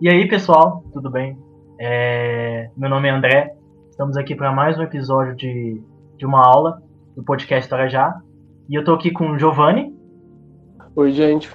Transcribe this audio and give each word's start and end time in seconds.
E 0.00 0.08
aí, 0.08 0.28
pessoal, 0.28 0.84
tudo 0.92 1.10
bem? 1.10 1.38
É... 1.78 2.70
Meu 2.76 2.90
nome 2.90 3.08
é 3.08 3.10
André. 3.10 3.56
Estamos 3.90 4.16
aqui 4.16 4.34
para 4.34 4.52
mais 4.52 4.78
um 4.78 4.82
episódio 4.82 5.34
de, 5.34 5.80
de 6.16 6.26
uma 6.26 6.44
aula 6.46 6.82
do 7.16 7.22
podcast 7.22 7.64
História 7.64 7.88
Já. 7.88 8.20
E 8.68 8.74
eu 8.74 8.84
tô 8.84 8.92
aqui 8.94 9.10
com 9.10 9.30
o 9.30 9.38
Giovanni. 9.38 9.94
Oi, 10.96 11.12
gente. 11.12 11.50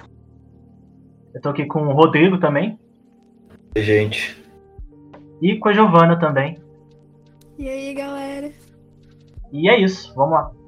Eu 1.32 1.40
tô 1.40 1.50
aqui 1.50 1.64
com 1.66 1.86
o 1.86 1.92
Rodrigo 1.92 2.38
também. 2.38 2.78
Oi, 3.76 3.82
gente. 3.82 4.42
E 5.40 5.56
com 5.56 5.68
a 5.68 5.72
Giovana 5.72 6.18
também. 6.18 6.58
E 7.58 7.68
aí, 7.68 7.94
galera? 7.94 8.50
E 9.52 9.68
é 9.68 9.78
isso, 9.78 10.14
vamos 10.14 10.32
lá. 10.32 10.59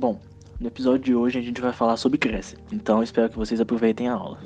Bom, 0.00 0.18
no 0.58 0.66
episódio 0.66 1.04
de 1.04 1.14
hoje 1.14 1.38
a 1.38 1.42
gente 1.42 1.60
vai 1.60 1.74
falar 1.74 1.98
sobre 1.98 2.16
Grécia, 2.16 2.56
então 2.72 3.02
espero 3.02 3.28
que 3.28 3.36
vocês 3.36 3.60
aproveitem 3.60 4.08
a 4.08 4.14
aula. 4.14 4.38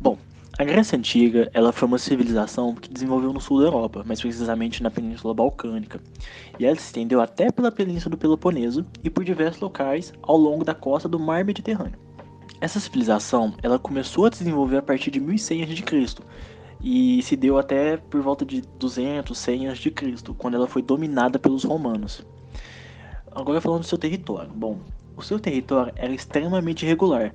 Bom, 0.00 0.18
a 0.58 0.64
Grécia 0.64 0.98
Antiga 0.98 1.48
ela 1.54 1.70
foi 1.70 1.86
uma 1.86 1.98
civilização 1.98 2.74
que 2.74 2.92
desenvolveu 2.92 3.32
no 3.32 3.40
sul 3.40 3.60
da 3.60 3.68
Europa, 3.68 4.02
mais 4.04 4.20
precisamente 4.20 4.82
na 4.82 4.90
Península 4.90 5.32
Balcânica, 5.34 6.00
e 6.58 6.66
ela 6.66 6.74
se 6.74 6.86
estendeu 6.86 7.20
até 7.20 7.52
pela 7.52 7.70
Península 7.70 8.10
do 8.10 8.18
Peloponeso 8.18 8.84
e 9.04 9.08
por 9.08 9.24
diversos 9.24 9.60
locais 9.60 10.12
ao 10.20 10.36
longo 10.36 10.64
da 10.64 10.74
costa 10.74 11.08
do 11.08 11.20
Mar 11.20 11.44
Mediterrâneo. 11.44 11.96
Essa 12.60 12.80
civilização 12.80 13.54
ela 13.62 13.78
começou 13.78 14.26
a 14.26 14.30
desenvolver 14.30 14.78
a 14.78 14.82
partir 14.82 15.12
de 15.12 15.20
1100 15.20 15.62
a.C. 15.62 16.24
e 16.82 17.22
se 17.22 17.36
deu 17.36 17.56
até 17.56 17.98
por 17.98 18.20
volta 18.20 18.44
de 18.44 18.62
200, 18.80 19.38
100 19.38 19.68
a.C., 19.68 19.92
quando 20.36 20.54
ela 20.54 20.66
foi 20.66 20.82
dominada 20.82 21.38
pelos 21.38 21.62
romanos. 21.62 22.26
Agora 23.34 23.60
falando 23.60 23.80
do 23.80 23.86
seu 23.86 23.98
território. 23.98 24.50
Bom, 24.54 24.78
o 25.16 25.22
seu 25.22 25.38
território 25.38 25.92
era 25.96 26.12
extremamente 26.12 26.84
irregular, 26.84 27.34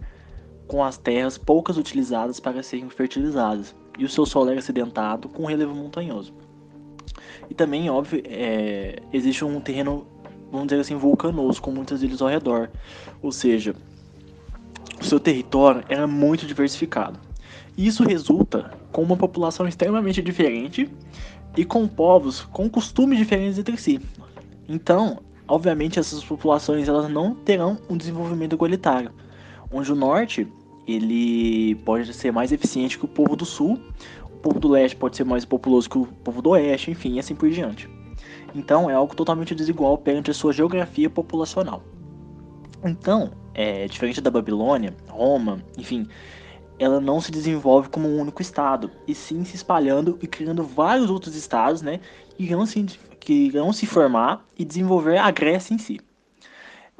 com 0.67 0.83
as 0.83 0.97
terras 0.97 1.37
poucas 1.37 1.77
utilizadas 1.77 2.39
para 2.39 2.63
serem 2.63 2.89
fertilizadas, 2.89 3.75
e 3.97 4.05
o 4.05 4.09
seu 4.09 4.25
solo 4.25 4.49
era 4.49 4.59
acidentado 4.59 5.27
com 5.27 5.45
relevo 5.45 5.75
montanhoso. 5.75 6.33
E 7.49 7.53
também, 7.53 7.89
óbvio, 7.89 8.21
é, 8.25 9.01
existe 9.11 9.43
um 9.43 9.59
terreno, 9.59 10.05
vamos 10.51 10.67
dizer 10.67 10.81
assim, 10.81 10.95
vulcanoso, 10.95 11.61
com 11.61 11.71
muitas 11.71 12.01
ilhas 12.03 12.21
ao 12.21 12.27
redor. 12.27 12.69
Ou 13.21 13.31
seja, 13.31 13.75
o 15.01 15.03
seu 15.03 15.19
território 15.19 15.83
era 15.89 16.05
muito 16.05 16.45
diversificado. 16.45 17.19
Isso 17.77 18.03
resulta 18.03 18.71
com 18.91 19.01
uma 19.01 19.17
população 19.17 19.67
extremamente 19.67 20.21
diferente 20.21 20.89
e 21.57 21.65
com 21.65 21.87
povos 21.87 22.41
com 22.41 22.69
costumes 22.69 23.17
diferentes 23.17 23.57
entre 23.57 23.77
si. 23.77 23.99
Então, 24.67 25.19
obviamente 25.49 25.99
essas 25.99 26.23
populações 26.23 26.87
elas 26.87 27.09
não 27.09 27.33
terão 27.33 27.77
um 27.89 27.97
desenvolvimento 27.97 28.53
igualitário, 28.53 29.11
onde 29.71 29.91
o 29.91 29.95
norte 29.95 30.47
ele 30.87 31.75
pode 31.85 32.13
ser 32.13 32.31
mais 32.31 32.51
eficiente 32.51 32.97
que 32.97 33.05
o 33.05 33.07
povo 33.07 33.35
do 33.35 33.45
sul, 33.45 33.79
o 34.25 34.37
povo 34.37 34.59
do 34.59 34.69
leste 34.69 34.95
pode 34.95 35.17
ser 35.17 35.23
mais 35.23 35.43
populoso 35.45 35.89
que 35.89 35.97
o 35.97 36.05
povo 36.05 36.41
do 36.41 36.51
oeste, 36.51 36.91
enfim, 36.91 37.15
e 37.15 37.19
assim 37.19 37.35
por 37.35 37.49
diante. 37.49 37.89
Então 38.55 38.89
é 38.89 38.93
algo 38.93 39.15
totalmente 39.15 39.53
desigual 39.53 39.97
perante 39.97 40.31
a 40.31 40.33
sua 40.33 40.53
geografia 40.53 41.09
populacional. 41.09 41.83
Então, 42.83 43.31
é, 43.53 43.87
diferente 43.87 44.21
da 44.21 44.31
Babilônia, 44.31 44.95
Roma, 45.09 45.61
enfim, 45.77 46.07
ela 46.79 47.01
não 47.01 47.19
se 47.19 47.31
desenvolve 47.31 47.89
como 47.89 48.07
um 48.07 48.19
único 48.19 48.41
estado, 48.41 48.89
e 49.05 49.13
sim 49.13 49.43
se 49.43 49.57
espalhando 49.57 50.17
e 50.21 50.27
criando 50.27 50.63
vários 50.63 51.09
outros 51.09 51.35
estados, 51.35 51.81
né, 51.81 51.99
que 52.37 52.43
irão 52.43 52.65
se, 52.65 52.85
que 53.19 53.33
irão 53.33 53.71
se 53.73 53.85
formar 53.85 54.45
e 54.57 54.63
desenvolver 54.63 55.17
a 55.17 55.29
Grécia 55.31 55.73
em 55.73 55.77
si. 55.77 55.99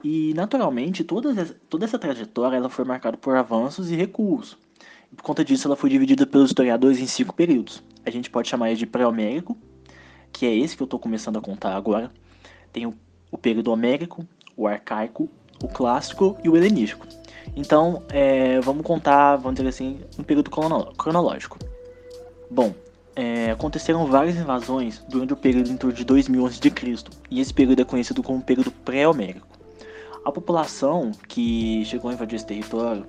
E, 0.03 0.33
naturalmente, 0.33 1.03
toda, 1.03 1.45
toda 1.69 1.85
essa 1.85 1.99
trajetória 1.99 2.55
ela 2.55 2.69
foi 2.69 2.85
marcada 2.85 3.17
por 3.17 3.35
avanços 3.35 3.91
e 3.91 3.95
recuos. 3.95 4.57
E, 5.11 5.15
por 5.15 5.23
conta 5.23 5.43
disso, 5.43 5.67
ela 5.67 5.75
foi 5.75 5.89
dividida 5.89 6.25
pelos 6.25 6.51
historiadores 6.51 6.99
em 6.99 7.07
cinco 7.07 7.33
períodos. 7.33 7.83
A 8.05 8.09
gente 8.09 8.29
pode 8.29 8.47
chamar 8.47 8.73
de 8.75 8.85
pré-homérico, 8.85 9.57
que 10.31 10.45
é 10.45 10.55
esse 10.55 10.75
que 10.75 10.83
eu 10.83 10.85
estou 10.85 10.99
começando 10.99 11.37
a 11.37 11.41
contar 11.41 11.75
agora. 11.75 12.11
Tem 12.71 12.85
o, 12.85 12.93
o 13.31 13.37
período 13.37 13.71
homérico, 13.71 14.25
o 14.55 14.67
arcaico, 14.67 15.29
o 15.61 15.67
clássico 15.67 16.37
e 16.43 16.49
o 16.49 16.55
helenístico. 16.55 17.05
Então, 17.55 18.03
é, 18.09 18.59
vamos 18.61 18.85
contar, 18.85 19.35
vamos 19.35 19.55
dizer 19.55 19.67
assim, 19.67 19.99
um 20.17 20.23
período 20.23 20.49
cronológico. 20.49 21.57
Bom, 22.49 22.73
é, 23.19 23.51
aconteceram 23.51 24.05
várias 24.05 24.37
invasões 24.37 25.03
durante 25.09 25.33
o 25.33 25.35
período 25.35 25.69
em 25.69 25.75
torno 25.75 25.93
de 25.93 26.05
2000 26.05 26.45
a.C., 26.45 26.71
e 27.29 27.41
esse 27.41 27.53
período 27.53 27.81
é 27.81 27.83
conhecido 27.83 28.23
como 28.23 28.41
período 28.41 28.71
pré-homérico. 28.71 29.45
A 30.23 30.31
população 30.31 31.11
que 31.27 31.83
chegou 31.83 32.09
a 32.09 32.13
invadir 32.13 32.37
esse 32.37 32.45
território, 32.45 33.05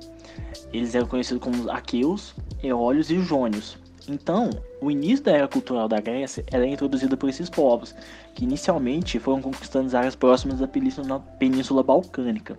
eles 0.72 0.96
eram 0.96 1.06
conhecidos 1.06 1.40
como 1.40 1.70
aqueus, 1.70 2.34
eólios 2.60 3.08
e 3.08 3.20
jônios. 3.20 3.78
Então, 4.08 4.50
o 4.80 4.90
início 4.90 5.26
da 5.26 5.30
era 5.30 5.46
cultural 5.46 5.86
da 5.86 6.00
Grécia 6.00 6.44
era 6.50 6.66
introduzido 6.66 7.16
por 7.16 7.28
esses 7.28 7.48
povos, 7.48 7.94
que 8.34 8.42
inicialmente 8.42 9.20
foram 9.20 9.40
conquistando 9.40 9.86
as 9.86 9.94
áreas 9.94 10.16
próximas 10.16 10.58
da 10.58 10.66
Península, 10.66 11.20
Península 11.38 11.84
Balcânica, 11.84 12.58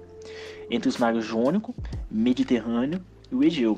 entre 0.70 0.88
os 0.88 0.98
mares 0.98 1.26
Jônico, 1.26 1.76
Mediterrâneo 2.10 3.02
e 3.30 3.36
o 3.36 3.44
Egeu. 3.44 3.78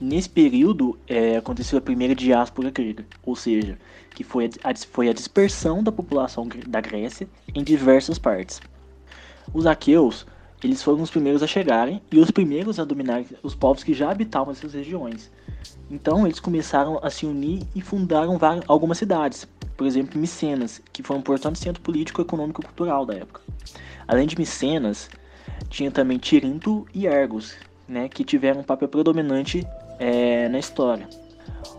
Nesse 0.00 0.30
período 0.30 0.98
é, 1.06 1.36
aconteceu 1.36 1.76
a 1.78 1.82
primeira 1.82 2.14
diáspora 2.14 2.70
grega, 2.70 3.04
ou 3.22 3.36
seja, 3.36 3.78
que 4.14 4.24
foi 4.24 4.48
a, 4.64 4.74
foi 4.74 5.10
a 5.10 5.12
dispersão 5.12 5.82
da 5.82 5.92
população 5.92 6.48
da 6.66 6.80
Grécia 6.80 7.28
em 7.54 7.62
diversas 7.62 8.18
partes. 8.18 8.62
Os 9.52 9.66
aqueus 9.66 10.26
eles 10.62 10.82
foram 10.82 11.02
os 11.02 11.10
primeiros 11.10 11.42
a 11.42 11.46
chegarem 11.46 12.02
e 12.12 12.18
os 12.18 12.30
primeiros 12.30 12.78
a 12.78 12.84
dominar 12.84 13.24
os 13.42 13.54
povos 13.54 13.82
que 13.82 13.94
já 13.94 14.10
habitavam 14.10 14.52
essas 14.52 14.74
regiões. 14.74 15.30
Então 15.90 16.26
eles 16.26 16.40
começaram 16.40 16.98
a 17.02 17.10
se 17.10 17.26
unir 17.26 17.62
e 17.74 17.80
fundaram 17.80 18.38
várias, 18.38 18.64
algumas 18.68 18.98
cidades, 18.98 19.46
por 19.76 19.86
exemplo 19.86 20.20
Micenas, 20.20 20.80
que 20.92 21.02
foi 21.02 21.16
um 21.16 21.20
importante 21.20 21.58
centro 21.58 21.82
político, 21.82 22.20
econômico 22.20 22.62
e 22.62 22.64
cultural 22.64 23.06
da 23.06 23.14
época. 23.14 23.40
Além 24.06 24.26
de 24.26 24.38
Micenas, 24.38 25.08
tinha 25.68 25.90
também 25.90 26.18
Tirinto 26.18 26.86
e 26.92 27.08
Argos, 27.08 27.54
né, 27.88 28.08
que 28.08 28.22
tiveram 28.22 28.60
um 28.60 28.64
papel 28.64 28.88
predominante 28.88 29.66
é, 30.00 30.48
na 30.48 30.58
história. 30.58 31.06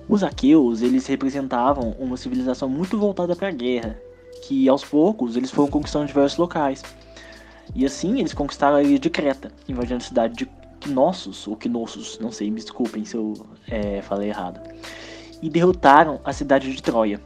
Os 0.07 0.23
aqueus 0.23 0.81
eles 0.81 1.07
representavam 1.07 1.95
uma 1.99 2.15
civilização 2.15 2.69
muito 2.69 2.97
voltada 2.97 3.35
para 3.35 3.47
a 3.47 3.51
guerra, 3.51 3.99
que 4.43 4.69
aos 4.69 4.85
poucos 4.85 5.35
eles 5.35 5.49
foram 5.49 5.69
conquistando 5.69 6.05
diversos 6.05 6.37
locais. 6.37 6.83
E 7.73 7.85
assim 7.85 8.19
eles 8.19 8.33
conquistaram 8.33 8.77
a 8.77 8.83
ilha 8.83 8.99
de 8.99 9.09
Creta, 9.09 9.51
invadindo 9.67 9.97
a 9.97 10.05
cidade 10.05 10.35
de 10.35 10.49
Knossos, 10.81 11.47
ou 11.47 11.55
Knossos, 11.55 12.19
não 12.19 12.31
sei, 12.31 12.51
me 12.51 12.59
desculpem 12.59 13.03
se 13.05 13.15
eu 13.15 13.33
é, 13.67 14.01
falei 14.01 14.29
errado. 14.29 14.59
E 15.41 15.49
derrotaram 15.49 16.19
a 16.23 16.31
cidade 16.31 16.71
de 16.71 16.81
Troia. 16.81 17.19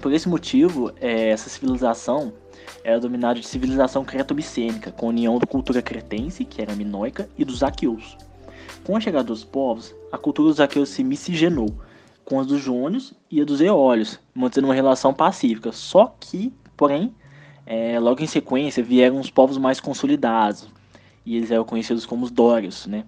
Por 0.00 0.12
esse 0.12 0.28
motivo, 0.28 0.92
é, 1.00 1.30
essa 1.30 1.48
civilização 1.48 2.32
era 2.84 3.00
dominada 3.00 3.40
de 3.40 3.46
civilização 3.46 4.04
creto-micênica, 4.04 4.92
com 4.92 5.06
a 5.06 5.08
união 5.08 5.38
da 5.38 5.46
cultura 5.46 5.82
cretense, 5.82 6.44
que 6.44 6.62
era 6.62 6.74
minoica, 6.76 7.28
e 7.36 7.44
dos 7.44 7.62
aqueus. 7.62 8.16
Com 8.86 8.96
a 8.96 9.00
chegada 9.00 9.24
dos 9.24 9.42
povos, 9.42 9.92
a 10.12 10.16
cultura 10.16 10.48
dos 10.48 10.60
aqueus 10.60 10.90
se 10.90 11.02
miscigenou 11.02 11.66
com 12.24 12.38
as 12.38 12.46
dos 12.46 12.60
jônios 12.60 13.12
e 13.28 13.40
a 13.40 13.44
dos 13.44 13.60
eólios, 13.60 14.20
mantendo 14.32 14.68
uma 14.68 14.74
relação 14.74 15.12
pacífica. 15.12 15.72
Só 15.72 16.14
que, 16.20 16.52
porém, 16.76 17.12
é, 17.66 17.98
logo 17.98 18.22
em 18.22 18.28
sequência 18.28 18.84
vieram 18.84 19.18
os 19.18 19.28
povos 19.28 19.58
mais 19.58 19.80
consolidados, 19.80 20.68
e 21.24 21.36
eles 21.36 21.50
eram 21.50 21.64
conhecidos 21.64 22.06
como 22.06 22.24
os 22.24 22.30
Dórios, 22.30 22.86
né? 22.86 23.04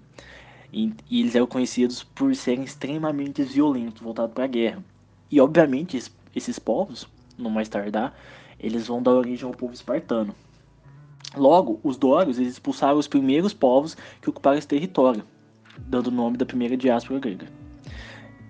E, 0.72 0.92
e 1.08 1.20
eles 1.20 1.36
eram 1.36 1.46
conhecidos 1.46 2.02
por 2.02 2.34
serem 2.34 2.64
extremamente 2.64 3.44
violentos, 3.44 4.02
voltados 4.02 4.34
para 4.34 4.42
a 4.42 4.48
guerra. 4.48 4.84
E 5.30 5.40
obviamente 5.40 5.96
esses, 5.96 6.12
esses 6.34 6.58
povos, 6.58 7.06
no 7.38 7.50
mais 7.50 7.68
tardar, 7.68 8.16
eles 8.58 8.88
vão 8.88 9.00
dar 9.00 9.12
origem 9.12 9.46
ao 9.46 9.54
povo 9.54 9.72
espartano. 9.72 10.34
Logo, 11.36 11.78
os 11.84 11.96
Dórios 11.96 12.36
eles 12.36 12.54
expulsaram 12.54 12.98
os 12.98 13.06
primeiros 13.06 13.54
povos 13.54 13.96
que 14.20 14.28
ocuparam 14.28 14.58
esse 14.58 14.66
território, 14.66 15.22
dando 15.86 16.08
o 16.08 16.10
nome 16.10 16.36
da 16.36 16.46
primeira 16.46 16.76
diáspora 16.76 17.20
grega. 17.20 17.46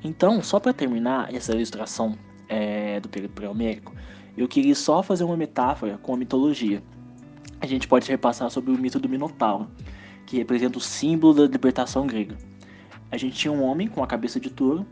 Então, 0.02 0.42
só 0.42 0.60
para 0.60 0.72
terminar 0.72 1.34
essa 1.34 1.52
ilustração 1.54 2.16
é, 2.48 3.00
do 3.00 3.08
período 3.08 3.32
pré-homérico, 3.32 3.94
eu 4.36 4.46
queria 4.46 4.74
só 4.74 5.02
fazer 5.02 5.24
uma 5.24 5.36
metáfora 5.36 5.98
com 5.98 6.14
a 6.14 6.16
mitologia. 6.16 6.82
A 7.60 7.66
gente 7.66 7.88
pode 7.88 8.08
repassar 8.08 8.50
sobre 8.50 8.70
o 8.70 8.78
mito 8.78 9.00
do 9.00 9.08
Minotauro, 9.08 9.68
que 10.26 10.36
representa 10.36 10.78
o 10.78 10.80
símbolo 10.80 11.34
da 11.34 11.46
libertação 11.46 12.06
grega. 12.06 12.36
A 13.10 13.16
gente 13.16 13.36
tinha 13.36 13.52
um 13.52 13.62
homem 13.64 13.88
com 13.88 14.02
a 14.02 14.06
cabeça 14.06 14.38
de 14.38 14.50
touro, 14.50 14.86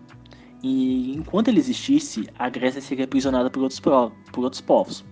e 0.62 1.14
enquanto 1.14 1.48
ele 1.48 1.60
existisse, 1.60 2.28
a 2.36 2.48
Grécia 2.48 2.80
seria 2.80 3.04
aprisionada 3.04 3.48
por 3.48 3.62
outros, 3.62 3.78
por 3.78 4.12
outros 4.44 4.60
povos. 4.60 5.04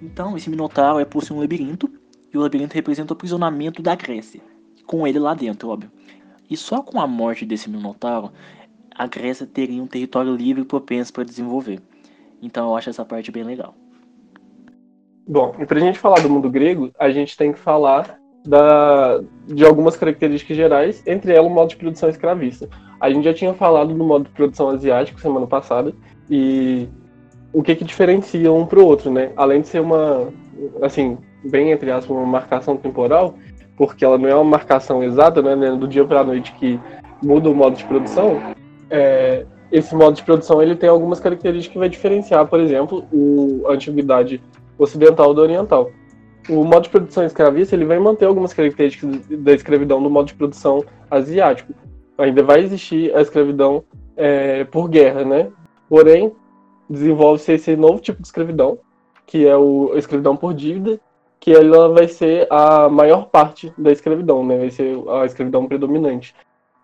Então, 0.00 0.36
esse 0.36 0.48
Minotauro 0.48 1.00
é 1.00 1.04
por 1.04 1.24
si 1.24 1.32
um 1.32 1.40
labirinto, 1.40 1.90
e 2.32 2.38
o 2.38 2.40
labirinto 2.40 2.74
representa 2.74 3.12
o 3.12 3.16
aprisionamento 3.16 3.82
da 3.82 3.96
Grécia, 3.96 4.40
com 4.86 5.06
ele 5.06 5.18
lá 5.18 5.34
dentro, 5.34 5.68
óbvio. 5.68 5.90
E 6.50 6.56
só 6.56 6.82
com 6.82 7.00
a 7.00 7.06
morte 7.06 7.46
desse 7.46 7.70
Minotauro, 7.70 8.30
a 8.94 9.06
Grécia 9.06 9.46
teria 9.46 9.82
um 9.82 9.86
território 9.86 10.34
livre 10.34 10.62
e 10.62 10.66
propenso 10.66 11.12
para 11.12 11.24
desenvolver. 11.24 11.80
Então 12.42 12.68
eu 12.68 12.76
acho 12.76 12.90
essa 12.90 13.04
parte 13.04 13.30
bem 13.30 13.44
legal. 13.44 13.74
Bom, 15.26 15.54
e 15.58 15.64
para 15.64 15.78
a 15.78 15.80
gente 15.80 15.98
falar 15.98 16.20
do 16.20 16.28
mundo 16.28 16.50
grego, 16.50 16.90
a 16.98 17.10
gente 17.10 17.36
tem 17.36 17.52
que 17.52 17.58
falar 17.58 18.18
da, 18.44 19.22
de 19.46 19.64
algumas 19.64 19.96
características 19.96 20.56
gerais, 20.56 21.02
entre 21.06 21.32
elas 21.32 21.50
o 21.50 21.54
modo 21.54 21.70
de 21.70 21.76
produção 21.76 22.08
escravista. 22.08 22.68
A 23.00 23.08
gente 23.08 23.24
já 23.24 23.32
tinha 23.32 23.54
falado 23.54 23.94
do 23.94 24.04
modo 24.04 24.24
de 24.24 24.30
produção 24.30 24.68
asiático 24.70 25.20
semana 25.20 25.46
passada, 25.46 25.94
e 26.28 26.88
o 27.52 27.62
que 27.62 27.76
que 27.76 27.84
diferencia 27.84 28.52
um 28.52 28.66
para 28.66 28.80
o 28.80 28.84
outro, 28.84 29.10
né? 29.10 29.32
Além 29.36 29.60
de 29.60 29.68
ser 29.68 29.80
uma, 29.80 30.28
assim, 30.82 31.18
bem 31.44 31.70
entre 31.70 31.90
aspas, 31.90 32.10
uma 32.10 32.26
marcação 32.26 32.76
temporal, 32.76 33.34
porque 33.76 34.04
ela 34.04 34.18
não 34.18 34.28
é 34.28 34.34
uma 34.34 34.44
marcação 34.44 35.02
exata, 35.02 35.42
né, 35.42 35.56
né 35.56 35.70
do 35.72 35.88
dia 35.88 36.04
para 36.04 36.20
a 36.20 36.24
noite 36.24 36.52
que 36.54 36.78
muda 37.22 37.48
o 37.50 37.54
modo 37.54 37.76
de 37.76 37.84
produção, 37.84 38.40
é, 38.90 39.46
esse 39.72 39.94
modo 39.94 40.14
de 40.14 40.22
produção 40.22 40.62
ele 40.62 40.76
tem 40.76 40.88
algumas 40.88 41.18
características 41.18 41.72
que 41.72 41.78
vai 41.78 41.88
diferenciar, 41.88 42.46
por 42.46 42.60
exemplo, 42.60 43.06
o, 43.10 43.66
a 43.66 43.72
antiguidade 43.72 44.42
ocidental 44.78 45.32
do 45.32 45.40
oriental. 45.40 45.90
O 46.48 46.64
modo 46.64 46.82
de 46.82 46.90
produção 46.90 47.24
escravista 47.24 47.74
ele 47.74 47.86
vai 47.86 47.98
manter 47.98 48.26
algumas 48.26 48.52
características 48.52 49.26
da 49.28 49.52
escravidão 49.52 50.02
do 50.02 50.10
modo 50.10 50.26
de 50.26 50.34
produção 50.34 50.84
asiático. 51.10 51.72
Ainda 52.18 52.42
vai 52.42 52.60
existir 52.60 53.14
a 53.16 53.22
escravidão 53.22 53.82
é, 54.16 54.64
por 54.64 54.88
guerra, 54.88 55.24
né? 55.24 55.48
Porém, 55.88 56.32
desenvolve-se 56.90 57.52
esse 57.52 57.74
novo 57.76 58.00
tipo 58.00 58.20
de 58.20 58.28
escravidão, 58.28 58.78
que 59.26 59.46
é 59.46 59.56
o, 59.56 59.92
a 59.94 59.98
escravidão 59.98 60.36
por 60.36 60.52
dívida, 60.52 61.00
que 61.42 61.52
ela 61.52 61.88
vai 61.88 62.06
ser 62.06 62.46
a 62.48 62.88
maior 62.88 63.26
parte 63.26 63.72
da 63.76 63.90
escravidão, 63.90 64.46
né? 64.46 64.56
Vai 64.56 64.70
ser 64.70 64.96
a 65.08 65.26
escravidão 65.26 65.66
predominante. 65.66 66.32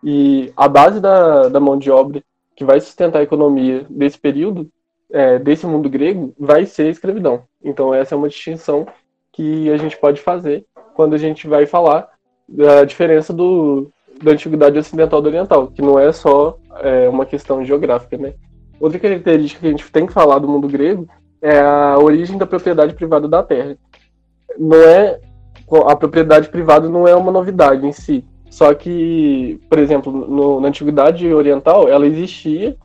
E 0.03 0.53
a 0.57 0.67
base 0.67 0.99
da, 0.99 1.49
da 1.49 1.61
mão 1.61 1.79
de 1.79 1.93
obra 1.93 2.21
que 2.57 2.65
vai 2.65 2.81
sustentar 2.81 3.21
a 3.21 3.23
economia 3.23 3.87
desse 3.89 4.19
período, 4.19 4.69
é, 5.13 5.39
desse 5.39 5.65
mundo 5.65 5.89
grego, 5.89 6.35
vai 6.37 6.67
ser 6.67 6.89
a 6.89 6.91
escravidão. 6.91 7.45
Então 7.63 7.95
essa 7.95 8.17
é 8.17 8.19
uma 8.19 8.29
distinção 8.29 8.85
que 9.33 9.71
a 9.71 9.77
gente 9.77 9.97
pode 9.97 10.21
fazer 10.21 10.67
quando 10.93 11.15
a 11.15 11.19
gente 11.19 11.47
vai 11.47 11.65
falar 11.65 12.09
da 12.49 12.85
diferença 12.85 13.33
do, 13.33 13.89
da 14.21 14.33
antiguidade 14.33 14.77
ocidental 14.77 15.23
do 15.23 15.29
oriental, 15.29 15.69
que 15.69 15.81
não 15.81 16.01
é 16.01 16.11
só 16.11 16.59
é, 16.81 17.09
uma 17.09 17.25
questão 17.25 17.65
geográfica, 17.65 18.19
né? 18.19 18.35
Outra 18.81 18.99
característica 18.99 19.61
que 19.61 19.69
a 19.69 19.71
gente 19.71 19.93
tem 19.93 20.05
que 20.05 20.13
falar 20.13 20.41
do 20.41 20.49
mundo 20.49 20.67
grego 20.67 21.09
é 21.41 21.61
a 21.61 21.97
origem 21.97 22.37
da 22.37 22.47
propriedade 22.47 22.95
privada 22.95 23.29
da 23.29 23.41
terra. 23.41 23.79
Não 24.57 24.79
é 24.83 25.19
a 25.87 25.97
propriedade 25.97 26.49
privada 26.49 26.89
não 26.89 27.07
é 27.07 27.15
uma 27.15 27.31
novidade 27.31 27.87
em 27.87 27.93
si, 27.93 28.25
só 28.49 28.73
que, 28.73 29.61
por 29.69 29.79
exemplo, 29.79 30.11
no, 30.11 30.61
na 30.61 30.69
antiguidade 30.69 31.31
oriental, 31.33 31.89
ela 31.89 32.07
existia, 32.07 32.77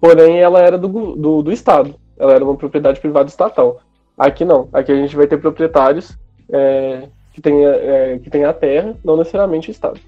porém 0.00 0.40
ela 0.40 0.60
era 0.60 0.78
do, 0.78 1.14
do, 1.14 1.42
do 1.42 1.52
Estado. 1.52 1.94
Ela 2.18 2.34
era 2.34 2.44
uma 2.44 2.56
propriedade 2.56 3.00
privada 3.00 3.28
estatal. 3.28 3.80
Aqui 4.16 4.44
não. 4.44 4.68
Aqui 4.72 4.92
a 4.92 4.96
gente 4.96 5.14
vai 5.14 5.26
ter 5.26 5.38
proprietários 5.38 6.16
é, 6.50 7.08
que 7.32 7.40
têm 7.40 7.66
é, 7.66 8.18
que 8.22 8.30
tem 8.30 8.44
a 8.44 8.52
terra, 8.52 8.96
não 9.04 9.16
necessariamente 9.16 9.70
o 9.70 9.72
Estado. 9.72 10.00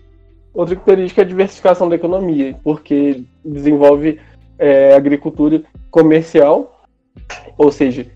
Outra 0.54 0.74
característica 0.74 1.20
é 1.20 1.24
a 1.24 1.28
diversificação 1.28 1.88
da 1.88 1.96
economia, 1.96 2.56
porque 2.64 3.24
desenvolve 3.44 4.18
é, 4.58 4.94
agricultura 4.94 5.62
comercial, 5.90 6.82
ou 7.58 7.70
seja, 7.70 8.06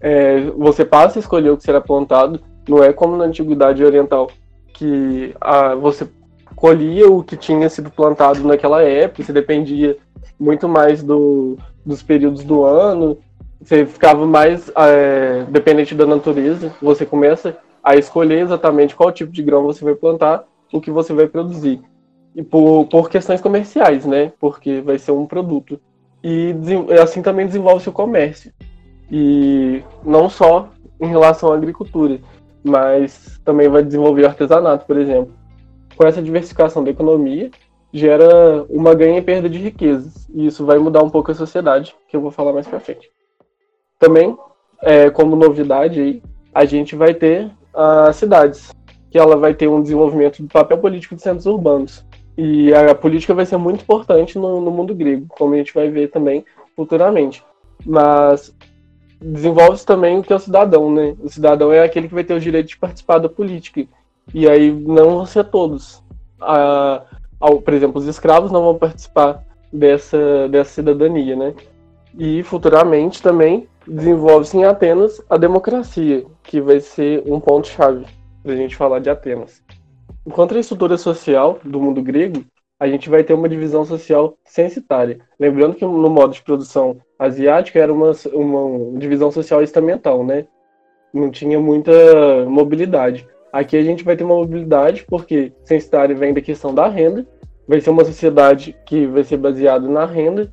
é, 0.00 0.40
você 0.56 0.84
passa 0.84 1.18
a 1.18 1.20
escolher 1.20 1.50
o 1.50 1.56
que 1.56 1.62
será 1.62 1.80
plantado, 1.80 2.40
não 2.68 2.82
é 2.82 2.92
como 2.92 3.16
na 3.16 3.24
antiguidade 3.24 3.84
oriental, 3.84 4.30
que 4.72 5.34
a, 5.40 5.74
você 5.74 6.08
colhia 6.56 7.10
o 7.10 7.22
que 7.22 7.36
tinha 7.36 7.68
sido 7.68 7.90
plantado 7.90 8.46
naquela 8.46 8.82
época, 8.82 9.22
você 9.22 9.32
dependia 9.32 9.96
muito 10.38 10.68
mais 10.68 11.02
do, 11.02 11.56
dos 11.84 12.02
períodos 12.02 12.44
do 12.44 12.64
ano, 12.64 13.18
você 13.60 13.84
ficava 13.84 14.26
mais 14.26 14.70
é, 14.74 15.44
dependente 15.48 15.94
da 15.94 16.06
natureza, 16.06 16.72
você 16.80 17.04
começa 17.04 17.58
a 17.82 17.96
escolher 17.96 18.40
exatamente 18.40 18.96
qual 18.96 19.12
tipo 19.12 19.32
de 19.32 19.42
grão 19.42 19.64
você 19.64 19.84
vai 19.84 19.94
plantar, 19.94 20.44
o 20.72 20.80
que 20.80 20.90
você 20.90 21.12
vai 21.12 21.26
produzir. 21.26 21.80
E 22.34 22.42
por, 22.42 22.86
por 22.86 23.10
questões 23.10 23.40
comerciais, 23.40 24.06
né? 24.06 24.32
Porque 24.38 24.80
vai 24.80 24.98
ser 24.98 25.12
um 25.12 25.26
produto. 25.26 25.80
E 26.22 26.54
assim 27.02 27.22
também 27.22 27.46
desenvolve-se 27.46 27.88
o 27.88 27.92
comércio. 27.92 28.52
E 29.10 29.82
não 30.04 30.28
só 30.28 30.68
em 31.00 31.08
relação 31.08 31.52
à 31.52 31.56
agricultura, 31.56 32.20
mas 32.62 33.40
também 33.44 33.68
vai 33.68 33.82
desenvolver 33.82 34.26
artesanato, 34.26 34.86
por 34.86 34.98
exemplo 34.98 35.40
com 36.00 36.06
essa 36.06 36.22
diversificação 36.22 36.82
da 36.82 36.90
economia, 36.90 37.50
gera 37.92 38.64
uma 38.70 38.94
ganha 38.94 39.18
e 39.18 39.22
perda 39.22 39.50
de 39.50 39.58
riquezas. 39.58 40.26
E 40.32 40.46
isso 40.46 40.64
vai 40.64 40.78
mudar 40.78 41.02
um 41.02 41.10
pouco 41.10 41.30
a 41.30 41.34
sociedade, 41.34 41.94
que 42.08 42.16
eu 42.16 42.22
vou 42.22 42.30
falar 42.30 42.54
mais 42.54 42.66
para 42.66 42.80
frente. 42.80 43.10
Também, 43.98 44.34
é, 44.80 45.10
como 45.10 45.36
novidade 45.36 46.00
aí, 46.00 46.22
a 46.54 46.64
gente 46.64 46.96
vai 46.96 47.12
ter 47.12 47.50
as 47.74 48.16
cidades, 48.16 48.72
que 49.10 49.18
ela 49.18 49.36
vai 49.36 49.52
ter 49.52 49.68
um 49.68 49.82
desenvolvimento 49.82 50.40
do 50.40 50.48
papel 50.48 50.78
político 50.78 51.14
de 51.14 51.20
centros 51.20 51.44
urbanos. 51.44 52.02
E 52.34 52.72
a 52.72 52.94
política 52.94 53.34
vai 53.34 53.44
ser 53.44 53.58
muito 53.58 53.82
importante 53.82 54.38
no, 54.38 54.58
no 54.58 54.70
mundo 54.70 54.94
grego, 54.94 55.26
como 55.28 55.52
a 55.52 55.58
gente 55.58 55.74
vai 55.74 55.90
ver 55.90 56.08
também 56.08 56.46
futuramente. 56.74 57.44
Mas 57.84 58.56
desenvolve-se 59.20 59.84
também 59.84 60.18
o 60.18 60.22
que 60.22 60.32
é 60.32 60.36
o 60.36 60.40
cidadão, 60.40 60.92
né? 60.92 61.14
O 61.20 61.28
cidadão 61.28 61.72
é 61.72 61.82
aquele 61.82 62.08
que 62.08 62.14
vai 62.14 62.24
ter 62.24 62.34
o 62.34 62.40
direito 62.40 62.68
de 62.68 62.78
participar 62.78 63.18
da 63.18 63.28
política. 63.28 63.84
E 64.32 64.48
aí 64.48 64.70
não 64.70 65.16
vão 65.16 65.26
ser 65.26 65.44
todos. 65.44 66.02
Ao, 66.40 67.60
por 67.60 67.74
exemplo, 67.74 68.00
os 68.00 68.06
escravos 68.06 68.50
não 68.50 68.62
vão 68.62 68.78
participar 68.78 69.44
dessa, 69.72 70.48
dessa 70.48 70.70
cidadania, 70.70 71.36
né? 71.36 71.54
E 72.18 72.42
futuramente 72.42 73.22
também 73.22 73.68
desenvolve-se 73.86 74.56
em 74.56 74.64
Atenas 74.64 75.20
a 75.28 75.36
democracia, 75.36 76.24
que 76.42 76.60
vai 76.60 76.80
ser 76.80 77.22
um 77.26 77.38
ponto-chave 77.40 78.04
para 78.42 78.52
a 78.52 78.56
gente 78.56 78.76
falar 78.76 79.00
de 79.00 79.10
Atenas. 79.10 79.62
Enquanto 80.26 80.54
a 80.54 80.60
estrutura 80.60 80.96
social 80.98 81.58
do 81.64 81.80
mundo 81.80 82.02
grego, 82.02 82.44
a 82.80 82.88
gente 82.88 83.10
vai 83.10 83.22
ter 83.22 83.34
uma 83.34 83.48
divisão 83.48 83.84
social 83.84 84.38
censitária. 84.42 85.18
Lembrando 85.38 85.74
que 85.74 85.84
no 85.84 86.08
modo 86.08 86.32
de 86.32 86.42
produção 86.42 86.96
asiático 87.18 87.76
era 87.76 87.92
uma, 87.92 88.12
uma 88.32 88.98
divisão 88.98 89.30
social 89.30 89.62
estamental, 89.62 90.24
né? 90.24 90.46
Não 91.12 91.30
tinha 91.30 91.60
muita 91.60 91.92
mobilidade. 92.46 93.28
Aqui 93.52 93.76
a 93.76 93.82
gente 93.82 94.02
vai 94.02 94.16
ter 94.16 94.24
uma 94.24 94.36
mobilidade, 94.36 95.04
porque 95.06 95.52
censitário 95.62 96.16
vem 96.16 96.32
da 96.32 96.40
questão 96.40 96.74
da 96.74 96.88
renda, 96.88 97.26
vai 97.68 97.82
ser 97.82 97.90
uma 97.90 98.04
sociedade 98.04 98.74
que 98.86 99.06
vai 99.06 99.24
ser 99.24 99.36
baseada 99.36 99.86
na 99.86 100.06
renda, 100.06 100.50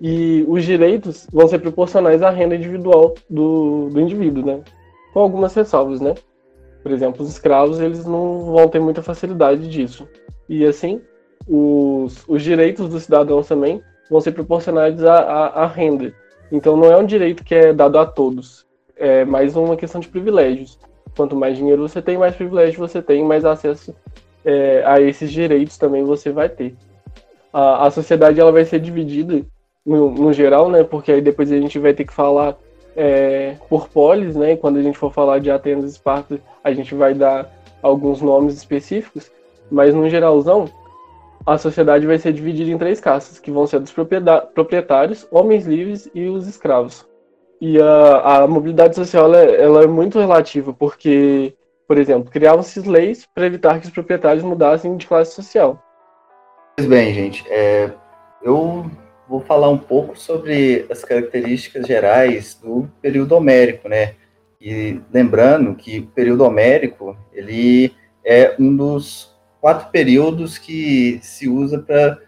e 0.00 0.44
os 0.48 0.64
direitos 0.64 1.28
vão 1.32 1.46
ser 1.46 1.60
proporcionais 1.60 2.22
à 2.22 2.30
renda 2.30 2.56
individual 2.56 3.14
do, 3.30 3.88
do 3.88 4.00
indivíduo, 4.00 4.44
né? 4.44 4.62
Com 5.12 5.20
algumas 5.20 5.54
ressalvas, 5.54 6.00
né? 6.00 6.14
Por 6.82 6.90
exemplo, 6.90 7.22
os 7.22 7.30
escravos, 7.30 7.78
eles 7.78 8.04
não 8.04 8.46
vão 8.46 8.68
ter 8.68 8.80
muita 8.80 9.02
facilidade 9.02 9.68
disso. 9.68 10.08
E 10.48 10.64
assim, 10.64 11.00
os, 11.46 12.24
os 12.26 12.42
direitos 12.42 12.88
dos 12.88 13.04
cidadãos 13.04 13.46
também 13.46 13.82
vão 14.10 14.20
ser 14.20 14.32
proporcionais 14.32 15.02
à, 15.04 15.18
à, 15.18 15.46
à 15.64 15.66
renda. 15.66 16.12
Então 16.50 16.76
não 16.76 16.90
é 16.90 16.96
um 16.96 17.06
direito 17.06 17.44
que 17.44 17.54
é 17.54 17.72
dado 17.72 17.98
a 17.98 18.06
todos, 18.06 18.66
é 18.96 19.24
mais 19.24 19.54
uma 19.56 19.76
questão 19.76 20.00
de 20.00 20.08
privilégios 20.08 20.78
quanto 21.18 21.34
mais 21.34 21.56
dinheiro 21.56 21.82
você 21.82 22.00
tem, 22.00 22.16
mais 22.16 22.36
privilégio 22.36 22.78
você 22.78 23.02
tem, 23.02 23.24
mais 23.24 23.44
acesso 23.44 23.92
é, 24.44 24.84
a 24.86 25.00
esses 25.00 25.32
direitos 25.32 25.76
também 25.76 26.04
você 26.04 26.30
vai 26.30 26.48
ter. 26.48 26.76
A, 27.52 27.86
a 27.86 27.90
sociedade 27.90 28.38
ela 28.38 28.52
vai 28.52 28.64
ser 28.64 28.78
dividida 28.78 29.44
no, 29.84 30.12
no, 30.12 30.32
geral, 30.32 30.70
né? 30.70 30.84
Porque 30.84 31.10
aí 31.10 31.20
depois 31.20 31.50
a 31.50 31.58
gente 31.58 31.76
vai 31.78 31.92
ter 31.92 32.04
que 32.04 32.14
falar 32.14 32.56
é, 32.96 33.56
por 33.68 33.88
polis, 33.88 34.36
né? 34.36 34.56
Quando 34.56 34.78
a 34.78 34.82
gente 34.82 34.96
for 34.96 35.12
falar 35.12 35.40
de 35.40 35.50
Atenas 35.50 35.86
e 35.86 35.88
Esparta, 35.88 36.38
a 36.62 36.72
gente 36.72 36.94
vai 36.94 37.14
dar 37.14 37.52
alguns 37.82 38.22
nomes 38.22 38.54
específicos, 38.54 39.28
mas 39.70 39.94
no 39.94 40.08
geralzão, 40.08 40.66
a 41.48 41.56
sociedade 41.56 42.06
vai 42.06 42.18
ser 42.18 42.32
dividida 42.34 42.70
em 42.70 42.76
três 42.76 43.00
castas, 43.00 43.38
que 43.38 43.50
vão 43.50 43.66
ser 43.66 43.80
dos 43.80 43.94
proprietários, 44.54 45.26
homens 45.30 45.66
livres 45.66 46.10
e 46.14 46.26
os 46.26 46.46
escravos. 46.46 47.08
E 47.58 47.80
a, 47.80 48.42
a 48.42 48.46
mobilidade 48.46 48.94
social 48.94 49.24
ela, 49.24 49.38
é, 49.38 49.62
ela 49.62 49.82
é 49.82 49.86
muito 49.86 50.18
relativa, 50.18 50.74
porque, 50.74 51.54
por 51.86 51.96
exemplo, 51.96 52.30
criavam-se 52.30 52.80
leis 52.80 53.26
para 53.34 53.46
evitar 53.46 53.80
que 53.80 53.86
os 53.86 53.92
proprietários 53.92 54.44
mudassem 54.44 54.94
de 54.96 55.06
classe 55.06 55.34
social. 55.34 55.82
Pois 56.76 56.86
bem, 56.86 57.14
gente, 57.14 57.42
é, 57.48 57.90
eu 58.42 58.84
vou 59.26 59.40
falar 59.40 59.70
um 59.70 59.78
pouco 59.78 60.18
sobre 60.18 60.84
as 60.90 61.02
características 61.02 61.86
gerais 61.86 62.60
do 62.62 62.90
período 63.00 63.34
homérico, 63.34 63.88
né? 63.88 64.14
E 64.60 65.00
lembrando 65.10 65.74
que 65.74 66.00
o 66.00 66.06
período 66.08 66.44
homérico 66.44 67.16
ele 67.32 67.94
é 68.22 68.54
um 68.58 68.76
dos 68.76 69.37
quatro 69.68 69.90
períodos 69.90 70.56
que 70.56 71.18
se 71.20 71.46
usa 71.46 71.78
para 71.78 72.18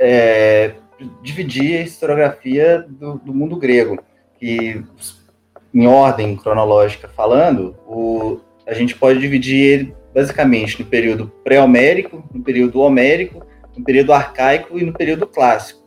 é, 0.00 0.74
dividir 1.20 1.78
a 1.78 1.82
historiografia 1.82 2.86
do, 2.88 3.18
do 3.18 3.34
mundo 3.34 3.56
grego 3.56 3.98
que, 4.38 4.80
em 5.74 5.86
ordem 5.88 6.36
cronológica 6.36 7.08
falando, 7.08 7.74
o, 7.88 8.38
a 8.64 8.72
gente 8.72 8.94
pode 8.94 9.18
dividir 9.18 9.66
ele 9.66 9.96
basicamente 10.14 10.80
no 10.80 10.86
período 10.88 11.32
pré-homérico, 11.42 12.22
no 12.32 12.40
período 12.40 12.78
homérico, 12.82 13.44
no 13.76 13.84
período 13.84 14.12
arcaico 14.12 14.78
e 14.78 14.84
no 14.84 14.92
período 14.92 15.26
clássico. 15.26 15.80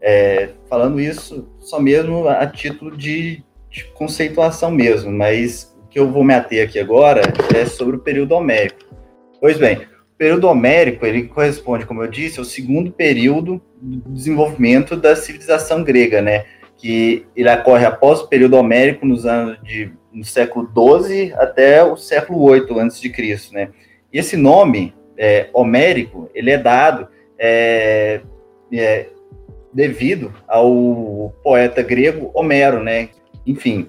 É, 0.00 0.50
falando 0.68 1.00
isso 1.00 1.48
só 1.58 1.80
mesmo 1.80 2.28
a 2.28 2.46
título 2.46 2.96
de, 2.96 3.42
de, 3.68 3.84
conceituação 3.94 4.70
mesmo, 4.70 5.10
mas 5.10 5.76
que 5.90 5.98
eu 5.98 6.08
vou 6.08 6.22
me 6.22 6.34
ater 6.34 6.64
aqui 6.64 6.78
agora 6.78 7.20
é 7.52 7.66
sobre 7.66 7.96
o 7.96 8.00
período 8.00 8.32
homérico. 8.32 8.78
Pois 9.40 9.58
bem, 9.58 9.78
o 9.78 9.89
período 10.20 10.48
homérico, 10.48 11.06
ele 11.06 11.22
corresponde, 11.22 11.86
como 11.86 12.02
eu 12.02 12.06
disse, 12.06 12.38
ao 12.38 12.44
segundo 12.44 12.92
período 12.92 13.58
do 13.80 14.10
desenvolvimento 14.10 14.94
da 14.94 15.16
civilização 15.16 15.82
grega, 15.82 16.20
né? 16.20 16.44
Que 16.76 17.24
ele 17.34 17.50
ocorre 17.50 17.86
após 17.86 18.20
o 18.20 18.28
período 18.28 18.58
homérico 18.58 19.06
nos 19.06 19.24
anos 19.24 19.56
de 19.62 19.90
no 20.12 20.22
século 20.22 20.66
12 20.66 21.32
até 21.38 21.82
o 21.82 21.96
século 21.96 22.42
8 22.42 22.78
antes 22.78 23.00
de 23.00 23.08
Cristo, 23.08 23.54
né? 23.54 23.70
E 24.12 24.18
esse 24.18 24.36
nome 24.36 24.92
é, 25.16 25.48
homérico, 25.54 26.28
ele 26.34 26.50
é 26.50 26.58
dado 26.58 27.08
é, 27.38 28.20
é, 28.70 29.06
devido 29.72 30.34
ao 30.46 31.34
poeta 31.42 31.80
grego 31.80 32.30
Homero, 32.34 32.82
né? 32.82 33.08
Enfim, 33.46 33.88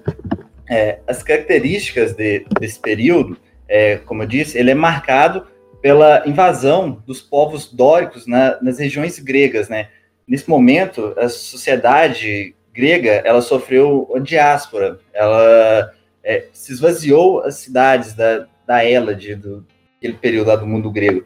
é, 0.66 1.00
as 1.06 1.22
características 1.22 2.14
de, 2.14 2.46
desse 2.58 2.80
período, 2.80 3.36
é, 3.68 3.98
como 3.98 4.22
eu 4.22 4.26
disse, 4.26 4.56
ele 4.56 4.70
é 4.70 4.74
marcado 4.74 5.52
pela 5.82 6.22
invasão 6.26 7.02
dos 7.04 7.20
povos 7.20 7.70
dóricos 7.70 8.26
na, 8.26 8.56
nas 8.62 8.78
regiões 8.78 9.18
gregas, 9.18 9.68
né? 9.68 9.88
Nesse 10.26 10.48
momento, 10.48 11.12
a 11.18 11.28
sociedade 11.28 12.54
grega, 12.72 13.20
ela 13.24 13.42
sofreu 13.42 14.10
a 14.14 14.20
diáspora, 14.20 15.00
ela 15.12 15.92
é, 16.22 16.46
se 16.52 16.72
esvaziou 16.72 17.40
as 17.40 17.56
cidades 17.56 18.14
da, 18.14 18.46
da 18.66 18.84
Hélade, 18.84 19.34
do 19.34 19.66
aquele 19.98 20.14
período 20.14 20.48
lá 20.48 20.56
do 20.56 20.66
mundo 20.66 20.90
grego. 20.90 21.24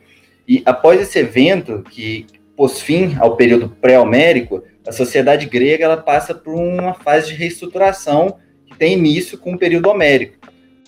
E 0.49 0.63
após 0.67 1.01
esse 1.01 1.19
evento, 1.19 1.83
que 1.83 2.27
pôs 2.57 2.81
fim 2.81 3.17
ao 3.19 3.37
período 3.37 3.69
pré-homérico, 3.69 4.63
a 4.87 4.93
sociedade 4.93 5.47
grega 5.47 5.85
ela 5.85 5.97
passa 5.97 6.35
por 6.35 6.55
uma 6.55 6.95
fase 6.95 7.29
de 7.29 7.35
reestruturação 7.35 8.39
que 8.67 8.77
tem 8.77 8.95
início 8.95 9.39
com 9.39 9.55
o 9.55 9.59
período 9.59 9.89
homérico. 9.89 10.37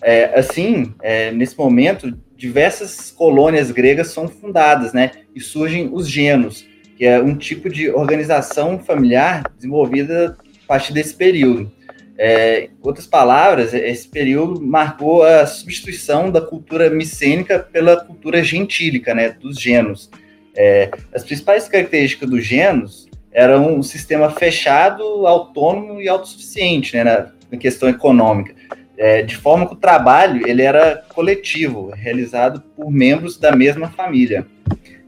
É, 0.01 0.39
assim, 0.39 0.93
é, 1.01 1.31
nesse 1.31 1.57
momento, 1.57 2.17
diversas 2.39 3.11
colônias 3.11 3.69
gregas 3.69 4.07
são 4.07 4.25
fundadas, 4.29 4.93
né? 4.93 5.11
E 5.35 5.41
surgem 5.41 5.89
os 5.91 6.09
genos, 6.09 6.65
que 6.97 7.05
é 7.05 7.19
um 7.19 7.35
tipo 7.35 7.69
de 7.69 7.89
organização 7.89 8.79
familiar 8.79 9.43
desenvolvida 9.57 10.37
a 10.63 10.67
partir 10.67 10.93
desse 10.93 11.13
período. 11.13 11.69
É, 12.17 12.65
em 12.65 12.69
outras 12.81 13.05
palavras, 13.05 13.73
esse 13.73 14.07
período 14.07 14.61
marcou 14.61 15.23
a 15.23 15.45
substituição 15.45 16.31
da 16.31 16.39
cultura 16.39 16.89
micênica 16.89 17.59
pela 17.59 17.97
cultura 17.97 18.41
gentílica, 18.41 19.13
né, 19.13 19.29
dos 19.29 19.59
genos. 19.59 20.09
É, 20.55 20.89
as 21.13 21.23
principais 21.23 21.67
características 21.67 22.29
dos 22.29 22.45
genos 22.45 23.07
eram 23.33 23.75
um 23.75 23.83
sistema 23.83 24.29
fechado, 24.31 25.03
autônomo 25.27 26.01
e 26.01 26.07
autossuficiente 26.07 26.95
né, 26.95 27.03
na, 27.03 27.31
na 27.51 27.57
questão 27.57 27.89
econômica, 27.89 28.55
é, 28.99 29.21
de 29.21 29.37
forma 29.37 29.65
que 29.65 29.73
o 29.73 29.77
trabalho 29.77 30.45
ele 30.45 30.61
era 30.61 31.01
coletivo, 31.07 31.89
realizado 31.95 32.61
por 32.75 32.91
membros 32.91 33.37
da 33.37 33.55
mesma 33.55 33.89
família. 33.89 34.45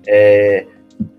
É, 0.08 0.66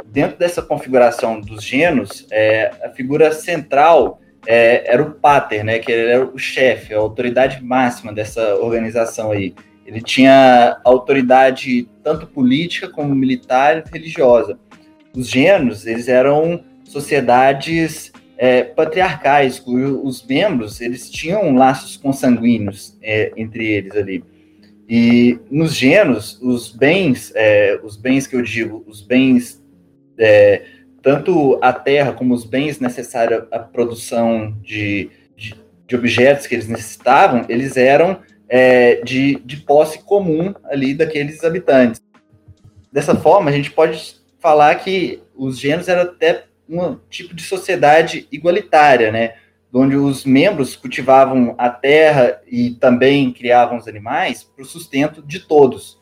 dentro 0.07 0.39
dessa 0.39 0.63
configuração 0.63 1.39
dos 1.39 1.63
genos, 1.63 2.27
é, 2.31 2.73
a 2.83 2.89
figura 2.89 3.31
central 3.31 4.23
é, 4.47 4.91
era 4.91 5.03
o 5.03 5.11
pater, 5.11 5.63
né? 5.63 5.79
Que 5.79 5.93
ele 5.93 6.11
era 6.11 6.25
o 6.25 6.39
chefe, 6.39 6.95
a 6.95 6.99
autoridade 6.99 7.63
máxima 7.63 8.11
dessa 8.11 8.57
organização 8.57 9.33
aí. 9.33 9.55
Ele 9.85 10.01
tinha 10.01 10.81
autoridade 10.83 11.87
tanto 12.03 12.27
política 12.27 12.89
como 12.89 13.15
militar 13.15 13.85
e 13.87 13.91
religiosa. 13.93 14.59
Os 15.15 15.29
gêneros, 15.29 15.87
eles 15.87 16.09
eram 16.09 16.65
sociedades 16.85 18.11
é, 18.43 18.65
patriarcais, 18.65 19.61
cujos 19.61 20.27
membros 20.27 20.81
eles 20.81 21.09
tinham 21.09 21.55
laços 21.55 21.97
consanguíneos 21.97 22.99
é, 23.01 23.31
entre 23.37 23.65
eles 23.65 23.95
ali. 23.95 24.25
E 24.89 25.39
nos 25.49 25.73
gêneros, 25.73 26.43
os 26.43 26.69
bens, 26.69 27.31
é, 27.37 27.79
os 27.85 27.97
bens 27.97 28.27
que 28.27 28.35
eu 28.35 28.43
digo, 28.43 28.85
os 28.89 29.01
bens 29.01 29.63
é, 30.19 30.65
tanto 31.01 31.57
a 31.63 31.73
terra 31.73 32.15
como 32.15 32.35
os 32.35 32.45
bens 32.45 32.81
necessários 32.81 33.45
à 33.53 33.61
produção 33.61 34.57
de, 34.61 35.09
de, 35.37 35.55
de 35.87 35.95
objetos 35.95 36.49
que 36.49 36.57
eles 36.57 36.67
necessitavam, 36.67 37.47
eles 37.49 37.77
eram 37.77 38.19
é, 38.49 38.97
de, 39.05 39.37
de 39.45 39.59
posse 39.59 40.01
comum 40.01 40.53
ali 40.65 40.95
daqueles 40.95 41.45
habitantes. 41.45 42.03
Dessa 42.91 43.15
forma, 43.15 43.51
a 43.51 43.53
gente 43.53 43.71
pode 43.71 44.17
falar 44.41 44.75
que 44.81 45.23
os 45.33 45.61
gêneros 45.61 45.87
eram 45.87 46.03
até 46.03 46.47
um 46.73 46.99
tipo 47.11 47.35
de 47.35 47.43
sociedade 47.43 48.27
igualitária, 48.33 49.13
né? 49.13 49.35
Onde 49.73 49.97
os 49.97 50.25
membros 50.25 50.77
cultivavam 50.77 51.55
a 51.59 51.71
terra 51.71 52.41
e 52.47 52.73
também 52.73 53.33
criavam 53.33 53.79
os 53.79 53.89
animais 53.89 54.45
para 54.45 54.63
o 54.63 54.67
sustento 54.67 55.23
de 55.23 55.41
todos. 55.41 56.01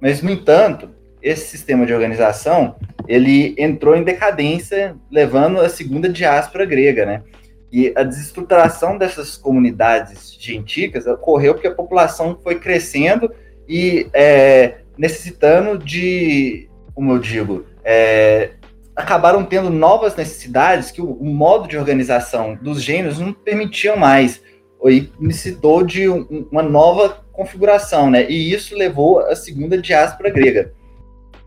Mas, 0.00 0.22
no 0.22 0.30
entanto, 0.30 0.90
esse 1.22 1.46
sistema 1.46 1.86
de 1.86 1.94
organização 1.94 2.76
ele 3.06 3.54
entrou 3.58 3.96
em 3.96 4.02
decadência, 4.02 4.96
levando 5.10 5.60
a 5.60 5.68
segunda 5.68 6.08
diáspora 6.08 6.64
grega, 6.64 7.04
né? 7.04 7.22
E 7.70 7.92
a 7.96 8.02
desestruturação 8.02 8.98
dessas 8.98 9.36
comunidades 9.36 10.36
gentílicas 10.38 11.06
ocorreu 11.06 11.54
porque 11.54 11.68
a 11.68 11.74
população 11.74 12.38
foi 12.42 12.58
crescendo 12.58 13.32
e 13.68 14.06
é, 14.12 14.80
necessitando 14.96 15.78
de, 15.78 16.68
como 16.94 17.12
eu 17.12 17.18
digo, 17.18 17.64
é, 17.82 18.50
acabaram 18.94 19.44
tendo 19.44 19.70
novas 19.70 20.14
necessidades 20.16 20.90
que 20.90 21.00
o, 21.00 21.12
o, 21.12 21.24
modo 21.24 21.66
de 21.66 21.78
organização 21.78 22.58
dos 22.60 22.82
gênios 22.82 23.18
não 23.18 23.32
permitiam 23.32 23.96
mais, 23.96 24.42
e 24.84 25.10
necessitou 25.18 25.84
de 25.84 26.08
um, 26.08 26.46
uma 26.50 26.62
nova 26.62 27.24
configuração, 27.32 28.10
né? 28.10 28.28
E 28.28 28.52
isso 28.52 28.74
levou 28.76 29.20
à 29.20 29.36
segunda 29.36 29.78
diáspora 29.78 30.28
grega. 30.28 30.72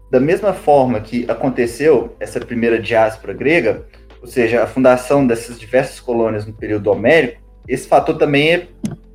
Da 0.09 0.19
mesma 0.19 0.53
forma 0.53 1.01
que 1.01 1.29
aconteceu 1.29 2.15
essa 2.19 2.39
primeira 2.39 2.79
diáspora 2.79 3.33
grega, 3.33 3.85
ou 4.21 4.27
seja, 4.27 4.63
a 4.63 4.67
fundação 4.67 5.27
dessas 5.27 5.59
diversas 5.59 5.99
colônias 5.99 6.45
no 6.45 6.53
período 6.53 6.89
homérico, 6.89 7.41
esse 7.67 7.87
fator 7.87 8.17
também 8.17 8.53
é 8.53 8.67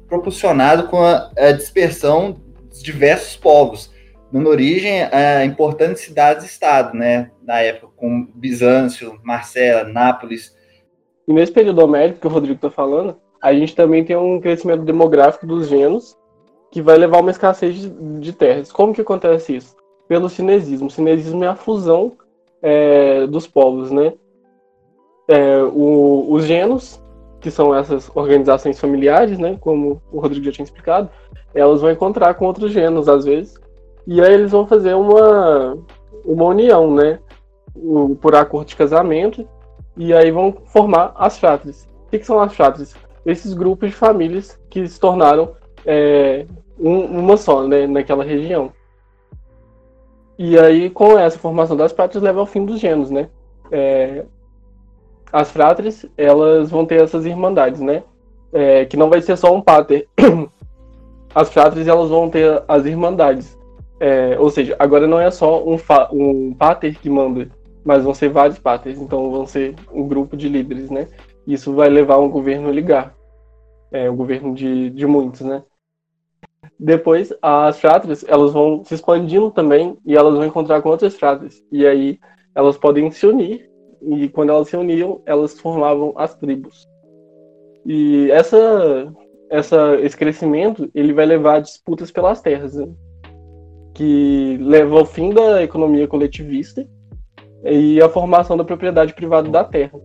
proporcionado 0.09 0.89
com 0.89 1.03
a, 1.03 1.31
a 1.37 1.53
dispersão 1.53 2.41
dos 2.69 2.83
diversos 2.83 3.37
povos, 3.37 3.91
dando 4.33 4.49
origem 4.49 5.03
a 5.05 5.45
importantes 5.45 6.03
cidades-estado, 6.03 6.97
né, 6.97 7.31
na 7.43 7.61
época, 7.61 7.93
como 7.97 8.29
Bizâncio, 8.35 9.19
Marcela, 9.23 9.89
Nápoles. 9.89 10.57
E 11.27 11.33
nesse 11.33 11.53
período 11.53 11.83
homérico 11.83 12.21
que 12.21 12.27
o 12.27 12.31
Rodrigo 12.31 12.57
está 12.57 12.71
falando, 12.71 13.17
a 13.43 13.53
gente 13.53 13.75
também 13.75 14.05
tem 14.05 14.17
um 14.17 14.41
crescimento 14.41 14.85
demográfico 14.85 15.47
dos 15.47 15.69
genos 15.69 16.17
que 16.71 16.81
vai 16.81 16.97
levar 16.97 17.19
a 17.19 17.21
uma 17.21 17.31
escassez 17.31 17.91
de, 18.21 18.33
terras. 18.33 18.71
Como 18.71 18.95
que 18.95 19.01
acontece 19.01 19.57
isso? 19.57 19.81
pelo 20.11 20.29
cinesismo. 20.29 20.89
O 20.89 20.91
cinesismo 20.91 21.45
é 21.45 21.47
a 21.47 21.55
fusão 21.55 22.15
é, 22.61 23.29
dos 23.29 23.47
povos, 23.47 23.93
né? 23.93 24.13
É, 25.29 25.63
o, 25.63 26.27
os 26.33 26.45
genos, 26.47 27.01
que 27.41 27.49
são 27.49 27.73
essas 27.73 28.11
organizações 28.13 28.81
familiares, 28.81 29.39
né? 29.39 29.57
Como 29.61 30.03
o 30.11 30.19
Rodrigo 30.19 30.47
já 30.47 30.51
tinha 30.51 30.65
explicado, 30.65 31.09
elas 31.55 31.81
vão 31.81 31.93
encontrar 31.93 32.35
com 32.35 32.45
outros 32.45 32.73
genos, 32.73 33.09
às 33.09 33.25
vezes, 33.25 33.55
e 34.07 34.21
aí 34.21 34.33
eles 34.33 34.50
vão 34.50 34.66
fazer 34.66 34.95
uma, 34.95 35.78
uma 36.25 36.45
união, 36.45 36.92
né? 36.95 37.19
Por 38.21 38.35
acordo 38.35 38.69
de 38.69 38.76
casamento, 38.76 39.47
e 39.97 40.12
aí 40.12 40.30
vão 40.30 40.52
formar 40.66 41.12
as 41.16 41.38
fratras. 41.38 41.88
O 42.07 42.11
que, 42.11 42.25
são 42.25 42.40
as 42.40 42.54
fratras? 42.54 42.95
Esses 43.25 43.54
grupos 43.54 43.90
de 43.90 43.95
famílias 43.95 44.59
que 44.69 44.87
se 44.88 44.99
tornaram 44.99 45.54
é, 45.85 46.47
um, 46.78 47.04
uma 47.04 47.37
só, 47.37 47.62
né? 47.66 47.87
Naquela 47.87 48.25
região. 48.25 48.73
E 50.38 50.59
aí, 50.59 50.88
com 50.88 51.19
essa 51.19 51.38
formação 51.38 51.76
das 51.76 51.92
frátres, 51.92 52.23
leva 52.23 52.40
ao 52.40 52.47
fim 52.47 52.64
dos 52.64 52.80
genos, 52.80 53.11
né? 53.11 53.28
É, 53.71 54.25
as 55.33 55.50
frátres, 55.50 56.07
elas 56.16 56.71
vão 56.71 56.85
ter 56.85 57.02
essas 57.02 57.26
irmandades, 57.26 57.80
né? 57.80 58.02
É, 58.52 58.85
que 58.85 58.97
não 58.97 59.09
vai 59.09 59.21
ser 59.23 59.37
só 59.37 59.54
um 59.54 59.61
pater. 59.61 60.09
As 61.33 61.49
frátres, 61.52 61.87
elas 61.87 62.11
vão 62.11 62.28
ter 62.28 62.61
as 62.66 62.85
irmandades. 62.87 63.57
É, 64.00 64.38
ou 64.38 64.49
seja, 64.49 64.75
agora 64.78 65.07
não 65.07 65.21
é 65.21 65.30
só 65.30 65.62
um, 65.62 65.76
um 66.12 66.54
pater 66.54 66.99
que 66.99 67.11
manda, 67.11 67.50
mas 67.85 68.02
vão 68.02 68.14
ser 68.14 68.30
vários 68.30 68.59
paters. 68.59 68.99
Então, 68.99 69.30
vão 69.30 69.47
ser 69.47 69.75
um 69.92 70.09
grupo 70.09 70.38
de 70.38 70.49
líderes, 70.49 70.90
né? 70.90 71.07
Isso 71.47 71.75
vai 71.75 71.90
levar 71.90 72.14
a 72.14 72.19
um 72.19 72.30
governo 72.30 72.71
ligar. 72.71 73.14
É, 73.92 74.09
governo 74.09 74.54
de, 74.54 74.88
de 74.88 75.07
muitos, 75.07 75.42
né? 75.42 75.62
Depois, 76.78 77.30
as 77.42 77.78
fratras, 77.78 78.25
elas 78.26 78.52
vão 78.52 78.83
se 78.85 78.95
expandindo 78.95 79.50
também 79.50 79.99
e 80.07 80.16
elas 80.16 80.35
vão 80.35 80.47
encontrar 80.47 80.80
com 80.80 80.88
outras 80.88 81.14
fratras. 81.14 81.62
E 81.71 81.87
aí, 81.87 82.19
elas 82.54 82.78
podem 82.78 83.11
se 83.11 83.26
unir. 83.26 83.69
E 84.00 84.30
quando 84.30 84.49
elas 84.49 84.69
se 84.69 84.76
uniam, 84.78 85.21
elas 85.26 85.61
formavam 85.61 86.14
as 86.16 86.35
tribos. 86.35 86.88
E 87.85 88.30
essa, 88.30 89.12
essa, 89.50 89.97
esse 90.00 90.16
crescimento, 90.16 90.90
ele 90.95 91.12
vai 91.12 91.26
levar 91.26 91.57
a 91.57 91.61
disputas 91.61 92.11
pelas 92.11 92.40
terras, 92.40 92.75
né? 92.75 92.88
Que 93.94 94.59
leva 94.61 94.99
ao 94.99 95.04
fim 95.04 95.30
da 95.30 95.62
economia 95.62 96.06
coletivista 96.06 96.87
e 97.64 98.00
a 98.00 98.09
formação 98.09 98.56
da 98.56 98.64
propriedade 98.64 99.14
privada 99.14 99.49
da 99.49 99.64
terra. 99.64 99.99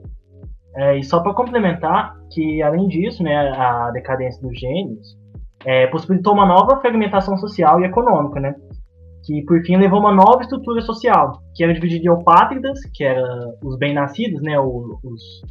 É, 0.75 0.97
e 0.97 1.03
só 1.03 1.21
para 1.21 1.33
complementar, 1.33 2.15
que 2.31 2.61
além 2.61 2.87
disso, 2.87 3.23
né, 3.23 3.35
a 3.35 3.91
decadência 3.91 4.41
dos 4.41 4.59
gênios, 4.59 5.17
é, 5.65 5.87
possibilitou 5.87 6.33
uma 6.33 6.45
nova 6.45 6.79
fragmentação 6.81 7.37
social 7.37 7.81
e 7.81 7.85
econômica, 7.85 8.39
né? 8.39 8.55
Que 9.23 9.41
por 9.43 9.59
fim 9.63 9.77
levou 9.77 9.99
uma 9.99 10.13
nova 10.13 10.41
estrutura 10.41 10.81
social, 10.81 11.41
que 11.55 11.63
era 11.63 11.73
dividida 11.73 12.03
em 12.03 12.07
eupátridas, 12.07 12.79
que 12.93 13.03
eram 13.03 13.55
os 13.63 13.77
bem-nascidos, 13.77 14.41
né? 14.41 14.59
Os, 14.59 15.41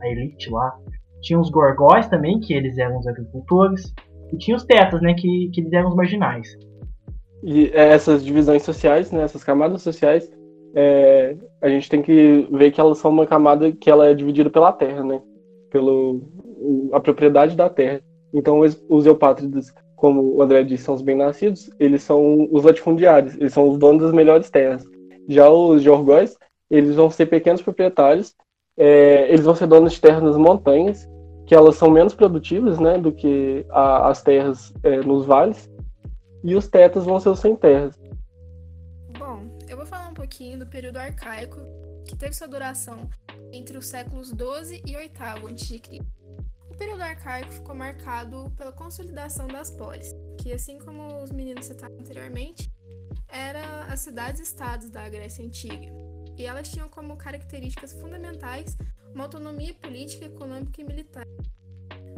a 0.00 0.08
elite 0.08 0.50
lá. 0.50 0.74
Tinha 1.20 1.38
os 1.38 1.50
gorgóis 1.50 2.08
também, 2.08 2.40
que 2.40 2.52
eles 2.52 2.76
eram 2.78 2.98
os 2.98 3.06
agricultores. 3.06 3.94
E 4.32 4.36
tinha 4.36 4.56
os 4.56 4.64
tetas, 4.64 5.00
né? 5.00 5.14
Que, 5.14 5.50
que 5.52 5.60
eles 5.60 5.72
eram 5.72 5.90
os 5.90 5.94
marginais. 5.94 6.48
E 7.46 7.70
essas 7.74 8.24
divisões 8.24 8.62
sociais, 8.62 9.12
né? 9.12 9.22
Essas 9.22 9.44
camadas 9.44 9.82
sociais, 9.82 10.30
é, 10.74 11.36
a 11.60 11.68
gente 11.68 11.90
tem 11.90 12.00
que 12.00 12.48
ver 12.50 12.70
que 12.70 12.80
elas 12.80 12.98
são 12.98 13.10
uma 13.10 13.26
camada 13.26 13.70
que 13.70 13.90
ela 13.90 14.08
é 14.08 14.14
dividida 14.14 14.48
pela 14.48 14.72
terra, 14.72 15.04
né? 15.04 15.20
Pelo 15.70 16.22
a 16.92 17.00
propriedade 17.00 17.54
da 17.54 17.68
terra. 17.68 18.00
Então, 18.32 18.60
os, 18.60 18.82
os 18.88 19.04
eupátridas, 19.04 19.72
como 19.94 20.36
o 20.36 20.42
André 20.42 20.62
disse, 20.64 20.84
são 20.84 20.94
os 20.94 21.02
bem-nascidos, 21.02 21.70
eles 21.78 22.02
são 22.02 22.48
os 22.50 22.64
latifundiários, 22.64 23.34
eles 23.34 23.52
são 23.52 23.68
os 23.68 23.78
donos 23.78 24.02
das 24.02 24.12
melhores 24.12 24.48
terras. 24.48 24.82
Já 25.28 25.50
os 25.50 25.82
jorgóis, 25.82 26.36
eles 26.70 26.96
vão 26.96 27.10
ser 27.10 27.26
pequenos 27.26 27.60
proprietários, 27.60 28.34
é, 28.76 29.28
eles 29.28 29.44
vão 29.44 29.54
ser 29.54 29.66
donos 29.66 29.92
de 29.92 30.00
terras 30.00 30.22
nas 30.22 30.36
montanhas, 30.36 31.06
que 31.46 31.54
elas 31.54 31.76
são 31.76 31.90
menos 31.90 32.14
produtivas 32.14 32.80
né, 32.80 32.96
do 32.96 33.12
que 33.12 33.66
a, 33.68 34.08
as 34.08 34.22
terras 34.22 34.72
é, 34.82 34.96
nos 35.02 35.26
vales, 35.26 35.70
e 36.44 36.54
os 36.54 36.68
tetas 36.68 37.04
vão 37.06 37.18
ser 37.18 37.30
os 37.30 37.40
sem 37.40 37.56
terras. 37.56 37.98
Bom, 39.18 39.48
eu 39.66 39.78
vou 39.78 39.86
falar 39.86 40.08
um 40.08 40.14
pouquinho 40.14 40.58
do 40.58 40.66
período 40.66 40.98
arcaico, 40.98 41.58
que 42.06 42.14
teve 42.14 42.34
sua 42.34 42.46
duração 42.46 43.08
entre 43.50 43.78
os 43.78 43.86
séculos 43.86 44.30
12 44.30 44.82
e 44.86 44.94
8 44.94 45.22
a.C. 45.22 45.80
O 46.70 46.76
período 46.76 47.02
arcaico 47.02 47.50
ficou 47.50 47.74
marcado 47.74 48.52
pela 48.58 48.72
consolidação 48.72 49.48
das 49.48 49.70
polis, 49.70 50.14
que, 50.38 50.52
assim 50.52 50.78
como 50.78 51.22
os 51.22 51.30
meninos 51.30 51.64
citaram 51.64 51.96
anteriormente, 51.98 52.70
eram 53.28 53.60
as 53.88 54.00
cidades-estados 54.00 54.90
da 54.90 55.08
Grécia 55.08 55.44
Antiga, 55.44 55.90
e 56.36 56.44
elas 56.44 56.68
tinham 56.68 56.90
como 56.90 57.16
características 57.16 57.92
fundamentais 57.92 58.76
uma 59.14 59.24
autonomia 59.24 59.72
política, 59.72 60.26
econômica 60.26 60.80
e 60.80 60.84
militar. 60.84 61.26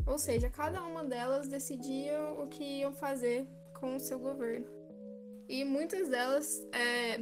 Ou 0.04 0.18
seja, 0.18 0.50
cada 0.50 0.82
uma 0.82 1.04
delas 1.04 1.48
decidia 1.48 2.20
o 2.38 2.48
que 2.48 2.64
iam 2.80 2.92
fazer 2.92 3.46
com 3.78 3.96
o 3.96 4.00
seu 4.00 4.18
governo. 4.18 4.66
E 5.48 5.64
muitas 5.64 6.08
delas 6.08 6.60
é, 6.72 7.20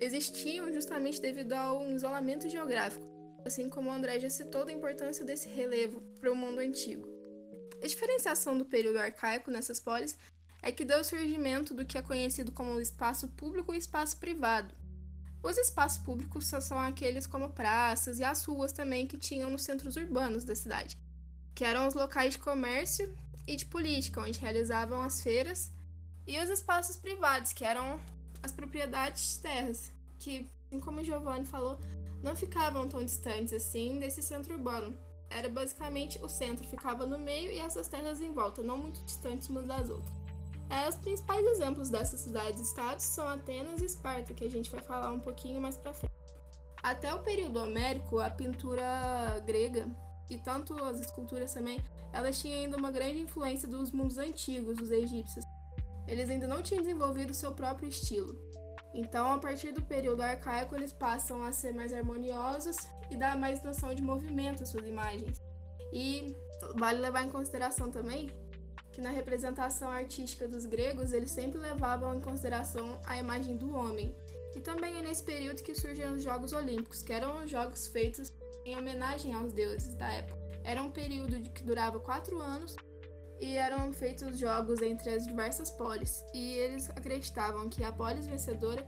existiam 0.00 0.72
justamente 0.72 1.20
devido 1.20 1.52
ao 1.52 1.90
isolamento 1.90 2.48
geográfico 2.48 3.14
assim 3.44 3.68
como 3.68 3.90
o 3.90 3.92
André 3.92 4.18
já 4.18 4.30
citou 4.30 4.64
da 4.64 4.72
importância 4.72 5.24
desse 5.24 5.48
relevo 5.48 6.00
para 6.18 6.32
o 6.32 6.36
mundo 6.36 6.60
antigo. 6.60 7.06
A 7.82 7.86
diferenciação 7.86 8.56
do 8.56 8.64
período 8.64 8.98
arcaico 8.98 9.50
nessas 9.50 9.78
polis 9.78 10.18
é 10.62 10.72
que 10.72 10.84
deu 10.84 11.00
o 11.00 11.04
surgimento 11.04 11.74
do 11.74 11.84
que 11.84 11.98
é 11.98 12.02
conhecido 12.02 12.50
como 12.50 12.80
espaço 12.80 13.28
público 13.28 13.74
e 13.74 13.78
espaço 13.78 14.16
privado. 14.16 14.74
Os 15.42 15.58
espaços 15.58 15.98
públicos 15.98 16.46
são 16.46 16.78
aqueles 16.78 17.26
como 17.26 17.50
praças 17.50 18.18
e 18.18 18.24
as 18.24 18.42
ruas 18.44 18.72
também 18.72 19.06
que 19.06 19.18
tinham 19.18 19.50
nos 19.50 19.62
centros 19.62 19.96
urbanos 19.96 20.42
da 20.42 20.54
cidade, 20.54 20.96
que 21.54 21.64
eram 21.64 21.86
os 21.86 21.92
locais 21.92 22.32
de 22.32 22.38
comércio 22.38 23.14
e 23.46 23.54
de 23.54 23.66
política, 23.66 24.22
onde 24.22 24.40
realizavam 24.40 25.02
as 25.02 25.20
feiras, 25.20 25.70
e 26.26 26.38
os 26.38 26.48
espaços 26.48 26.96
privados, 26.96 27.52
que 27.52 27.64
eram 27.64 28.00
as 28.42 28.52
propriedades 28.52 29.34
de 29.34 29.38
terras, 29.40 29.92
que, 30.18 30.50
assim 30.66 30.80
como 30.80 31.00
o 31.00 31.04
Giovanni 31.04 31.44
falou, 31.46 31.78
não 32.22 32.34
ficavam 32.34 32.88
tão 32.88 33.04
distantes 33.04 33.52
assim 33.52 33.98
desse 33.98 34.22
centro 34.22 34.54
urbano. 34.54 34.96
Era 35.28 35.48
basicamente 35.48 36.18
o 36.22 36.28
centro 36.28 36.66
ficava 36.68 37.04
no 37.06 37.18
meio 37.18 37.50
e 37.50 37.58
essas 37.58 37.88
terras 37.88 38.20
em 38.20 38.32
volta, 38.32 38.62
não 38.62 38.78
muito 38.78 39.02
distantes 39.04 39.48
umas 39.48 39.66
das 39.66 39.90
outras. 39.90 40.24
É, 40.70 40.88
os 40.88 40.96
principais 40.96 41.44
exemplos 41.46 41.90
dessas 41.90 42.20
cidades-estados 42.20 43.04
são 43.04 43.28
Atenas 43.28 43.82
e 43.82 43.84
Esparta, 43.84 44.32
que 44.32 44.44
a 44.44 44.50
gente 44.50 44.70
vai 44.70 44.80
falar 44.80 45.12
um 45.12 45.20
pouquinho 45.20 45.60
mais 45.60 45.76
para 45.76 45.92
frente. 45.92 46.14
Até 46.82 47.14
o 47.14 47.18
período 47.18 47.62
homérico, 47.62 48.18
a 48.18 48.30
pintura 48.30 49.42
grega 49.46 49.86
e 50.30 50.38
tanto 50.38 50.74
as 50.84 51.00
esculturas 51.00 51.52
também, 51.52 51.78
elas 52.12 52.40
tinham 52.40 52.60
ainda 52.60 52.76
uma 52.76 52.90
grande 52.90 53.20
influência 53.20 53.68
dos 53.68 53.90
mundos 53.90 54.18
antigos, 54.18 54.76
dos 54.76 54.90
egípcios. 54.90 55.44
Eles 56.06 56.28
ainda 56.30 56.46
não 56.46 56.62
tinham 56.62 56.82
desenvolvido 56.82 57.34
seu 57.34 57.52
próprio 57.52 57.88
estilo. 57.88 58.38
Então, 58.92 59.32
a 59.32 59.38
partir 59.38 59.72
do 59.72 59.82
período 59.82 60.22
arcaico, 60.22 60.76
eles 60.76 60.92
passam 60.92 61.42
a 61.42 61.52
ser 61.52 61.74
mais 61.74 61.92
harmoniosos 61.92 62.76
e 63.10 63.16
dar 63.16 63.36
mais 63.36 63.62
noção 63.62 63.92
de 63.94 64.02
movimento 64.02 64.62
às 64.62 64.68
suas 64.68 64.86
imagens. 64.86 65.42
E 65.92 66.36
vale 66.76 67.00
levar 67.00 67.24
em 67.24 67.30
consideração 67.30 67.90
também 67.90 68.30
que 68.92 69.00
na 69.00 69.10
representação 69.10 69.90
artística 69.90 70.46
dos 70.46 70.64
gregos, 70.64 71.12
eles 71.12 71.32
sempre 71.32 71.58
levavam 71.58 72.14
em 72.14 72.20
consideração 72.20 73.00
a 73.04 73.18
imagem 73.18 73.56
do 73.56 73.74
homem. 73.74 74.14
E 74.54 74.60
também 74.60 74.96
é 74.96 75.02
nesse 75.02 75.24
período 75.24 75.62
que 75.62 75.74
surgem 75.74 76.06
os 76.12 76.22
Jogos 76.22 76.52
Olímpicos, 76.52 77.02
que 77.02 77.12
eram 77.12 77.42
os 77.42 77.50
jogos 77.50 77.88
feitos 77.88 78.32
em 78.64 78.78
homenagem 78.78 79.34
aos 79.34 79.52
deuses 79.52 79.96
da 79.96 80.12
época. 80.12 80.38
Era 80.62 80.80
um 80.80 80.92
período 80.92 81.40
que 81.50 81.64
durava 81.64 81.98
quatro 81.98 82.40
anos 82.40 82.76
e 83.44 83.58
eram 83.58 83.92
feitos 83.92 84.38
jogos 84.38 84.80
entre 84.80 85.10
as 85.10 85.26
diversas 85.26 85.70
polis. 85.70 86.24
E 86.32 86.54
eles 86.54 86.88
acreditavam 86.90 87.68
que 87.68 87.84
a 87.84 87.92
polis 87.92 88.26
vencedora 88.26 88.84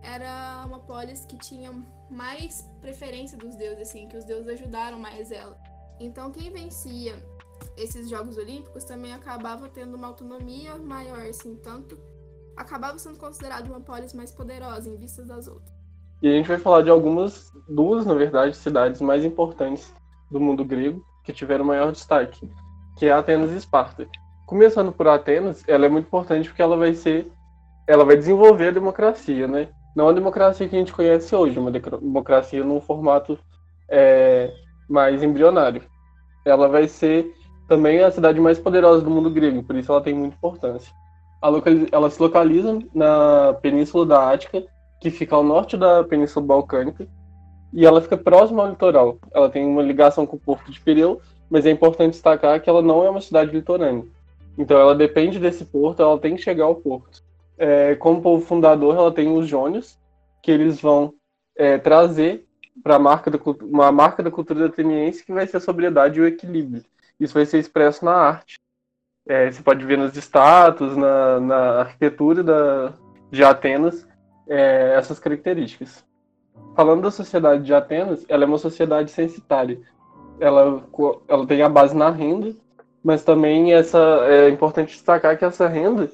era 0.00 0.64
uma 0.64 0.78
polis 0.78 1.26
que 1.26 1.36
tinha 1.36 1.72
mais 2.08 2.62
preferência 2.80 3.36
dos 3.36 3.56
deuses, 3.56 3.88
assim, 3.88 4.06
que 4.06 4.16
os 4.16 4.24
deuses 4.24 4.46
ajudaram 4.48 4.96
mais 4.98 5.32
ela. 5.32 5.58
Então, 5.98 6.30
quem 6.30 6.52
vencia 6.52 7.16
esses 7.76 8.08
Jogos 8.08 8.36
Olímpicos 8.36 8.84
também 8.84 9.12
acabava 9.12 9.68
tendo 9.68 9.96
uma 9.96 10.06
autonomia 10.06 10.76
maior, 10.76 11.22
assim, 11.22 11.56
tanto 11.56 11.98
acabava 12.56 12.98
sendo 12.98 13.18
considerado 13.18 13.66
uma 13.66 13.80
polis 13.80 14.14
mais 14.14 14.30
poderosa 14.30 14.88
em 14.88 14.96
vista 14.96 15.24
das 15.24 15.48
outras. 15.48 15.74
E 16.22 16.28
a 16.28 16.32
gente 16.32 16.46
vai 16.46 16.58
falar 16.58 16.82
de 16.82 16.90
algumas, 16.90 17.50
duas, 17.68 18.06
na 18.06 18.14
verdade, 18.14 18.56
cidades 18.56 19.00
mais 19.00 19.24
importantes 19.24 19.92
do 20.30 20.40
mundo 20.40 20.64
grego 20.64 21.04
que 21.24 21.32
tiveram 21.32 21.64
maior 21.64 21.90
destaque 21.90 22.48
que 22.96 23.06
é 23.06 23.12
Atenas 23.12 23.52
e 23.52 23.56
Esparta. 23.56 24.06
Começando 24.46 24.90
por 24.90 25.06
Atenas, 25.06 25.62
ela 25.68 25.86
é 25.86 25.88
muito 25.88 26.06
importante 26.06 26.48
porque 26.48 26.62
ela 26.62 26.76
vai 26.76 26.94
ser, 26.94 27.30
ela 27.86 28.04
vai 28.04 28.16
desenvolver 28.16 28.68
a 28.68 28.72
democracia, 28.72 29.46
né? 29.46 29.68
Não 29.94 30.08
a 30.08 30.12
democracia 30.12 30.68
que 30.68 30.76
a 30.76 30.78
gente 30.78 30.92
conhece 30.92 31.34
hoje, 31.34 31.58
uma 31.58 31.70
democracia 31.70 32.62
num 32.64 32.80
formato 32.80 33.38
é, 33.88 34.50
mais 34.88 35.22
embrionário. 35.22 35.82
Ela 36.44 36.68
vai 36.68 36.86
ser 36.86 37.34
também 37.68 38.02
a 38.02 38.10
cidade 38.10 38.40
mais 38.40 38.58
poderosa 38.58 39.02
do 39.02 39.10
mundo 39.10 39.30
grego, 39.30 39.62
por 39.62 39.74
isso 39.76 39.90
ela 39.90 40.00
tem 40.00 40.14
muita 40.14 40.36
importância. 40.36 40.92
Ela 41.92 42.10
se 42.10 42.20
localiza 42.20 42.78
na 42.94 43.54
Península 43.60 44.06
da 44.06 44.30
Ática, 44.30 44.64
que 45.00 45.10
fica 45.10 45.34
ao 45.34 45.42
norte 45.42 45.76
da 45.76 46.04
Península 46.04 46.46
Balcânica, 46.46 47.06
e 47.72 47.84
ela 47.84 48.00
fica 48.00 48.16
próxima 48.16 48.62
ao 48.62 48.70
litoral. 48.70 49.18
Ela 49.34 49.50
tem 49.50 49.66
uma 49.66 49.82
ligação 49.82 50.24
com 50.24 50.36
o 50.36 50.40
Porto 50.40 50.70
de 50.70 50.80
Pireu 50.80 51.20
mas 51.50 51.66
é 51.66 51.70
importante 51.70 52.12
destacar 52.12 52.60
que 52.60 52.68
ela 52.68 52.82
não 52.82 53.04
é 53.04 53.10
uma 53.10 53.20
cidade 53.20 53.50
litorânea. 53.52 54.04
Então 54.58 54.78
ela 54.78 54.94
depende 54.94 55.38
desse 55.38 55.64
porto, 55.64 56.02
ela 56.02 56.18
tem 56.18 56.36
que 56.36 56.42
chegar 56.42 56.64
ao 56.64 56.74
porto. 56.74 57.22
É, 57.58 57.94
como 57.94 58.22
povo 58.22 58.44
fundador, 58.44 58.96
ela 58.96 59.12
tem 59.12 59.34
os 59.34 59.46
jônios, 59.46 59.98
que 60.42 60.50
eles 60.50 60.80
vão 60.80 61.14
é, 61.56 61.78
trazer 61.78 62.46
para 62.82 62.98
uma 62.98 63.90
marca 63.90 64.22
da 64.22 64.30
cultura 64.30 64.66
ateniense 64.66 65.24
que 65.24 65.32
vai 65.32 65.46
ser 65.46 65.56
a 65.56 65.60
sobriedade 65.60 66.18
e 66.18 66.22
o 66.22 66.26
equilíbrio. 66.26 66.84
Isso 67.18 67.34
vai 67.34 67.46
ser 67.46 67.58
expresso 67.58 68.04
na 68.04 68.12
arte. 68.12 68.58
É, 69.26 69.50
você 69.50 69.62
pode 69.62 69.84
ver 69.84 69.98
nas 69.98 70.16
estátuas, 70.16 70.96
na, 70.96 71.40
na 71.40 71.80
arquitetura 71.80 72.44
da, 72.44 72.92
de 73.30 73.42
Atenas, 73.42 74.06
é, 74.48 74.94
essas 74.96 75.18
características. 75.18 76.04
Falando 76.76 77.02
da 77.02 77.10
sociedade 77.10 77.64
de 77.64 77.74
Atenas, 77.74 78.24
ela 78.28 78.44
é 78.44 78.46
uma 78.46 78.58
sociedade 78.58 79.10
censitária, 79.10 79.80
ela, 80.40 80.82
ela 81.28 81.46
tem 81.46 81.62
a 81.62 81.68
base 81.68 81.96
na 81.96 82.10
renda, 82.10 82.54
mas 83.02 83.24
também 83.24 83.72
essa 83.72 83.98
é 84.24 84.48
importante 84.48 84.92
destacar 84.94 85.38
que 85.38 85.44
essa 85.44 85.68
renda 85.68 86.10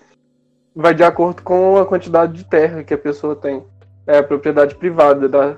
vai 0.75 0.95
de 0.95 1.05
acordo 1.05 1.43
com 1.43 1.77
a 1.77 1.87
quantidade 1.87 2.33
de 2.33 2.45
terra 2.45 2.83
que 2.83 2.95
a 2.95 2.99
pessoa 2.99 3.37
tem, 3.37 3.63
é 4.07 4.19
a 4.19 4.23
propriedade 4.23 4.75
privada 4.75 5.29
da, 5.29 5.57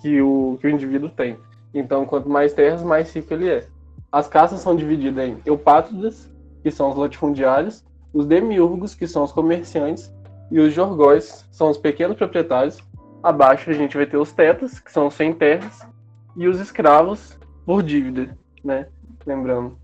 que, 0.00 0.20
o, 0.20 0.58
que 0.60 0.66
o 0.66 0.70
indivíduo 0.70 1.08
tem. 1.08 1.36
Então, 1.74 2.04
quanto 2.04 2.28
mais 2.28 2.52
terras, 2.52 2.82
mais 2.82 3.14
rico 3.14 3.32
ele 3.32 3.48
é. 3.48 3.66
As 4.10 4.28
caças 4.28 4.60
são 4.60 4.76
divididas 4.76 5.26
em 5.26 5.38
eupátridas, 5.46 6.30
que 6.62 6.70
são 6.70 6.90
os 6.90 6.96
latifundiários, 6.96 7.84
os 8.12 8.26
demiurgos, 8.26 8.94
que 8.94 9.06
são 9.06 9.24
os 9.24 9.32
comerciantes, 9.32 10.12
e 10.50 10.60
os 10.60 10.74
jorgóis, 10.74 11.46
são 11.50 11.70
os 11.70 11.78
pequenos 11.78 12.16
proprietários. 12.16 12.78
Abaixo 13.22 13.70
a 13.70 13.72
gente 13.72 13.96
vai 13.96 14.04
ter 14.04 14.18
os 14.18 14.32
tetas, 14.32 14.78
que 14.78 14.92
são 14.92 15.10
sem 15.10 15.32
terras, 15.32 15.86
e 16.36 16.46
os 16.46 16.60
escravos, 16.60 17.38
por 17.64 17.82
dívida, 17.82 18.36
né? 18.64 18.86
Lembrando. 19.26 19.76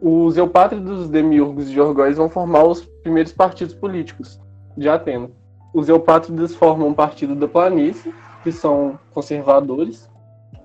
Os 0.00 0.36
eupátridos, 0.36 1.08
demiurgos 1.08 1.68
e 1.68 1.74
jorgóis 1.74 2.16
vão 2.16 2.28
formar 2.28 2.64
os 2.64 2.82
primeiros 3.02 3.32
partidos 3.32 3.74
políticos 3.74 4.40
de 4.76 4.88
Atenas. 4.88 5.30
Os 5.74 5.88
eupátridos 5.88 6.54
formam 6.54 6.88
um 6.88 6.94
partido 6.94 7.34
da 7.34 7.46
planície, 7.46 8.12
que 8.42 8.50
são 8.50 8.98
conservadores. 9.12 10.08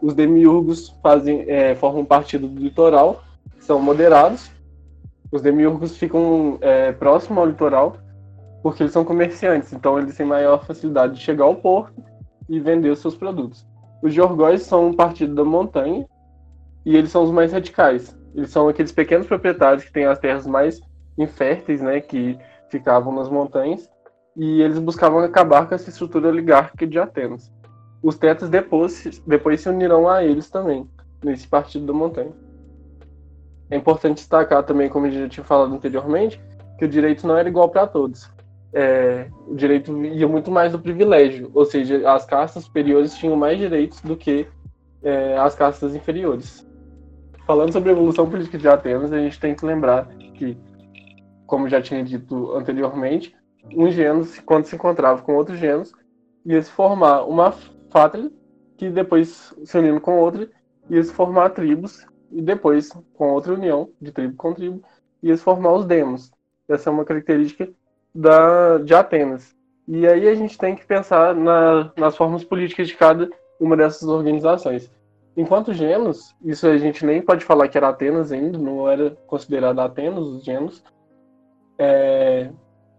Os 0.02 0.14
demiurgos 0.14 0.90
fazem, 1.04 1.46
é, 1.48 1.76
formam 1.76 2.02
um 2.02 2.06
partido 2.06 2.48
do 2.48 2.62
litoral, 2.62 3.24
que 3.58 3.66
são 3.66 3.80
moderados. 3.82 4.50
Os 5.32 5.42
demiurgos 5.42 5.98
ficam 5.98 6.58
é, 6.62 6.92
próximo 6.94 7.40
ao 7.40 7.46
litoral 7.46 7.98
porque 8.66 8.82
eles 8.82 8.94
são 8.94 9.06
comerciantes, 9.06 9.72
então 9.74 10.00
eles 10.00 10.18
têm 10.18 10.26
maior 10.26 10.66
facilidade 10.66 11.14
de 11.14 11.20
chegar 11.20 11.44
ao 11.44 11.54
porto 11.54 12.04
e 12.50 12.60
vender 12.60 12.90
os 12.90 12.98
seus 12.98 13.16
produtos. 13.16 13.64
Os 14.02 14.12
Jorgóis 14.12 14.64
são 14.64 14.88
um 14.88 14.94
partido 14.94 15.36
da 15.36 15.44
montanha 15.44 16.04
e 16.86 16.96
eles 16.96 17.12
são 17.12 17.24
os 17.24 17.32
mais 17.32 17.52
radicais. 17.52 18.16
Eles 18.34 18.50
são 18.50 18.68
aqueles 18.68 18.92
pequenos 18.92 19.28
proprietários 19.28 19.84
que 19.84 19.92
têm 19.92 20.06
as 20.06 20.20
terras 20.20 20.46
mais 20.46 20.80
inférteis, 21.18 21.82
né, 21.82 22.00
que 22.02 22.38
ficavam 22.70 23.14
nas 23.14 23.30
montanhas, 23.30 23.90
e 24.36 24.62
eles 24.62 24.80
buscavam 24.80 25.20
acabar 25.20 25.68
com 25.68 25.76
essa 25.76 25.90
estrutura 25.90 26.28
oligárquica 26.28 26.86
de 26.86 27.00
Atenas. 27.00 27.52
Os 28.04 28.18
tetas 28.18 28.50
depois, 28.50 29.22
depois 29.26 29.62
se 29.62 29.70
unirão 29.70 30.08
a 30.10 30.24
eles 30.24 30.50
também, 30.50 30.88
nesse 31.24 31.48
partido 31.48 31.86
da 31.86 31.94
montanha. 31.94 32.34
É 33.70 33.78
importante 33.78 34.18
destacar 34.18 34.64
também, 34.64 34.90
como 34.90 35.10
gente 35.10 35.22
já 35.22 35.30
tinha 35.30 35.44
falado 35.44 35.74
anteriormente, 35.74 36.40
que 36.78 36.86
o 36.86 36.90
direito 36.90 37.26
não 37.26 37.38
era 37.38 37.48
igual 37.48 37.70
para 37.70 37.88
todos 37.88 38.30
é, 38.76 39.28
o 39.48 39.56
direito 39.56 40.04
ia 40.04 40.28
muito 40.28 40.52
mais 40.52 40.74
do 40.74 40.80
privilégio, 40.80 41.50
ou 41.54 41.66
seja, 41.66 42.12
as 42.12 42.26
castas 42.26 42.66
superiores 42.66 43.16
tinham 43.16 43.36
mais 43.38 43.58
direitos 43.58 44.02
do 44.02 44.18
que 44.18 44.46
é, 45.02 45.38
as 45.38 45.56
castas 45.56 45.96
inferiores. 45.96 46.65
Falando 47.46 47.72
sobre 47.72 47.90
a 47.90 47.92
evolução 47.92 48.28
política 48.28 48.58
de 48.58 48.68
Atenas, 48.68 49.14
a 49.14 49.20
gente 49.20 49.40
tem 49.40 49.54
que 49.54 49.64
lembrar 49.64 50.08
que, 50.34 50.58
como 51.46 51.70
já 51.70 51.80
tinha 51.80 52.04
dito 52.04 52.52
anteriormente, 52.54 53.36
um 53.76 53.90
gênero, 53.92 54.28
quando 54.46 54.66
se 54.66 54.76
encontrava 54.76 55.22
com 55.22 55.36
outro 55.36 55.56
gênero, 55.56 55.84
ia 56.44 56.60
se 56.60 56.72
formar 56.72 57.24
uma 57.24 57.54
pátria, 57.92 58.32
que 58.78 58.90
depois, 58.90 59.54
se 59.64 59.78
unindo 59.78 60.02
com 60.02 60.20
outra, 60.20 60.50
ia 60.90 61.04
se 61.04 61.14
formar 61.14 61.52
tribos, 61.52 62.04
e 62.32 62.42
depois, 62.42 62.90
com 63.14 63.30
outra 63.30 63.54
união 63.54 63.90
de 64.02 64.12
tribo 64.12 64.36
com 64.36 64.54
tribo, 64.54 64.84
ia 65.22 65.38
se 65.38 65.44
formar 65.44 65.74
os 65.74 65.86
demos. 65.86 66.32
Essa 66.68 66.90
é 66.90 66.94
uma 66.94 67.06
característica 67.06 67.70
da, 68.14 68.80
de 68.80 68.96
Atenas. 68.96 69.56
E 69.88 70.08
aí 70.08 70.28
a 70.28 70.34
gente 70.34 70.58
tem 70.58 70.76
que 70.76 70.86
pensar 70.86 71.36
na, 71.36 71.92
nas 71.96 72.18
formas 72.18 72.44
políticas 72.44 72.88
de 72.88 72.96
cada 72.96 73.30
uma 73.60 73.78
dessas 73.78 74.10
organizações. 74.10 74.90
Enquanto 75.38 75.74
Genos, 75.74 76.34
isso 76.44 76.66
a 76.66 76.78
gente 76.78 77.06
nem 77.06 77.22
pode 77.22 77.44
falar 77.44 77.68
que 77.68 77.78
era 77.78 77.90
Atenas 77.90 78.32
ainda, 78.32 78.58
não 78.58 78.90
era 78.90 79.12
considerado 79.28 79.80
Atenas 79.80 80.26
os 80.26 80.44
Genos, 80.44 80.84
é, 81.78 82.50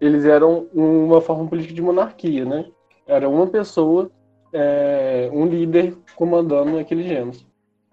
eles 0.01 0.25
eram 0.27 0.69
uma 0.75 1.21
forma 1.21 1.49
política 1.49 1.75
de 1.75 1.81
monarquia, 1.81 2.45
né? 2.45 2.67
Era 3.07 3.29
uma 3.29 3.47
pessoa, 3.47 4.11
é, 4.53 5.31
um 5.33 5.47
líder 5.47 5.97
comandando 6.15 6.79
aquele 6.79 7.05
Genos. 7.05 7.47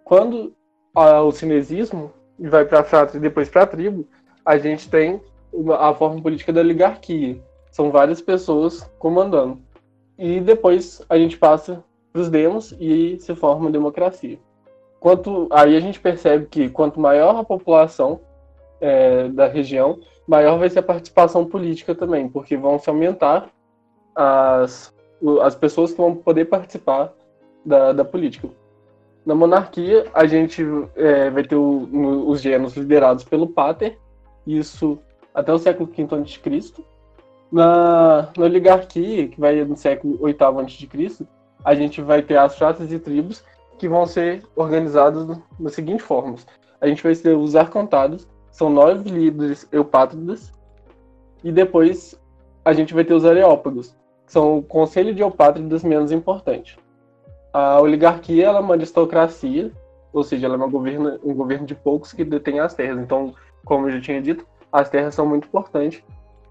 Quando 0.03 0.53
a, 0.93 1.21
o 1.21 1.31
cinesismo 1.31 2.11
vai 2.37 2.65
para 2.65 2.81
a 2.81 2.83
frátria 2.83 3.19
e 3.19 3.21
depois 3.21 3.47
para 3.47 3.63
a 3.63 3.67
tribo, 3.67 4.05
a 4.45 4.57
gente 4.57 4.89
tem 4.89 5.21
a 5.79 5.93
forma 5.93 6.21
política 6.21 6.51
da 6.51 6.59
oligarquia. 6.59 7.39
São 7.71 7.91
várias 7.91 8.21
pessoas 8.21 8.83
comandando. 8.99 9.61
E 10.17 10.41
depois 10.41 11.01
a 11.07 11.17
gente 11.17 11.37
passa 11.37 11.83
para 12.13 12.21
os 12.21 12.29
demos 12.29 12.73
e 12.79 13.17
se 13.19 13.35
forma 13.35 13.67
a 13.67 13.71
democracia. 13.71 14.37
Quanto, 14.99 15.47
aí 15.51 15.75
a 15.75 15.79
gente 15.79 15.99
percebe 15.99 16.45
que 16.45 16.69
quanto 16.69 16.99
maior 16.99 17.35
a 17.35 17.43
população 17.43 18.21
é, 18.79 19.27
da 19.29 19.47
região, 19.47 19.99
maior 20.27 20.59
vai 20.59 20.69
ser 20.69 20.79
a 20.79 20.83
participação 20.83 21.45
política 21.45 21.95
também, 21.95 22.29
porque 22.29 22.55
vão 22.55 22.77
se 22.77 22.89
aumentar 22.89 23.49
as, 24.15 24.93
as 25.41 25.55
pessoas 25.55 25.91
que 25.91 25.97
vão 25.97 26.15
poder 26.15 26.45
participar 26.45 27.11
da, 27.65 27.91
da 27.91 28.05
política. 28.05 28.47
Na 29.25 29.33
monarquia, 29.33 30.05
a 30.13 30.25
gente 30.25 30.63
é, 30.95 31.29
vai 31.29 31.43
ter 31.43 31.55
o, 31.55 31.87
no, 31.91 32.29
os 32.29 32.41
gêneros 32.41 32.75
liderados 32.77 33.23
pelo 33.23 33.47
Pater, 33.47 33.97
isso 34.45 34.99
até 35.33 35.51
o 35.51 35.57
século 35.57 35.89
V 35.89 36.03
a.C. 36.03 36.83
Na, 37.51 38.29
na 38.37 38.45
oligarquia, 38.45 39.27
que 39.27 39.39
vai 39.39 39.63
no 39.63 39.75
século 39.75 40.17
VIII 40.25 40.35
a.C., 40.41 41.25
a 41.63 41.73
gente 41.75 42.01
vai 42.01 42.21
ter 42.21 42.37
as 42.37 42.57
fratas 42.57 42.91
e 42.91 42.99
tribos 42.99 43.43
que 43.77 43.87
vão 43.87 44.05
ser 44.05 44.43
organizadas 44.55 45.25
das 45.59 45.73
seguintes 45.73 46.05
formas. 46.05 46.45
A 46.79 46.87
gente 46.87 47.01
vai 47.03 47.15
ter 47.15 47.35
os 47.35 47.55
arcontados, 47.55 48.27
são 48.51 48.69
nove 48.69 49.09
líderes 49.09 49.67
eupátridas, 49.71 50.51
e 51.43 51.51
depois 51.51 52.19
a 52.63 52.73
gente 52.73 52.93
vai 52.93 53.03
ter 53.03 53.13
os 53.13 53.25
areópagos, 53.25 53.95
que 54.25 54.31
são 54.31 54.57
o 54.57 54.63
conselho 54.63 55.13
de 55.13 55.21
eupátridas 55.21 55.83
menos 55.83 56.11
importante. 56.11 56.77
A 57.51 57.79
oligarquia 57.81 58.47
ela 58.47 58.59
é 58.59 58.61
uma 58.61 58.75
aristocracia, 58.75 59.71
ou 60.11 60.23
seja, 60.23 60.45
ela 60.47 60.55
é 60.55 60.57
um 60.57 60.69
governo 60.69 61.65
de 61.65 61.75
poucos 61.75 62.13
que 62.13 62.23
detém 62.23 62.59
as 62.59 62.73
terras. 62.73 62.99
Então, 62.99 63.33
como 63.65 63.87
eu 63.87 63.95
já 63.95 64.01
tinha 64.01 64.21
dito, 64.21 64.45
as 64.71 64.89
terras 64.89 65.15
são 65.15 65.25
muito 65.25 65.47
importantes 65.47 66.03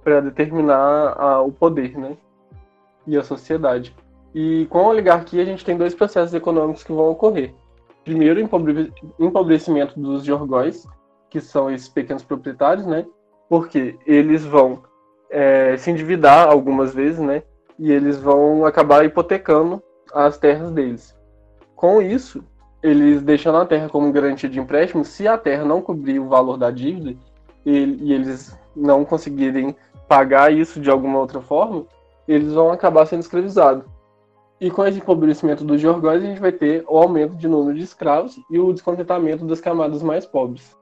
para 0.03 0.20
determinar 0.20 1.14
a, 1.18 1.40
o 1.40 1.53
poder, 1.53 1.96
né? 1.96 2.16
E 3.07 3.16
a 3.16 3.22
sociedade. 3.22 3.94
E 4.35 4.66
com 4.71 4.79
a 4.79 4.88
oligarquia 4.88 5.42
a 5.42 5.45
gente 5.45 5.64
tem 5.64 5.77
dois 5.77 5.95
processos 5.95 6.35
econômicos 6.35 6.83
que 6.83 6.92
vão 6.92 7.11
ocorrer. 7.11 7.55
Primeiro, 8.05 8.40
o 8.40 9.25
empobrecimento 9.25 9.99
dos 9.99 10.25
jorgóis, 10.25 10.87
que 11.31 11.40
são 11.40 11.71
esses 11.71 11.88
pequenos 11.88 12.23
proprietários, 12.23 12.87
né? 12.87 13.07
Porque 13.49 13.97
eles 14.07 14.45
vão 14.45 14.83
é, 15.31 15.77
se 15.77 15.90
endividar 15.90 16.49
algumas 16.49 16.95
vezes, 16.95 17.21
né? 17.21 17.42
E 17.79 17.92
eles 17.92 18.18
vão 18.18 18.66
acabar 18.66 19.05
hipotecando 19.05 19.83
as 20.12 20.37
terras 20.38 20.71
deles. 20.71 21.16
Com 21.77 22.03
isso, 22.03 22.45
eles 22.83 23.23
deixando 23.23 23.59
a 23.59 23.66
terra 23.66 23.88
como 23.88 24.12
garantia 24.12 24.49
de 24.49 24.59
empréstimo, 24.59 25.05
se 25.05 25.29
a 25.29 25.38
terra 25.38 25.64
não 25.64 25.81
cobrir 25.81 26.18
o 26.18 26.29
valor 26.29 26.57
da 26.57 26.71
dívida, 26.71 27.16
e, 27.64 27.71
e 27.71 28.12
eles 28.12 28.59
não 28.75 29.05
conseguirem 29.05 29.77
pagar 30.09 30.53
isso 30.53 30.81
de 30.81 30.90
alguma 30.90 31.18
outra 31.18 31.40
forma, 31.40 31.87
eles 32.27 32.53
vão 32.53 32.71
acabar 32.71 33.07
sendo 33.07 33.21
escravizados. 33.21 33.85
E 34.62 34.70
com 34.70 34.87
esse 34.87 35.01
empobrecimento 35.01 35.64
dos 35.64 35.81
jorgóis, 35.81 36.22
a 36.22 36.27
gente 36.27 36.40
vai 36.40 36.53
ter 36.53 36.85
o 36.87 36.96
aumento 36.96 37.35
de 37.35 37.48
número 37.48 37.77
de 37.77 37.83
escravos 37.83 38.38
e 38.48 38.61
o 38.61 38.72
descontentamento 38.72 39.44
das 39.44 39.61
camadas 39.61 40.05
mais 40.05 40.25
pobres. 40.25 40.79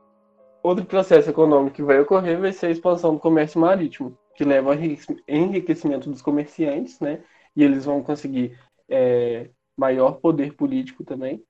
Outro 0.62 0.84
processo 0.84 1.30
econômico 1.30 1.76
que 1.76 1.82
vai 1.82 1.98
ocorrer 1.98 2.38
vai 2.38 2.52
ser 2.52 2.66
a 2.66 2.70
expansão 2.70 3.14
do 3.14 3.18
comércio 3.18 3.58
marítimo, 3.58 4.18
que 4.36 4.44
leva 4.44 4.74
ao 4.74 4.78
enriquecimento 5.26 6.10
dos 6.10 6.20
comerciantes, 6.20 7.00
né? 7.00 7.22
E 7.56 7.64
eles 7.64 7.86
vão 7.86 8.02
conseguir 8.02 8.54
é, 8.86 9.48
maior 9.74 10.20
poder 10.20 10.52
político 10.52 11.02
também, 11.02 11.42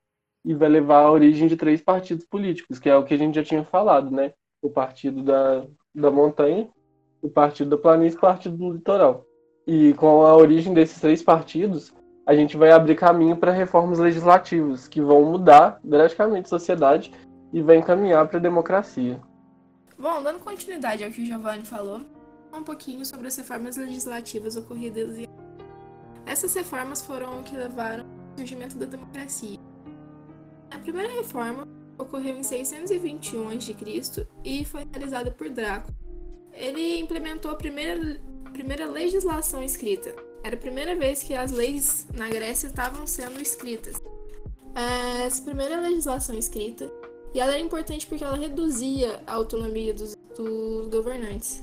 e 0.44 0.54
vai 0.54 0.68
levar 0.68 1.00
à 1.00 1.10
origem 1.10 1.48
de 1.48 1.56
três 1.56 1.82
partidos 1.82 2.24
políticos, 2.24 2.78
que 2.78 2.88
é 2.88 2.96
o 2.96 3.02
que 3.02 3.14
a 3.14 3.18
gente 3.18 3.34
já 3.34 3.42
tinha 3.42 3.64
falado, 3.64 4.08
né? 4.08 4.32
o 4.62 4.70
partido 4.70 5.22
da, 5.24 5.66
da 5.92 6.12
montanha, 6.12 6.68
o 7.20 7.28
partido 7.28 7.70
da 7.70 7.76
planície 7.76 8.14
e 8.14 8.18
o 8.18 8.20
partido 8.20 8.56
do 8.56 8.72
litoral. 8.72 9.26
E 9.66 9.94
com 9.94 10.22
a 10.24 10.36
origem 10.36 10.72
desses 10.72 11.00
três 11.00 11.22
partidos, 11.24 11.92
a 12.30 12.34
gente 12.36 12.56
vai 12.56 12.70
abrir 12.70 12.94
caminho 12.94 13.36
para 13.36 13.50
reformas 13.50 13.98
legislativas 13.98 14.86
que 14.86 15.00
vão 15.00 15.24
mudar 15.24 15.80
drasticamente 15.82 16.46
a 16.46 16.48
sociedade 16.48 17.12
e 17.52 17.60
vai 17.60 17.76
encaminhar 17.76 18.28
para 18.28 18.38
a 18.38 18.40
democracia. 18.40 19.20
Bom, 19.98 20.22
dando 20.22 20.38
continuidade 20.38 21.02
ao 21.02 21.10
que 21.10 21.22
o 21.22 21.26
Giovanni 21.26 21.64
falou, 21.64 22.02
um 22.54 22.62
pouquinho 22.62 23.04
sobre 23.04 23.26
as 23.26 23.36
reformas 23.36 23.76
legislativas 23.76 24.54
ocorridas. 24.54 25.26
Essas 26.24 26.54
reformas 26.54 27.02
foram 27.02 27.40
o 27.40 27.42
que 27.42 27.56
levaram 27.56 28.04
ao 28.04 28.38
surgimento 28.38 28.78
da 28.78 28.86
democracia. 28.86 29.58
A 30.70 30.78
primeira 30.78 31.12
reforma 31.12 31.66
ocorreu 31.98 32.36
em 32.36 32.44
621 32.44 33.48
a.C. 33.48 34.28
e 34.44 34.64
foi 34.64 34.86
realizada 34.88 35.32
por 35.32 35.50
Draco. 35.50 35.92
Ele 36.52 37.00
implementou 37.00 37.50
a 37.50 37.56
primeira, 37.56 38.20
primeira 38.52 38.86
legislação 38.86 39.64
escrita. 39.64 40.29
Era 40.42 40.56
a 40.56 40.58
primeira 40.58 40.96
vez 40.96 41.22
que 41.22 41.34
as 41.34 41.50
leis 41.50 42.06
na 42.14 42.28
Grécia 42.28 42.68
estavam 42.68 43.06
sendo 43.06 43.40
escritas. 43.40 43.96
Essa 45.26 45.42
primeira 45.42 45.80
legislação 45.80 46.38
escrita, 46.38 46.90
e 47.34 47.40
ela 47.40 47.52
era 47.52 47.60
importante 47.60 48.06
porque 48.06 48.24
ela 48.24 48.36
reduzia 48.36 49.20
a 49.26 49.34
autonomia 49.34 49.92
dos, 49.92 50.16
dos 50.36 50.88
governantes. 50.88 51.62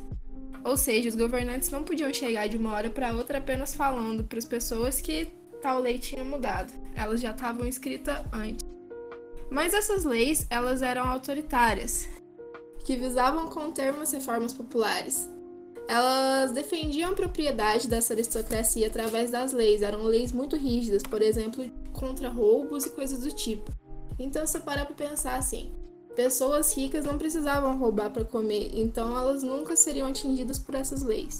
Ou 0.64 0.78
seja, 0.78 1.10
os 1.10 1.16
governantes 1.16 1.70
não 1.70 1.84
podiam 1.84 2.14
chegar 2.14 2.48
de 2.48 2.58
uma 2.58 2.74
hora 2.74 2.90
para 2.90 3.14
outra 3.14 3.38
apenas 3.38 3.74
falando 3.74 4.24
para 4.24 4.38
as 4.38 4.46
pessoas 4.46 5.02
que 5.02 5.28
tal 5.62 5.80
lei 5.80 5.98
tinha 5.98 6.24
mudado. 6.24 6.72
Elas 6.96 7.22
já 7.22 7.32
estavam 7.32 7.66
escritas 7.66 8.18
antes. 8.32 8.66
Mas 9.50 9.74
essas 9.74 10.04
leis, 10.04 10.46
elas 10.50 10.82
eram 10.82 11.08
autoritárias, 11.08 12.08
que 12.84 12.96
visavam 12.96 13.50
conter 13.50 13.94
umas 13.94 14.12
reformas 14.12 14.54
populares. 14.54 15.30
Elas 15.88 16.52
defendiam 16.52 17.12
a 17.12 17.16
propriedade 17.16 17.88
dessa 17.88 18.14
aristocracia 18.14 18.88
através 18.88 19.32
das 19.32 19.54
leis, 19.54 19.82
eram 19.82 20.04
leis 20.04 20.34
muito 20.34 20.58
rígidas, 20.58 21.02
por 21.02 21.22
exemplo, 21.22 21.64
contra 21.94 22.30
roubos 22.30 22.86
e 22.86 22.90
coisas 22.90 23.20
do 23.20 23.32
tipo. 23.32 23.72
Então, 24.20 24.46
se 24.46 24.60
parar 24.60 24.86
para 24.86 24.96
pensar 24.96 25.36
assim, 25.36 25.72
pessoas 26.16 26.76
ricas 26.76 27.06
não 27.06 27.18
precisavam 27.18 27.78
roubar 27.78 28.10
para 28.10 28.26
comer, 28.26 28.72
então 28.74 29.18
elas 29.18 29.44
nunca 29.44 29.76
seriam 29.76 30.10
atingidas 30.10 30.60
por 30.60 30.76
essas 30.76 31.04
leis. 31.04 31.40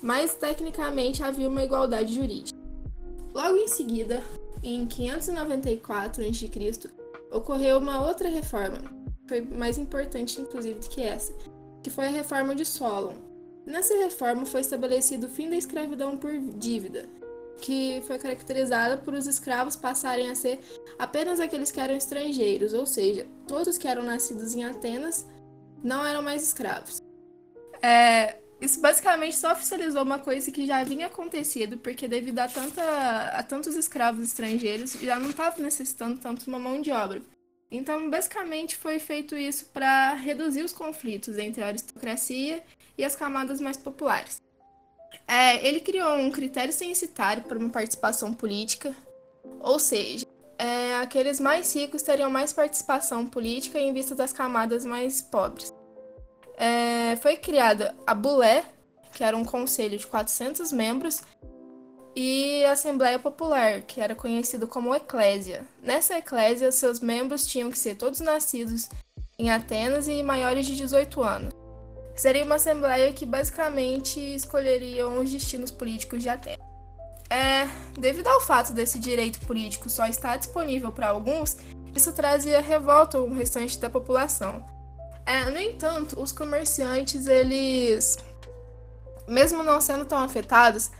Mas 0.00 0.34
tecnicamente 0.34 1.22
havia 1.22 1.48
uma 1.48 1.62
igualdade 1.62 2.14
jurídica. 2.14 2.58
Logo 3.34 3.56
em 3.56 3.68
seguida, 3.68 4.22
em 4.62 4.86
594 4.86 6.24
a.C., 6.24 6.90
ocorreu 7.30 7.78
uma 7.78 8.06
outra 8.06 8.28
reforma, 8.28 8.78
foi 9.26 9.40
mais 9.40 9.76
importante, 9.76 10.40
inclusive, 10.40 10.78
do 10.78 10.88
que 10.88 11.02
essa, 11.02 11.32
que 11.84 11.90
foi 11.90 12.06
a 12.06 12.10
reforma 12.10 12.54
de 12.54 12.64
Solon. 12.64 13.12
Nessa 13.66 13.94
reforma 13.98 14.46
foi 14.46 14.62
estabelecido 14.62 15.26
o 15.26 15.28
fim 15.28 15.50
da 15.50 15.56
escravidão 15.56 16.16
por 16.16 16.32
dívida, 16.56 17.06
que 17.60 18.02
foi 18.06 18.18
caracterizada 18.18 18.96
por 18.96 19.12
os 19.12 19.26
escravos 19.26 19.76
passarem 19.76 20.30
a 20.30 20.34
ser 20.34 20.60
apenas 20.98 21.38
aqueles 21.38 21.70
que 21.70 21.78
eram 21.78 21.94
estrangeiros, 21.94 22.72
ou 22.72 22.86
seja, 22.86 23.26
todos 23.46 23.76
que 23.76 23.86
eram 23.86 24.02
nascidos 24.02 24.54
em 24.54 24.64
Atenas 24.64 25.26
não 25.82 26.04
eram 26.04 26.22
mais 26.22 26.42
escravos. 26.42 27.02
É, 27.82 28.38
isso 28.62 28.80
basicamente 28.80 29.36
só 29.36 29.52
oficializou 29.52 30.02
uma 30.02 30.18
coisa 30.18 30.50
que 30.50 30.66
já 30.66 30.82
vinha 30.84 31.08
acontecido, 31.08 31.76
porque 31.76 32.08
devido 32.08 32.38
a, 32.38 32.48
tanta, 32.48 33.28
a 33.28 33.42
tantos 33.42 33.76
escravos 33.76 34.24
estrangeiros, 34.24 34.94
já 34.94 35.20
não 35.20 35.30
estava 35.30 35.60
necessitando 35.60 36.18
tanto 36.18 36.46
uma 36.46 36.58
mão 36.58 36.80
de 36.80 36.90
obra. 36.90 37.20
Então, 37.76 38.08
basicamente, 38.08 38.76
foi 38.76 38.98
feito 38.98 39.36
isso 39.36 39.66
para 39.66 40.14
reduzir 40.14 40.62
os 40.62 40.72
conflitos 40.72 41.38
entre 41.38 41.62
a 41.62 41.66
aristocracia 41.66 42.62
e 42.96 43.04
as 43.04 43.16
camadas 43.16 43.60
mais 43.60 43.76
populares. 43.76 44.40
É, 45.26 45.66
ele 45.66 45.80
criou 45.80 46.14
um 46.14 46.30
critério 46.30 46.72
censitário 46.72 47.42
para 47.42 47.58
uma 47.58 47.70
participação 47.70 48.32
política, 48.32 48.94
ou 49.60 49.78
seja, 49.78 50.26
é, 50.58 50.96
aqueles 50.96 51.40
mais 51.40 51.74
ricos 51.74 52.02
teriam 52.02 52.30
mais 52.30 52.52
participação 52.52 53.26
política 53.26 53.78
em 53.78 53.92
vista 53.92 54.14
das 54.14 54.32
camadas 54.32 54.84
mais 54.84 55.20
pobres. 55.20 55.72
É, 56.56 57.16
foi 57.16 57.36
criada 57.36 57.94
a 58.06 58.14
Bulé, 58.14 58.64
que 59.12 59.24
era 59.24 59.36
um 59.36 59.44
conselho 59.44 59.98
de 59.98 60.06
400 60.06 60.70
membros, 60.70 61.22
e 62.16 62.64
a 62.64 62.72
Assembleia 62.72 63.18
Popular, 63.18 63.82
que 63.82 64.00
era 64.00 64.14
conhecido 64.14 64.68
como 64.68 64.94
Eclésia. 64.94 65.64
Nessa 65.82 66.18
Eclésia, 66.18 66.70
seus 66.70 67.00
membros 67.00 67.46
tinham 67.46 67.70
que 67.70 67.78
ser 67.78 67.96
todos 67.96 68.20
nascidos 68.20 68.88
em 69.38 69.50
Atenas 69.50 70.06
e 70.06 70.22
maiores 70.22 70.66
de 70.66 70.76
18 70.76 71.22
anos. 71.22 71.54
Seria 72.14 72.44
uma 72.44 72.54
assembleia 72.54 73.12
que 73.12 73.26
basicamente 73.26 74.20
escolheriam 74.20 75.18
os 75.18 75.30
destinos 75.30 75.72
políticos 75.72 76.22
de 76.22 76.28
Atenas. 76.28 76.64
É, 77.28 77.68
devido 77.98 78.28
ao 78.28 78.40
fato 78.40 78.72
desse 78.72 78.98
direito 78.98 79.40
político 79.44 79.90
só 79.90 80.06
estar 80.06 80.36
disponível 80.36 80.92
para 80.92 81.08
alguns, 81.08 81.56
isso 81.94 82.12
trazia 82.12 82.60
revolta 82.60 83.18
ao 83.18 83.28
restante 83.28 83.78
da 83.78 83.90
população. 83.90 84.64
É, 85.26 85.50
no 85.50 85.58
entanto, 85.58 86.20
os 86.20 86.30
comerciantes, 86.30 87.26
eles, 87.26 88.18
mesmo 89.26 89.64
não 89.64 89.80
sendo 89.80 90.04
tão 90.04 90.18
afetados, 90.18 90.90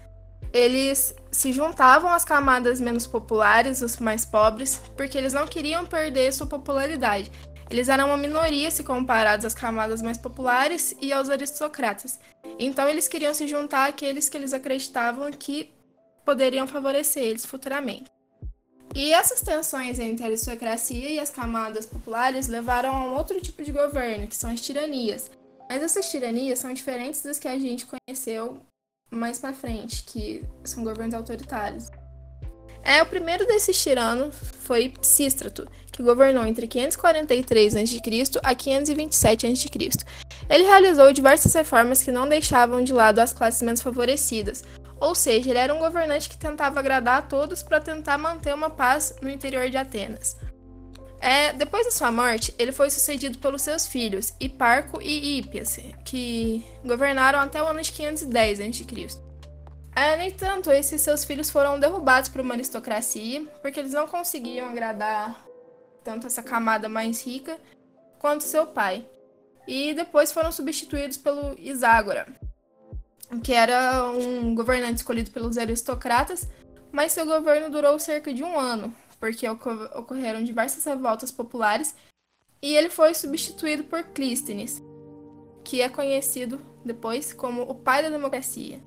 eles 0.54 1.12
se 1.32 1.52
juntavam 1.52 2.08
às 2.10 2.24
camadas 2.24 2.80
menos 2.80 3.08
populares, 3.08 3.82
os 3.82 3.98
mais 3.98 4.24
pobres, 4.24 4.80
porque 4.96 5.18
eles 5.18 5.32
não 5.32 5.48
queriam 5.48 5.84
perder 5.84 6.32
sua 6.32 6.46
popularidade. 6.46 7.30
Eles 7.68 7.88
eram 7.88 8.06
uma 8.06 8.16
minoria 8.16 8.70
se 8.70 8.84
comparados 8.84 9.44
às 9.44 9.52
camadas 9.52 10.00
mais 10.00 10.16
populares 10.16 10.94
e 11.02 11.12
aos 11.12 11.28
aristocratas. 11.28 12.20
Então 12.56 12.88
eles 12.88 13.08
queriam 13.08 13.34
se 13.34 13.48
juntar 13.48 13.88
àqueles 13.88 14.28
que 14.28 14.36
eles 14.36 14.52
acreditavam 14.52 15.32
que 15.32 15.72
poderiam 16.24 16.68
favorecer 16.68 17.24
eles 17.24 17.44
futuramente. 17.44 18.08
E 18.94 19.12
essas 19.12 19.40
tensões 19.40 19.98
entre 19.98 20.22
a 20.22 20.28
aristocracia 20.28 21.10
e 21.10 21.18
as 21.18 21.30
camadas 21.30 21.84
populares 21.84 22.46
levaram 22.46 22.94
a 22.94 23.04
um 23.06 23.14
outro 23.14 23.40
tipo 23.40 23.64
de 23.64 23.72
governo, 23.72 24.28
que 24.28 24.36
são 24.36 24.52
as 24.52 24.60
tiranias. 24.60 25.32
Mas 25.68 25.82
essas 25.82 26.08
tiranias 26.08 26.60
são 26.60 26.72
diferentes 26.72 27.22
das 27.22 27.40
que 27.40 27.48
a 27.48 27.58
gente 27.58 27.86
conheceu 27.86 28.60
mais 29.10 29.38
para 29.38 29.52
frente, 29.52 30.04
que 30.04 30.44
são 30.64 30.84
governos 30.84 31.14
autoritários. 31.14 31.90
É, 32.82 33.02
o 33.02 33.06
primeiro 33.06 33.46
desses 33.46 33.82
tiranos 33.82 34.34
foi 34.60 34.90
Psístrato, 34.90 35.66
que 35.90 36.02
governou 36.02 36.44
entre 36.44 36.66
543 36.66 37.76
a.C. 37.76 38.00
a 38.42 38.54
527 38.54 39.46
a.C. 39.46 40.04
Ele 40.50 40.64
realizou 40.64 41.12
diversas 41.12 41.54
reformas 41.54 42.02
que 42.02 42.12
não 42.12 42.28
deixavam 42.28 42.84
de 42.84 42.92
lado 42.92 43.20
as 43.20 43.32
classes 43.32 43.62
menos 43.62 43.80
favorecidas, 43.80 44.64
ou 45.00 45.14
seja, 45.14 45.50
ele 45.50 45.58
era 45.58 45.74
um 45.74 45.78
governante 45.78 46.28
que 46.28 46.36
tentava 46.36 46.80
agradar 46.80 47.18
a 47.18 47.22
todos 47.22 47.62
para 47.62 47.80
tentar 47.80 48.18
manter 48.18 48.54
uma 48.54 48.68
paz 48.68 49.14
no 49.22 49.30
interior 49.30 49.70
de 49.70 49.76
Atenas. 49.76 50.36
É, 51.24 51.54
depois 51.54 51.86
da 51.86 51.90
sua 51.90 52.12
morte, 52.12 52.54
ele 52.58 52.70
foi 52.70 52.90
sucedido 52.90 53.38
pelos 53.38 53.62
seus 53.62 53.86
filhos, 53.86 54.34
Hiparco 54.38 55.00
e 55.00 55.38
Hípias, 55.38 55.78
que 56.04 56.62
governaram 56.84 57.40
até 57.40 57.62
o 57.62 57.66
ano 57.66 57.80
de 57.80 57.90
510 57.92 58.60
a.C. 58.60 59.18
É, 59.96 60.16
no 60.18 60.22
entanto, 60.22 60.70
esses 60.70 61.00
seus 61.00 61.24
filhos 61.24 61.48
foram 61.48 61.80
derrubados 61.80 62.28
por 62.28 62.42
uma 62.42 62.52
aristocracia, 62.52 63.42
porque 63.62 63.80
eles 63.80 63.94
não 63.94 64.06
conseguiam 64.06 64.68
agradar 64.68 65.42
tanto 66.04 66.26
essa 66.26 66.42
camada 66.42 66.90
mais 66.90 67.24
rica 67.24 67.56
quanto 68.18 68.44
seu 68.44 68.66
pai. 68.66 69.06
E 69.66 69.94
depois 69.94 70.30
foram 70.30 70.52
substituídos 70.52 71.16
pelo 71.16 71.58
Iságora, 71.58 72.26
que 73.42 73.54
era 73.54 74.10
um 74.10 74.54
governante 74.54 74.98
escolhido 74.98 75.30
pelos 75.30 75.56
aristocratas, 75.56 76.46
mas 76.92 77.12
seu 77.12 77.24
governo 77.24 77.70
durou 77.70 77.98
cerca 77.98 78.34
de 78.34 78.44
um 78.44 78.60
ano, 78.60 78.94
porque 79.24 79.48
ocorreram 79.48 80.44
diversas 80.44 80.84
revoltas 80.84 81.32
populares, 81.32 81.94
e 82.60 82.76
ele 82.76 82.90
foi 82.90 83.14
substituído 83.14 83.84
por 83.84 84.02
Clístenes, 84.02 84.82
que 85.64 85.80
é 85.80 85.88
conhecido 85.88 86.60
depois 86.84 87.32
como 87.32 87.62
o 87.62 87.74
pai 87.74 88.02
da 88.02 88.10
democracia. 88.10 88.82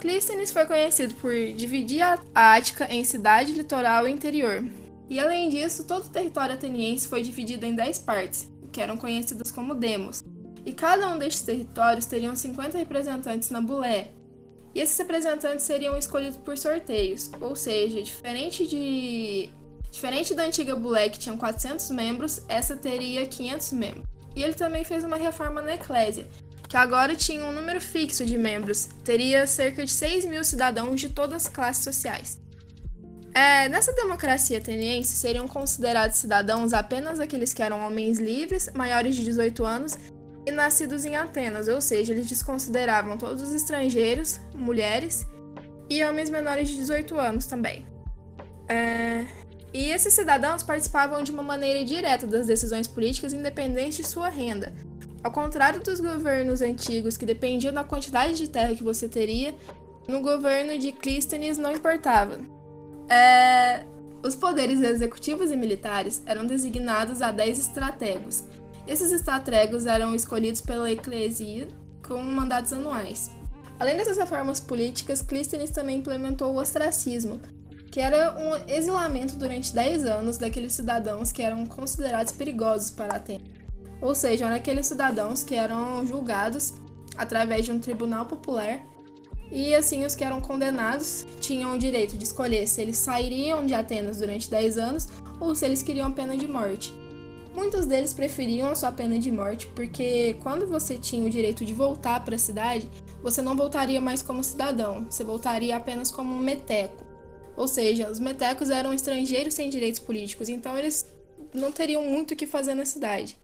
Clístenes 0.00 0.50
foi 0.50 0.66
conhecido 0.66 1.14
por 1.14 1.32
dividir 1.52 2.02
a 2.02 2.18
Ática 2.34 2.92
em 2.92 3.04
cidade, 3.04 3.52
litoral 3.52 4.08
e 4.08 4.10
interior. 4.10 4.64
E 5.08 5.20
além 5.20 5.48
disso, 5.48 5.84
todo 5.84 6.06
o 6.06 6.10
território 6.10 6.56
ateniense 6.56 7.06
foi 7.06 7.22
dividido 7.22 7.64
em 7.64 7.72
10 7.76 8.00
partes, 8.00 8.50
que 8.72 8.80
eram 8.80 8.96
conhecidas 8.96 9.52
como 9.52 9.76
demos, 9.76 10.24
e 10.66 10.72
cada 10.72 11.06
um 11.06 11.16
destes 11.16 11.42
territórios 11.42 12.04
teriam 12.04 12.34
50 12.34 12.76
representantes 12.76 13.48
na 13.48 13.60
Bulé. 13.60 14.10
E 14.74 14.80
esses 14.80 14.96
representantes 14.96 15.64
seriam 15.64 15.96
escolhidos 15.96 16.36
por 16.36 16.56
sorteios, 16.56 17.30
ou 17.40 17.56
seja, 17.56 18.02
diferente 18.02 18.66
de 18.66 19.50
diferente 19.90 20.34
da 20.34 20.44
antiga 20.44 20.76
Bulé 20.76 21.08
que 21.08 21.18
tinha 21.18 21.36
400 21.36 21.90
membros, 21.90 22.40
essa 22.48 22.76
teria 22.76 23.26
500 23.26 23.72
membros. 23.72 24.04
E 24.36 24.42
ele 24.42 24.54
também 24.54 24.84
fez 24.84 25.02
uma 25.02 25.16
reforma 25.16 25.60
na 25.60 25.74
Eclésia, 25.74 26.28
que 26.68 26.76
agora 26.76 27.16
tinha 27.16 27.44
um 27.44 27.52
número 27.52 27.80
fixo 27.80 28.24
de 28.24 28.38
membros, 28.38 28.88
teria 29.04 29.44
cerca 29.48 29.84
de 29.84 29.90
6 29.90 30.26
mil 30.26 30.44
cidadãos 30.44 31.00
de 31.00 31.08
todas 31.08 31.46
as 31.46 31.52
classes 31.52 31.82
sociais. 31.82 32.38
É, 33.34 33.68
nessa 33.68 33.92
democracia 33.92 34.58
ateniense, 34.58 35.16
seriam 35.16 35.46
considerados 35.48 36.18
cidadãos 36.18 36.72
apenas 36.72 37.18
aqueles 37.18 37.52
que 37.52 37.62
eram 37.62 37.84
homens 37.84 38.18
livres, 38.18 38.70
maiores 38.74 39.16
de 39.16 39.24
18 39.24 39.64
anos 39.64 39.98
e 40.46 40.50
nascidos 40.50 41.04
em 41.04 41.16
Atenas, 41.16 41.68
ou 41.68 41.80
seja, 41.80 42.12
eles 42.12 42.26
desconsideravam 42.26 43.18
todos 43.18 43.42
os 43.42 43.52
estrangeiros, 43.52 44.40
mulheres 44.54 45.26
e 45.88 46.02
homens 46.04 46.30
menores 46.30 46.68
de 46.68 46.76
18 46.76 47.18
anos 47.18 47.46
também. 47.46 47.86
É... 48.68 49.26
E 49.72 49.90
esses 49.90 50.12
cidadãos 50.14 50.62
participavam 50.62 51.22
de 51.22 51.30
uma 51.30 51.42
maneira 51.42 51.84
direta 51.84 52.26
das 52.26 52.46
decisões 52.46 52.88
políticas, 52.88 53.32
independente 53.32 54.02
de 54.02 54.08
sua 54.08 54.28
renda. 54.28 54.72
Ao 55.22 55.30
contrário 55.30 55.80
dos 55.80 56.00
governos 56.00 56.62
antigos, 56.62 57.16
que 57.16 57.26
dependiam 57.26 57.72
da 57.72 57.84
quantidade 57.84 58.34
de 58.34 58.48
terra 58.48 58.74
que 58.74 58.82
você 58.82 59.08
teria, 59.08 59.54
no 60.08 60.20
governo 60.20 60.78
de 60.78 60.90
Clístenes 60.92 61.58
não 61.58 61.72
importava. 61.72 62.38
É... 63.08 63.84
Os 64.22 64.34
poderes 64.34 64.80
executivos 64.82 65.50
e 65.50 65.56
militares 65.56 66.22
eram 66.26 66.46
designados 66.46 67.22
a 67.22 67.30
10 67.30 67.58
estrategos, 67.58 68.44
esses 68.86 69.12
estatregos 69.12 69.86
eram 69.86 70.14
escolhidos 70.14 70.60
pela 70.60 70.90
eclesia 70.90 71.68
com 72.06 72.22
mandatos 72.22 72.72
anuais. 72.72 73.30
Além 73.78 73.96
dessas 73.96 74.18
reformas 74.18 74.60
políticas, 74.60 75.22
Clístenes 75.22 75.70
também 75.70 75.98
implementou 75.98 76.52
o 76.52 76.60
ostracismo, 76.60 77.40
que 77.90 78.00
era 78.00 78.36
um 78.38 78.70
exilamento 78.70 79.36
durante 79.36 79.74
10 79.74 80.04
anos 80.04 80.38
daqueles 80.38 80.72
cidadãos 80.72 81.32
que 81.32 81.42
eram 81.42 81.66
considerados 81.66 82.32
perigosos 82.32 82.90
para 82.90 83.16
Atenas. 83.16 83.48
Ou 84.00 84.14
seja, 84.14 84.46
eram 84.46 84.56
aqueles 84.56 84.86
cidadãos 84.86 85.42
que 85.42 85.54
eram 85.54 86.06
julgados 86.06 86.74
através 87.16 87.64
de 87.64 87.72
um 87.72 87.78
tribunal 87.78 88.26
popular 88.26 88.80
e 89.50 89.74
assim 89.74 90.04
os 90.04 90.14
que 90.14 90.22
eram 90.22 90.40
condenados 90.40 91.26
tinham 91.40 91.74
o 91.74 91.78
direito 91.78 92.16
de 92.16 92.24
escolher 92.24 92.66
se 92.66 92.80
eles 92.80 92.98
sairiam 92.98 93.66
de 93.66 93.74
Atenas 93.74 94.18
durante 94.18 94.48
10 94.48 94.78
anos 94.78 95.08
ou 95.40 95.54
se 95.54 95.64
eles 95.64 95.82
queriam 95.82 96.12
pena 96.12 96.36
de 96.36 96.46
morte. 96.46 96.94
Muitos 97.54 97.84
deles 97.84 98.14
preferiam 98.14 98.70
a 98.70 98.74
sua 98.76 98.92
pena 98.92 99.18
de 99.18 99.30
morte 99.30 99.66
porque 99.74 100.36
quando 100.42 100.66
você 100.66 100.96
tinha 100.96 101.26
o 101.26 101.30
direito 101.30 101.64
de 101.64 101.74
voltar 101.74 102.24
para 102.24 102.36
a 102.36 102.38
cidade, 102.38 102.88
você 103.22 103.42
não 103.42 103.56
voltaria 103.56 104.00
mais 104.00 104.22
como 104.22 104.42
cidadão, 104.44 105.04
você 105.10 105.24
voltaria 105.24 105.76
apenas 105.76 106.10
como 106.10 106.32
um 106.34 106.38
meteco. 106.38 107.04
Ou 107.56 107.66
seja, 107.66 108.10
os 108.10 108.20
metecos 108.20 108.70
eram 108.70 108.94
estrangeiros 108.94 109.54
sem 109.54 109.68
direitos 109.68 110.00
políticos, 110.00 110.48
então 110.48 110.78
eles 110.78 111.10
não 111.52 111.72
teriam 111.72 112.04
muito 112.04 112.32
o 112.32 112.36
que 112.36 112.46
fazer 112.46 112.74
na 112.74 112.84
cidade. 112.84 113.36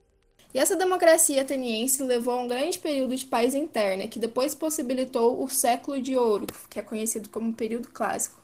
E 0.55 0.59
essa 0.59 0.77
democracia 0.77 1.43
ateniense 1.43 2.03
levou 2.03 2.35
a 2.35 2.43
um 2.43 2.49
grande 2.49 2.79
período 2.79 3.15
de 3.15 3.27
paz 3.27 3.55
interna, 3.55 4.07
que 4.07 4.19
depois 4.19 4.55
possibilitou 4.55 5.43
o 5.43 5.49
século 5.51 6.01
de 6.01 6.17
ouro, 6.17 6.47
que 6.71 6.79
é 6.79 6.83
conhecido 6.83 7.29
como 7.29 7.53
período 7.53 7.89
clássico. 7.89 8.41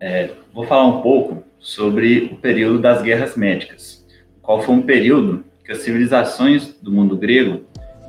É, 0.00 0.34
vou 0.52 0.66
falar 0.66 0.86
um 0.86 1.00
pouco 1.00 1.42
sobre 1.58 2.26
o 2.26 2.36
período 2.36 2.80
das 2.80 3.00
guerras 3.00 3.36
médicas 3.36 4.03
qual 4.44 4.62
foi 4.62 4.74
um 4.74 4.82
período 4.82 5.44
que 5.64 5.72
as 5.72 5.78
civilizações 5.78 6.76
do 6.80 6.92
mundo 6.92 7.16
grego 7.16 7.64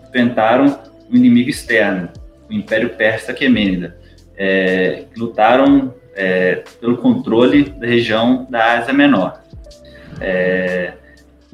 enfrentaram 0.08 0.80
um 1.10 1.15
inimigo 1.15 1.50
externo, 1.50 2.10
o 2.50 2.54
Império 2.54 2.89
Persa 2.89 3.32
Aquemênida, 3.32 3.98
é, 4.38 5.06
que 5.12 5.19
lutaram 5.19 5.93
é, 6.13 6.63
pelo 6.80 6.98
controle 6.98 7.63
da 7.63 7.88
região 7.88 8.45
da 8.50 8.78
Ásia 8.78 8.93
Menor. 8.93 9.41
É, 10.19 10.93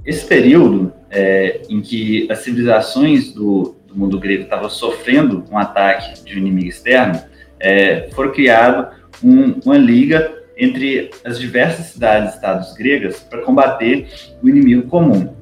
esse 0.03 0.25
período 0.25 0.91
é, 1.11 1.61
em 1.69 1.79
que 1.81 2.27
as 2.31 2.39
civilizações 2.39 3.31
do, 3.31 3.75
do 3.87 3.95
mundo 3.95 4.19
grego 4.19 4.43
estavam 4.43 4.69
sofrendo 4.69 5.45
um 5.51 5.57
ataque 5.57 6.23
de 6.23 6.35
um 6.35 6.39
inimigo 6.39 6.69
externo, 6.69 7.21
é, 7.59 8.09
foi 8.13 8.31
criado 8.31 8.95
um, 9.23 9.59
uma 9.63 9.77
liga 9.77 10.40
entre 10.57 11.11
as 11.23 11.39
diversas 11.39 11.87
cidades 11.87 12.33
e 12.33 12.35
estados 12.35 12.73
gregas 12.73 13.19
para 13.19 13.41
combater 13.41 14.07
o 14.41 14.49
inimigo 14.49 14.87
comum. 14.87 15.35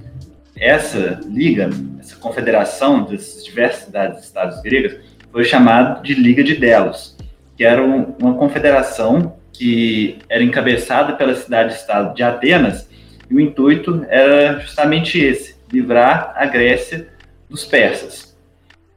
Essa 0.58 1.20
liga, 1.26 1.70
essa 2.00 2.16
confederação 2.18 3.06
das 3.06 3.44
diversas 3.44 3.86
cidades 3.86 4.20
e 4.20 4.26
estados 4.26 4.62
gregas, 4.62 4.98
foi 5.32 5.44
chamada 5.44 6.02
de 6.02 6.14
Liga 6.14 6.44
de 6.44 6.56
Delos, 6.56 7.16
que 7.56 7.64
era 7.64 7.82
um, 7.82 8.16
uma 8.20 8.34
confederação 8.36 9.38
que 9.54 10.18
era 10.30 10.44
encabeçada 10.44 11.14
pela 11.14 11.36
cidade-estado 11.36 12.16
de 12.16 12.24
Atenas, 12.24 12.90
e 13.30 13.36
o 13.36 13.40
intuito 13.40 14.06
era 14.10 14.60
justamente 14.60 15.20
esse: 15.20 15.56
livrar 15.72 16.34
a 16.36 16.46
Grécia 16.46 17.08
dos 17.50 17.66
persas. 17.66 18.38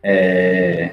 É, 0.02 0.92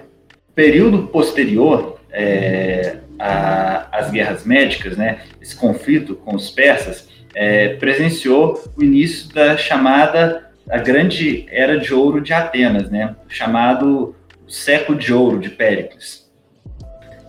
período 0.54 1.08
posterior 1.08 2.00
é, 2.12 2.98
às 3.20 4.10
guerras 4.10 4.46
médicas, 4.46 4.98
né, 4.98 5.20
esse 5.42 5.56
conflito 5.56 6.16
com 6.16 6.36
os 6.36 6.50
persas, 6.50 7.08
é, 7.36 7.76
presenciou 7.76 8.72
o 8.76 8.84
início 8.84 9.34
da 9.34 9.58
chamada 9.58 10.50
a 10.70 10.78
grande 10.78 11.48
era 11.50 11.80
de 11.80 11.94
ouro 11.94 12.22
de 12.22 12.32
Atenas, 12.32 12.92
né, 12.92 13.16
chamado 13.28 14.16
século 14.48 14.98
de 14.98 15.12
ouro 15.12 15.40
de 15.40 15.50
Péricles. 15.50 16.30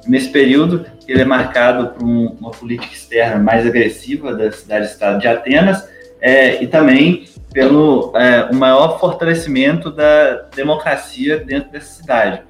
Nesse 0.07 0.31
período, 0.31 0.85
ele 1.09 1.23
é 1.23 1.25
marcado 1.25 1.89
por 1.89 2.05
um, 2.05 2.27
uma 2.39 2.51
política 2.51 2.93
externa 2.93 3.39
mais 3.39 3.67
agressiva 3.67 4.35
da 4.35 4.51
cidade-estado 4.53 5.19
de 5.19 5.27
Atenas 5.27 5.89
é, 6.21 6.63
e 6.63 6.67
também 6.67 7.25
pelo 7.53 8.13
é, 8.17 8.49
um 8.53 8.57
maior 8.57 9.01
fortalecimento 9.01 9.91
da 9.91 10.43
democracia 10.55 11.39
dentro 11.39 11.71
dessa 11.71 12.01
cidade, 12.01 12.43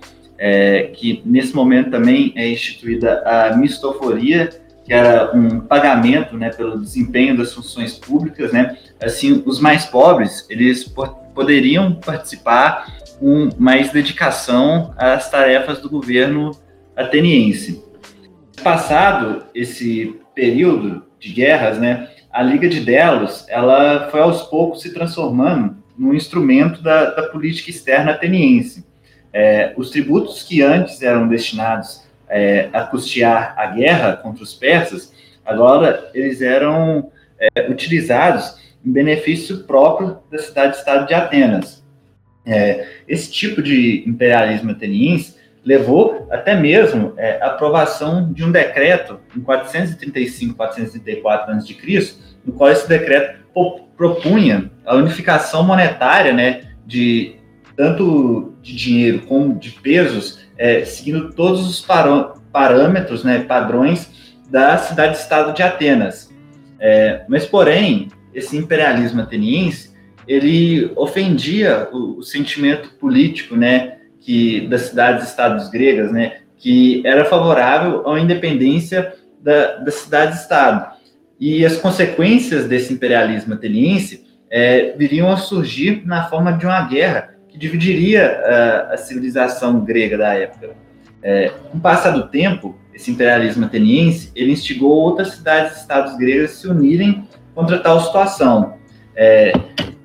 é, 0.42 0.84
que 0.94 1.22
nesse 1.26 1.54
momento 1.54 1.90
também 1.90 2.32
é 2.34 2.48
instituída 2.48 3.22
a 3.26 3.54
mistoforia, 3.54 4.48
que 4.82 4.92
era 4.92 5.36
um 5.36 5.60
pagamento 5.60 6.34
né, 6.36 6.48
pelo 6.48 6.80
desempenho 6.80 7.36
das 7.36 7.52
funções 7.52 7.98
públicas, 7.98 8.50
né? 8.50 8.78
Assim, 9.00 9.42
os 9.44 9.60
mais 9.60 9.84
pobres, 9.84 10.46
eles 10.48 10.92
poderiam 11.34 11.94
participar 11.94 12.86
com 13.18 13.50
mais 13.58 13.92
dedicação 13.92 14.94
às 14.96 15.30
tarefas 15.30 15.78
do 15.78 15.90
governo 15.90 16.52
ateniense. 16.96 17.84
Passado 18.64 19.44
esse 19.54 20.18
período 20.34 21.04
de 21.18 21.30
guerras, 21.34 21.78
né, 21.78 22.08
a 22.32 22.42
Liga 22.42 22.66
de 22.68 22.80
Delos, 22.80 23.44
ela 23.48 24.08
foi 24.10 24.20
aos 24.20 24.42
poucos 24.44 24.80
se 24.80 24.94
transformando 24.94 25.76
num 25.98 26.14
instrumento 26.14 26.82
da, 26.82 27.10
da 27.10 27.24
política 27.24 27.70
externa 27.70 28.12
ateniense. 28.12 28.89
É, 29.32 29.72
os 29.76 29.90
tributos 29.90 30.42
que 30.42 30.62
antes 30.62 31.02
eram 31.02 31.28
destinados 31.28 32.04
é, 32.28 32.68
a 32.72 32.82
custear 32.82 33.54
a 33.56 33.66
guerra 33.66 34.16
contra 34.16 34.42
os 34.42 34.54
persas, 34.54 35.12
agora 35.44 36.10
eles 36.14 36.40
eram 36.40 37.10
é, 37.38 37.68
utilizados 37.68 38.56
em 38.84 38.90
benefício 38.92 39.64
próprio 39.64 40.18
da 40.30 40.38
cidade-estado 40.38 41.06
de 41.06 41.14
Atenas. 41.14 41.84
É, 42.46 42.86
esse 43.06 43.30
tipo 43.30 43.62
de 43.62 44.02
imperialismo 44.06 44.70
ateniense 44.70 45.36
levou 45.64 46.26
até 46.30 46.54
mesmo 46.56 47.12
é, 47.16 47.38
a 47.42 47.48
aprovação 47.48 48.32
de 48.32 48.44
um 48.44 48.50
decreto 48.50 49.20
em 49.36 49.40
435, 49.40 50.54
434 50.54 51.54
a.C., 51.54 52.14
no 52.44 52.54
qual 52.54 52.70
esse 52.70 52.88
decreto 52.88 53.40
propunha 53.96 54.70
a 54.86 54.94
unificação 54.94 55.62
monetária, 55.62 56.32
né, 56.32 56.70
de 56.86 57.36
tanto 57.80 58.52
de 58.60 58.76
dinheiro 58.76 59.20
como 59.20 59.58
de 59.58 59.70
pesos, 59.70 60.40
é, 60.58 60.84
seguindo 60.84 61.32
todos 61.32 61.66
os 61.66 61.82
parâmetros, 62.52 63.24
né, 63.24 63.38
padrões 63.38 64.36
da 64.50 64.76
cidade-estado 64.76 65.54
de 65.54 65.62
Atenas. 65.62 66.30
É, 66.78 67.22
mas, 67.26 67.46
porém, 67.46 68.08
esse 68.34 68.54
imperialismo 68.54 69.22
ateniense, 69.22 69.96
ele 70.28 70.92
ofendia 70.94 71.88
o, 71.90 72.18
o 72.18 72.22
sentimento 72.22 72.90
político, 73.00 73.56
né, 73.56 73.96
que 74.20 74.68
das 74.68 74.82
cidades-estados 74.82 75.70
gregas, 75.70 76.12
né, 76.12 76.40
que 76.58 77.00
era 77.06 77.24
favorável 77.24 78.06
à 78.06 78.20
independência 78.20 79.14
da, 79.42 79.76
das 79.76 79.94
cidades-estado. 79.94 80.96
E 81.40 81.64
as 81.64 81.78
consequências 81.78 82.68
desse 82.68 82.92
imperialismo 82.92 83.54
ateniense 83.54 84.26
é, 84.50 84.94
viriam 84.98 85.32
a 85.32 85.38
surgir 85.38 86.02
na 86.04 86.28
forma 86.28 86.52
de 86.52 86.66
uma 86.66 86.82
guerra 86.82 87.39
dividiria 87.60 88.26
a, 88.26 88.94
a 88.94 88.96
civilização 88.96 89.84
grega 89.84 90.16
da 90.16 90.32
época. 90.34 90.70
É, 91.22 91.52
com 91.70 91.76
o 91.76 91.80
passar 91.80 92.12
do 92.12 92.28
tempo, 92.28 92.74
esse 92.94 93.10
imperialismo 93.10 93.66
ateniense 93.66 94.32
ele 94.34 94.52
instigou 94.52 94.90
outras 94.90 95.34
cidades-estados 95.34 96.16
gregas 96.16 96.52
a 96.52 96.54
se 96.54 96.66
unirem 96.66 97.28
contra 97.54 97.78
tal 97.78 98.00
situação. 98.00 98.78
É, 99.14 99.52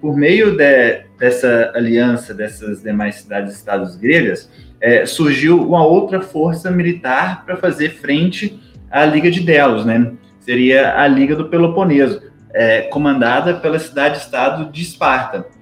por 0.01 0.17
meio 0.17 0.57
de, 0.57 1.05
dessa 1.17 1.71
aliança 1.73 2.33
dessas 2.33 2.83
demais 2.83 3.15
cidades-estados 3.15 3.95
gregas, 3.95 4.51
é, 4.81 5.05
surgiu 5.05 5.65
uma 5.65 5.85
outra 5.85 6.19
força 6.19 6.69
militar 6.69 7.45
para 7.45 7.55
fazer 7.55 7.91
frente 7.91 8.59
à 8.91 9.05
Liga 9.05 9.31
de 9.31 9.39
Delos, 9.39 9.85
né? 9.85 10.11
Seria 10.41 10.99
a 10.99 11.07
Liga 11.07 11.37
do 11.37 11.47
Peloponeso, 11.47 12.21
é, 12.53 12.81
comandada 12.81 13.53
pela 13.53 13.79
cidade-estado 13.79 14.69
de 14.71 14.81
Esparta. 14.81 15.54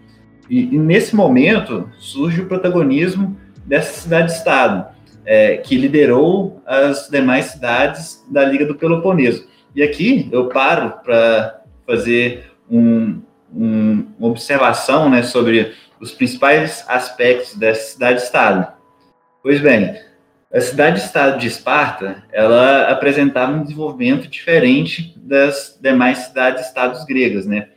E, 0.50 0.76
e, 0.76 0.78
nesse 0.78 1.16
momento 1.16 1.90
surge 1.98 2.42
o 2.42 2.48
protagonismo 2.48 3.38
dessa 3.66 4.02
cidade-estado, 4.02 4.86
é, 5.26 5.58
que 5.58 5.78
liderou 5.78 6.62
as 6.66 7.08
demais 7.10 7.46
cidades 7.46 8.24
da 8.30 8.44
Liga 8.44 8.66
do 8.66 8.76
Peloponeso. 8.76 9.48
E 9.76 9.82
aqui 9.82 10.28
eu 10.32 10.50
paro 10.50 10.94
para 11.04 11.62
fazer 11.88 12.52
um, 12.70 13.22
um, 13.54 14.06
uma 14.20 14.30
observação 14.30 15.10
né, 15.10 15.24
sobre 15.24 15.74
os 16.00 16.12
principais 16.12 16.84
aspectos 16.88 17.56
dessa 17.56 17.94
cidade-estado. 17.94 18.68
Pois 19.42 19.60
bem, 19.62 19.98
a 20.54 20.62
cidade-estado 20.62 21.40
de 21.40 21.48
Esparta, 21.48 22.24
ela 22.32 22.92
apresentava 22.92 23.54
um 23.54 23.64
desenvolvimento 23.64 24.28
diferente 24.28 25.16
das 25.18 25.80
demais 25.82 26.20
cidades-estados 26.20 27.04
gregas, 27.06 27.48
né? 27.48 27.70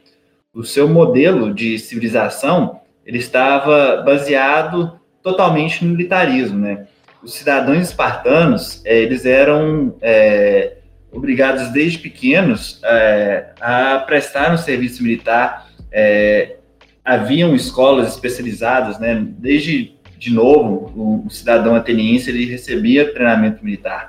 O 0.57 0.65
seu 0.65 0.89
modelo 0.89 1.53
de 1.53 1.79
civilização, 1.79 2.81
ele 3.05 3.19
estava 3.19 4.03
baseado 4.03 4.99
totalmente 5.23 5.85
no 5.85 5.91
militarismo, 5.91 6.59
né? 6.59 6.87
Os 7.23 7.35
cidadãos 7.35 7.89
espartanos, 7.89 8.81
é, 8.87 8.99
eles 8.99 9.27
eram 9.27 9.95
é, 10.01 10.79
obrigados 11.13 11.69
desde 11.69 11.99
pequenos 11.99 12.81
é, 12.83 13.51
a 13.61 13.99
prestar 13.99 14.51
um 14.51 14.57
serviço 14.57 15.03
militar 15.03 15.67
é, 15.93 16.57
haviam 17.05 17.55
escolas 17.55 18.09
especializadas, 18.15 18.99
né? 18.99 19.27
Desde 19.39 19.95
de 20.19 20.33
novo, 20.33 20.91
o, 20.97 21.27
o 21.27 21.31
cidadão 21.31 21.75
ateniense 21.75 22.31
ele 22.31 22.47
recebia 22.47 23.13
treinamento 23.13 23.63
militar. 23.63 24.09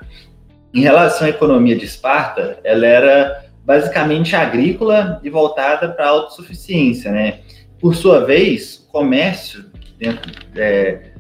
Em 0.74 0.82
relação 0.82 1.28
à 1.28 1.30
economia 1.30 1.76
de 1.76 1.84
Esparta, 1.84 2.60
ela 2.64 2.86
era 2.86 3.46
basicamente 3.68 4.34
agrícola 4.34 5.20
e 5.22 5.30
voltada 5.30 5.90
para 5.90 6.06
a 6.06 6.10
autossuficiência, 6.10 7.12
né? 7.12 7.40
Por 7.82 7.94
sua 7.94 8.24
vez, 8.24 8.78
o 8.88 8.92
comércio 8.94 9.66
dentro 10.00 10.32
é, 10.56 11.12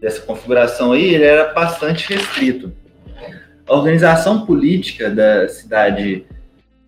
dessa 0.00 0.22
configuração 0.22 0.92
aí, 0.92 1.14
ele 1.14 1.24
era 1.24 1.52
bastante 1.52 2.14
restrito. 2.14 2.72
A 3.68 3.74
organização 3.74 4.46
política 4.46 5.10
da 5.10 5.46
cidade 5.50 6.24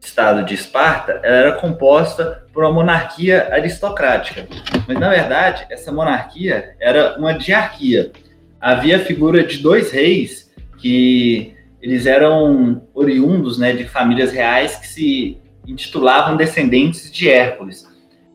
Estado 0.00 0.42
de 0.42 0.54
Esparta 0.54 1.20
era 1.22 1.52
composta 1.52 2.42
por 2.52 2.64
uma 2.64 2.72
monarquia 2.72 3.48
aristocrática. 3.52 4.46
Mas, 4.88 4.98
na 4.98 5.10
verdade, 5.10 5.66
essa 5.70 5.92
monarquia 5.92 6.74
era 6.80 7.18
uma 7.18 7.32
diarquia. 7.34 8.10
Havia 8.58 8.96
a 8.96 9.00
figura 9.00 9.44
de 9.44 9.58
dois 9.58 9.90
reis 9.90 10.50
que 10.78 11.54
eles 11.84 12.06
eram 12.06 12.80
oriundos 12.94 13.58
né, 13.58 13.74
de 13.74 13.84
famílias 13.84 14.32
reais 14.32 14.74
que 14.76 14.88
se 14.88 15.36
intitulavam 15.68 16.34
descendentes 16.34 17.12
de 17.12 17.28
Hércules. 17.28 17.86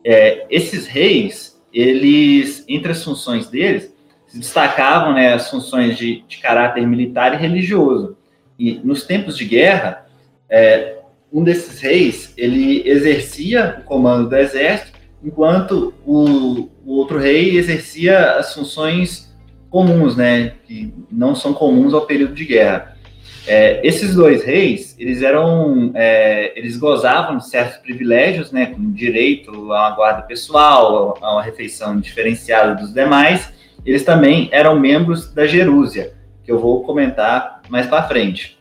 É, 0.06 0.46
esses 0.48 0.86
reis, 0.86 1.60
eles, 1.72 2.64
entre 2.68 2.92
as 2.92 3.02
funções 3.02 3.48
deles, 3.48 3.92
se 4.28 4.38
destacavam 4.38 5.14
né, 5.14 5.34
as 5.34 5.50
funções 5.50 5.98
de, 5.98 6.22
de 6.28 6.38
caráter 6.38 6.86
militar 6.86 7.34
e 7.34 7.38
religioso. 7.38 8.16
E 8.56 8.74
nos 8.84 9.02
tempos 9.02 9.36
de 9.36 9.44
guerra, 9.44 10.06
é, 10.48 10.98
um 11.32 11.42
desses 11.42 11.80
reis, 11.80 12.32
ele 12.36 12.88
exercia 12.88 13.78
o 13.80 13.84
comando 13.84 14.28
do 14.28 14.36
exército 14.36 14.96
enquanto 15.24 15.92
o, 16.06 16.70
o 16.86 16.92
outro 16.92 17.18
rei 17.18 17.58
exercia 17.58 18.36
as 18.36 18.54
funções 18.54 19.28
comuns, 19.68 20.16
né, 20.16 20.52
que 20.64 20.94
não 21.10 21.34
são 21.34 21.52
comuns 21.52 21.92
ao 21.92 22.06
período 22.06 22.32
de 22.32 22.44
guerra. 22.44 22.99
É, 23.46 23.80
esses 23.86 24.14
dois 24.14 24.44
reis, 24.44 24.94
eles 24.98 25.22
eram, 25.22 25.90
é, 25.94 26.52
eles 26.58 26.76
gozavam 26.76 27.38
de 27.38 27.48
certos 27.48 27.78
privilégios, 27.78 28.52
né, 28.52 28.66
como 28.66 28.92
direito 28.92 29.50
a 29.50 29.58
uma 29.58 29.90
guarda 29.90 30.22
pessoal, 30.22 31.18
a 31.20 31.32
uma 31.32 31.42
refeição 31.42 31.98
diferenciada 31.98 32.74
dos 32.74 32.92
demais. 32.92 33.52
Eles 33.84 34.04
também 34.04 34.48
eram 34.52 34.78
membros 34.78 35.32
da 35.32 35.46
Jerúsia, 35.46 36.12
que 36.44 36.52
eu 36.52 36.58
vou 36.58 36.84
comentar 36.84 37.62
mais 37.68 37.86
para 37.86 38.06
frente. 38.06 38.58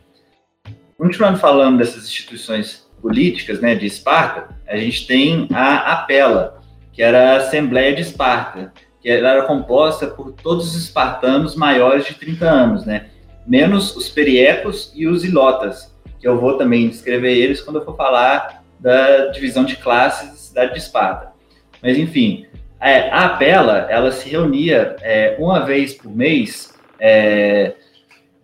Continuando 0.98 1.38
falando 1.38 1.78
dessas 1.78 2.06
instituições 2.06 2.88
políticas, 3.02 3.60
né, 3.62 3.76
de 3.76 3.86
Esparta, 3.86 4.56
a 4.68 4.78
gente 4.78 5.08
tem 5.08 5.48
a 5.54 5.94
Apela, 5.94 6.62
que 6.92 7.02
era 7.02 7.34
a 7.34 7.38
Assembleia 7.38 7.94
de 7.96 8.02
Esparta, 8.02 8.74
que 9.02 9.10
era 9.10 9.44
composta 9.44 10.08
por 10.08 10.34
todos 10.34 10.76
os 10.76 10.84
espartanos 10.84 11.56
maiores 11.56 12.06
de 12.06 12.16
30 12.16 12.50
anos, 12.50 12.86
né, 12.86 13.08
menos 13.46 13.96
os 13.96 14.10
periecos 14.10 14.92
e 14.96 15.08
os 15.08 15.24
ilotas, 15.24 15.94
que 16.20 16.28
eu 16.28 16.40
vou 16.40 16.58
também 16.58 16.90
descrever 16.90 17.38
eles 17.38 17.62
quando 17.62 17.78
eu 17.78 17.86
for 17.86 17.96
falar 17.96 18.64
da 18.80 19.28
divisão 19.28 19.66
de 19.66 19.76
classes 19.76 20.30
da 20.30 20.36
cidade 20.36 20.74
de 20.74 20.80
Esparta. 20.80 21.30
Mas, 21.82 21.98
enfim, 21.98 22.46
é, 22.80 23.10
a 23.10 23.26
Apela, 23.26 23.88
ela 23.90 24.12
se 24.12 24.30
reunia 24.30 24.96
é, 25.02 25.36
uma 25.40 25.62
vez 25.66 25.94
por 25.94 26.16
mês 26.16 26.74
é, 27.00 27.74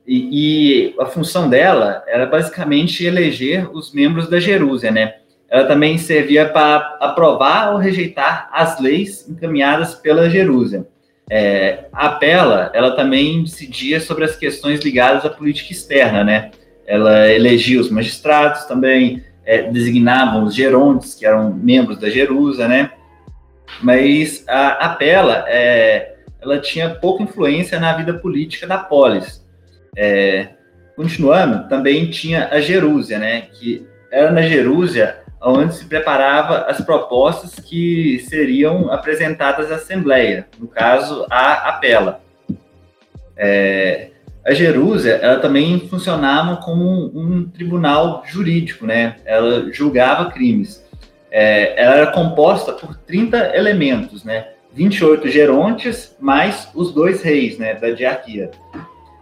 e, 0.08 0.92
e, 0.92 0.96
a 1.00 1.06
função 1.06 1.50
dela 1.50 2.04
era 2.08 2.26
basicamente 2.26 3.06
eleger 3.06 3.70
os 3.74 3.94
membros 3.94 4.30
da 4.30 4.40
Jerúsia, 4.40 4.92
né? 4.92 5.16
Ela 5.50 5.66
também 5.66 5.98
servia 5.98 6.48
para 6.50 6.98
aprovar 7.00 7.74
ou 7.74 7.80
rejeitar 7.80 8.50
as 8.52 8.80
leis 8.80 9.28
encaminhadas 9.28 9.96
pela 9.96 10.30
Jerúsia. 10.30 10.86
É, 11.30 11.86
a 11.92 12.10
Pela, 12.10 12.72
ela 12.74 12.92
também 12.92 13.44
decidia 13.44 14.00
sobre 14.00 14.26
as 14.26 14.36
questões 14.36 14.82
ligadas 14.82 15.26
à 15.26 15.30
política 15.30 15.72
externa, 15.72 16.24
né? 16.24 16.52
Ela 16.86 17.32
elegia 17.32 17.82
os 17.82 17.90
magistrados, 17.90 18.66
também 18.66 19.24
é, 19.44 19.64
designavam 19.64 20.44
os 20.44 20.54
gerontes, 20.54 21.16
que 21.16 21.26
eram 21.26 21.52
membros 21.52 21.98
da 21.98 22.10
Jerusa, 22.10 22.68
né? 22.68 22.92
Mas 23.82 24.44
a, 24.48 24.86
a 24.86 24.90
Pela, 24.90 25.46
é, 25.48 26.16
ela 26.42 26.60
tinha 26.60 26.92
pouca 26.92 27.24
influência 27.24 27.80
na 27.80 27.94
vida 27.94 28.14
política 28.14 28.68
da 28.68 28.78
polis. 28.78 29.44
É, 29.98 30.50
continuando, 30.96 31.68
também 31.68 32.10
tinha 32.10 32.50
a 32.50 32.62
Jerúsia, 32.62 33.18
né? 33.18 33.48
Que 33.52 33.86
era 34.12 34.32
na 34.32 34.44
Jerúsia 34.44 35.25
onde 35.42 35.76
se 35.76 35.86
preparava 35.86 36.66
as 36.68 36.82
propostas 36.82 37.56
que 37.56 38.20
seriam 38.28 38.92
apresentadas 38.92 39.72
à 39.72 39.76
Assembleia, 39.76 40.48
no 40.60 40.68
caso, 40.68 41.26
a 41.30 41.70
Apela. 41.70 42.22
É, 43.38 44.10
a 44.46 44.54
Jerúsia, 44.54 45.14
ela 45.14 45.40
também 45.40 45.88
funcionava 45.90 46.58
como 46.58 46.84
um, 46.84 47.20
um, 47.20 47.50
tribunal 47.50 48.24
jurídico, 48.26 48.86
né? 48.86 49.16
Ela 49.26 49.72
julgava 49.74 50.32
crimes. 50.32 50.86
É, 51.32 51.82
ela 51.82 51.96
era 51.96 52.12
composta 52.12 52.72
por 52.72 52.96
30 52.96 53.56
elementos, 53.56 54.24
né? 54.24 54.50
28 54.76 55.30
gerontes, 55.30 56.16
mais 56.20 56.70
os 56.76 56.94
dois 56.94 57.24
reis, 57.24 57.58
né, 57.58 57.74
da 57.74 57.90
diarquia. 57.92 58.52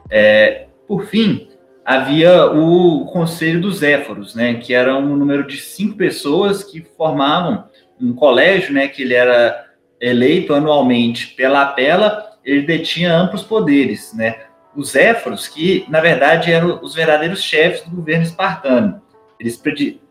É, 0.10 0.66
por 0.88 1.06
fim, 1.06 1.48
havia 1.86 2.46
o 2.46 3.06
Conselho 3.06 3.62
dos 3.62 3.84
Éforos, 3.84 4.36
né, 4.36 4.56
que 4.56 4.74
era 4.74 4.98
um 4.98 5.16
número 5.16 5.46
de 5.46 5.58
cinco 5.58 5.98
pessoas 5.98 6.64
que 6.64 6.86
formavam 6.98 7.66
um 8.00 8.14
colégio, 8.14 8.74
né, 8.74 8.88
que 8.88 9.02
ele 9.04 9.14
era 9.14 9.66
eleito 10.00 10.54
anualmente 10.54 11.28
pela 11.36 11.62
apela, 11.62 12.26
ele 12.44 12.62
detinha 12.62 13.14
amplos 13.14 13.44
poderes, 13.44 14.14
né. 14.14 14.36
Os 14.76 14.96
Éforos, 14.96 15.48
que 15.48 15.86
na 15.88 16.02
verdade 16.02 16.52
eram 16.52 16.80
os 16.82 16.96
verdadeiros 16.96 17.44
chefes 17.44 17.84
do 17.84 17.96
governo 17.96 18.24
espartano, 18.24 19.02
eles 19.40 19.62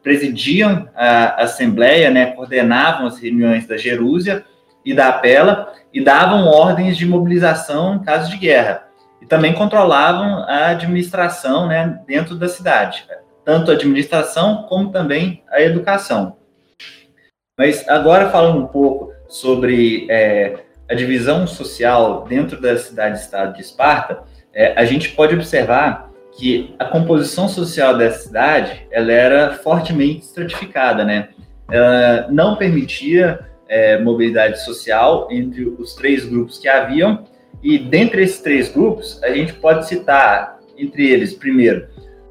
presidiam 0.03 0.89
a 0.95 1.43
assembleia, 1.43 2.11
né, 2.11 2.27
coordenavam 2.33 3.07
as 3.07 3.19
reuniões 3.19 3.67
da 3.67 3.77
Jerúsia 3.77 4.45
e 4.85 4.93
da 4.93 5.09
Apela 5.09 5.73
e 5.93 6.03
davam 6.03 6.47
ordens 6.47 6.97
de 6.97 7.07
mobilização 7.07 7.97
em 7.97 8.05
caso 8.05 8.31
de 8.31 8.37
guerra 8.37 8.92
e 9.23 9.27
também 9.27 9.55
controlavam 9.55 10.45
a 10.49 10.71
administração 10.71 11.69
né, 11.69 12.01
dentro 12.07 12.35
da 12.35 12.49
cidade, 12.49 13.07
tanto 13.45 13.71
a 13.71 13.75
administração 13.75 14.67
como 14.69 14.91
também 14.91 15.45
a 15.49 15.63
educação. 15.63 16.37
Mas 17.57 17.89
agora 17.89 18.31
falando 18.31 18.59
um 18.59 18.67
pouco 18.67 19.13
sobre 19.29 20.07
é, 20.11 20.65
a 20.91 20.95
divisão 20.95 21.47
social 21.47 22.25
dentro 22.29 22.61
da 22.61 22.77
cidade-estado 22.77 23.55
de 23.55 23.63
Esparta, 23.63 24.25
é, 24.53 24.75
a 24.77 24.85
gente 24.85 25.11
pode 25.11 25.35
observar 25.35 26.11
que 26.37 26.75
a 26.79 26.87
composição 26.87 27.47
social 27.47 27.97
dessa 27.97 28.27
cidade 28.27 28.87
ela 28.91 29.13
era 29.13 29.55
fortemente 29.55 30.25
estratificada, 30.25 31.05
né? 31.05 31.29
Ela 31.71 32.27
não 32.31 32.57
permitia 32.57 33.47
é, 33.69 33.99
mobilidade 33.99 34.63
social 34.65 35.29
entre 35.31 35.65
os 35.65 35.95
três 35.95 36.25
grupos 36.25 36.59
que 36.59 36.69
haviam 36.69 37.25
e 37.63 37.79
dentre 37.79 38.23
esses 38.23 38.41
três 38.41 38.69
grupos, 38.69 39.23
a 39.23 39.31
gente 39.31 39.53
pode 39.55 39.87
citar, 39.87 40.59
entre 40.77 41.09
eles, 41.09 41.33
primeiro, 41.33 41.87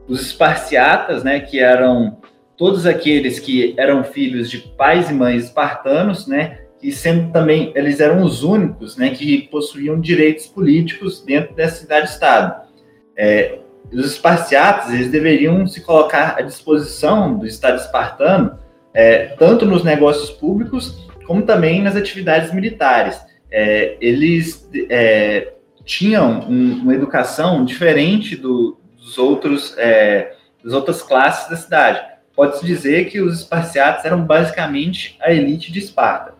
os 0.07 0.21
esparciatas, 0.21 1.23
né, 1.23 1.39
que 1.39 1.59
eram 1.59 2.17
todos 2.57 2.85
aqueles 2.85 3.39
que 3.39 3.73
eram 3.77 4.03
filhos 4.03 4.49
de 4.49 4.59
pais 4.59 5.09
e 5.09 5.13
mães 5.13 5.45
espartanos, 5.45 6.27
né, 6.27 6.59
e 6.83 6.91
sendo 6.91 7.31
também, 7.31 7.71
eles 7.75 7.99
eram 7.99 8.23
os 8.23 8.43
únicos, 8.43 8.97
né, 8.97 9.11
que 9.11 9.43
possuíam 9.43 10.01
direitos 10.01 10.47
políticos 10.47 11.23
dentro 11.23 11.55
dessa 11.55 11.81
cidade-estado. 11.81 12.67
É, 13.15 13.59
os 13.91 14.05
esparciatas, 14.05 14.93
eles 14.93 15.09
deveriam 15.09 15.65
se 15.67 15.81
colocar 15.81 16.35
à 16.37 16.41
disposição 16.41 17.37
do 17.37 17.45
Estado 17.45 17.77
espartano, 17.77 18.59
é, 18.93 19.27
tanto 19.37 19.65
nos 19.65 19.83
negócios 19.83 20.29
públicos, 20.29 21.07
como 21.25 21.43
também 21.43 21.81
nas 21.81 21.95
atividades 21.95 22.53
militares 22.53 23.30
é, 23.51 23.97
eles 23.99 24.69
é, 24.89 25.53
tinham 25.83 26.41
um, 26.49 26.81
uma 26.83 26.95
educação 26.95 27.65
diferente 27.65 28.35
do, 28.35 28.79
dos 28.97 29.17
outros, 29.17 29.75
é, 29.77 30.35
das 30.63 30.73
outras 30.73 31.01
classes 31.01 31.49
da 31.49 31.57
cidade. 31.57 32.01
Pode-se 32.33 32.65
dizer 32.65 33.09
que 33.09 33.19
os 33.19 33.41
esparciatas 33.41 34.05
eram 34.05 34.23
basicamente 34.23 35.17
a 35.21 35.31
elite 35.31 35.71
de 35.71 35.79
Esparta. 35.79 36.33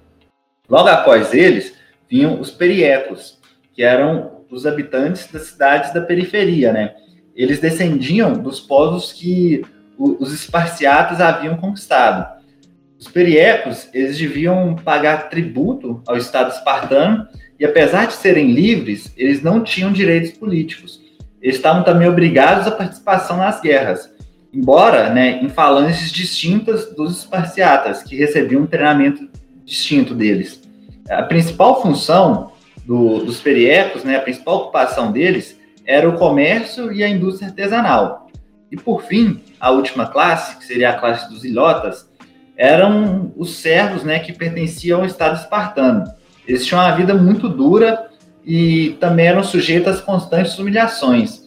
Logo 0.70 0.88
após 0.88 1.34
eles, 1.34 1.76
vinham 2.10 2.40
os 2.40 2.50
periecos, 2.50 3.40
que 3.74 3.84
eram 3.84 4.42
os 4.50 4.66
habitantes 4.66 5.32
das 5.32 5.44
cidades 5.44 5.94
da 5.94 6.02
periferia, 6.02 6.72
né? 6.72 6.96
Eles 7.36 7.60
descendiam 7.60 8.34
dos 8.34 8.60
povos 8.60 9.14
que 9.14 9.64
os 9.98 10.34
esparciatas 10.34 11.22
haviam 11.22 11.58
conquistado. 11.58 12.41
Os 13.02 13.08
periecos, 13.08 13.90
eles 13.96 14.20
deviam 14.20 14.76
pagar 14.76 15.28
tributo 15.28 16.04
ao 16.06 16.18
Estado 16.18 16.52
espartano 16.52 17.28
e 17.60 17.66
apesar 17.66 18.06
de 18.06 18.14
serem 18.14 18.52
livres, 18.52 19.12
eles 19.18 19.42
não 19.42 19.64
tinham 19.64 19.92
direitos 19.92 20.34
políticos. 20.34 21.02
Eles 21.42 21.56
estavam 21.56 21.84
também 21.84 22.08
obrigados 22.08 22.68
à 22.68 22.72
participação 22.72 23.38
nas 23.38 23.60
guerras, 23.60 24.08
embora 24.54 25.10
né, 25.10 25.42
em 25.42 25.50
falanges 25.50 26.12
distintas 26.12 26.94
dos 26.94 27.18
esparciatas, 27.18 28.04
que 28.04 28.16
recebiam 28.16 28.62
um 28.62 28.68
treinamento 28.68 29.28
distinto 29.66 30.14
deles. 30.14 30.62
A 31.10 31.24
principal 31.24 31.82
função 31.82 32.52
do, 32.86 33.26
dos 33.26 33.42
periecos, 33.42 34.04
né, 34.04 34.18
a 34.18 34.22
principal 34.22 34.58
ocupação 34.58 35.12
deles, 35.12 35.60
era 35.88 36.08
o 36.08 36.20
comércio 36.20 36.94
e 36.94 37.04
a 37.04 37.10
indústria 37.10 37.48
artesanal. 37.50 38.30
E 38.72 38.78
por 38.78 39.02
fim, 39.02 39.42
a 39.60 39.72
última 39.72 40.06
classe, 40.06 40.56
que 40.58 40.66
seria 40.66 40.92
a 40.92 41.00
classe 41.00 41.28
dos 41.28 41.44
ilotas, 41.44 42.11
eram 42.62 43.34
os 43.36 43.56
servos 43.56 44.04
né, 44.04 44.20
que 44.20 44.32
pertenciam 44.32 45.00
ao 45.00 45.06
Estado 45.08 45.36
espartano. 45.36 46.04
Eles 46.48 46.64
tinham 46.64 46.80
uma 46.80 46.96
vida 46.96 47.16
muito 47.16 47.50
dura 47.50 48.06
e 48.46 48.98
também 49.00 49.26
eram 49.26 49.44
sujeitos 49.44 49.96
às 49.96 50.02
constantes 50.02 50.60
humilhações. 50.60 51.42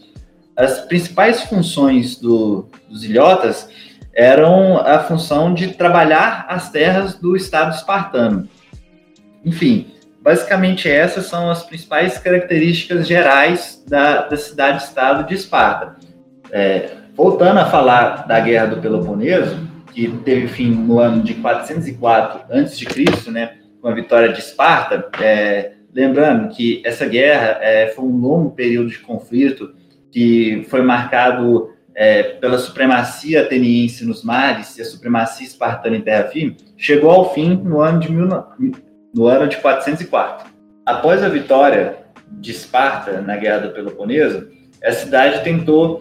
As 0.56 0.80
principais 0.80 1.42
funções 1.44 2.16
do, 2.16 2.68
dos 2.88 3.04
ilhotas 3.04 3.68
eram 4.12 4.78
a 4.78 4.98
função 4.98 5.54
de 5.54 5.68
trabalhar 5.68 6.46
as 6.48 6.72
terras 6.72 7.14
do 7.14 7.36
Estado 7.36 7.72
espartano. 7.76 8.48
Enfim, 9.44 9.92
basicamente 10.20 10.90
essas 10.90 11.26
são 11.26 11.48
as 11.48 11.62
principais 11.62 12.18
características 12.18 13.06
gerais 13.06 13.84
da, 13.86 14.22
da 14.22 14.36
cidade-estado 14.36 15.28
de 15.28 15.34
Esparta. 15.34 15.94
É, 16.50 16.90
voltando 17.14 17.60
a 17.60 17.66
falar 17.66 18.26
da 18.26 18.40
Guerra 18.40 18.66
do 18.66 18.78
Peloponeso, 18.78 19.73
que 19.94 20.08
teve 20.24 20.48
fim 20.48 20.70
no 20.70 20.98
ano 20.98 21.22
de 21.22 21.34
404 21.34 22.52
a.C., 22.52 23.30
né, 23.30 23.54
com 23.80 23.88
a 23.88 23.94
vitória 23.94 24.32
de 24.32 24.40
Esparta, 24.40 25.08
é, 25.22 25.72
lembrando 25.94 26.54
que 26.54 26.82
essa 26.84 27.06
guerra 27.06 27.58
é, 27.60 27.88
foi 27.88 28.04
um 28.04 28.16
longo 28.16 28.50
período 28.50 28.90
de 28.90 28.98
conflito 28.98 29.72
que 30.10 30.66
foi 30.68 30.82
marcado 30.82 31.70
é, 31.94 32.22
pela 32.22 32.58
supremacia 32.58 33.42
ateniense 33.42 34.04
nos 34.04 34.24
mares 34.24 34.76
e 34.76 34.82
a 34.82 34.84
supremacia 34.84 35.46
espartana 35.46 35.96
em 35.96 36.00
terra 36.00 36.24
firme, 36.24 36.56
chegou 36.76 37.10
ao 37.10 37.32
fim 37.32 37.54
no 37.54 37.80
ano 37.80 38.00
de, 38.00 38.10
mil, 38.10 38.28
no 39.14 39.26
ano 39.26 39.46
de 39.46 39.56
404. 39.58 40.52
Após 40.84 41.22
a 41.22 41.28
vitória 41.28 41.98
de 42.32 42.50
Esparta 42.50 43.20
na 43.20 43.36
Guerra 43.36 43.68
do 43.68 43.72
Peloponeso, 43.72 44.48
a 44.84 44.90
cidade 44.92 45.44
tentou 45.44 46.00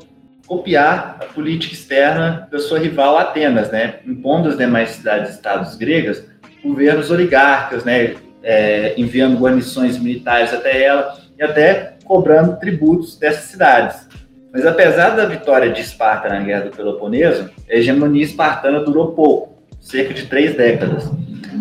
copiar 0.54 1.18
a 1.20 1.26
política 1.26 1.74
externa 1.74 2.47
da 2.51 2.60
sua 2.60 2.78
rival 2.78 3.18
Atenas, 3.18 3.72
né, 3.72 3.95
impondo 4.06 4.49
às 4.49 4.58
demais 4.58 4.91
cidades-estados 4.91 5.76
gregas 5.76 6.24
governos 6.64 7.12
oligarcas, 7.12 7.84
né, 7.84 8.16
é, 8.41 8.93
enviando 8.97 9.38
guarnições 9.38 9.97
militares 9.97 10.54
até 10.54 10.84
ela 10.84 11.18
e 11.38 11.43
até 11.43 11.95
cobrando 12.06 12.58
tributos 12.58 13.18
dessas 13.18 13.45
cidades. 13.45 14.08
Mas 14.54 14.66
apesar 14.66 15.10
da 15.12 15.26
vitória 15.26 15.72
de 15.72 15.82
Esparta 15.82 16.30
na 16.30 16.39
Guerra 16.39 16.66
do 16.66 16.76
Peloponeso, 16.76 17.49
a 17.70 17.76
hegemonia 17.76 18.24
espartana 18.24 18.82
durou 18.82 19.14
pouco, 19.14 19.64
cerca 19.82 20.14
de 20.14 20.28
três 20.28 20.56
décadas. 20.56 21.10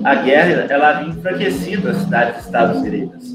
A 0.05 0.17
guerra 0.17 0.67
ela 0.69 0.91
havia 0.91 1.09
enfraquecido 1.09 1.89
as 1.89 1.97
cidades-estados 1.97 2.83
gregas. 2.83 3.32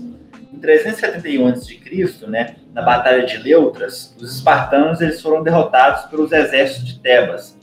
Em 0.58 0.60
371 0.60 1.48
a.C., 1.50 1.80
né, 2.28 2.56
na 2.74 2.82
Batalha 2.82 3.24
de 3.24 3.38
Leutras, 3.38 4.16
os 4.20 4.38
espartanos 4.38 5.00
eles 5.02 5.22
foram 5.22 5.44
derrotados 5.44 6.06
pelos 6.10 6.32
exércitos 6.32 6.88
de 6.88 7.00
Tebas. 7.00 7.56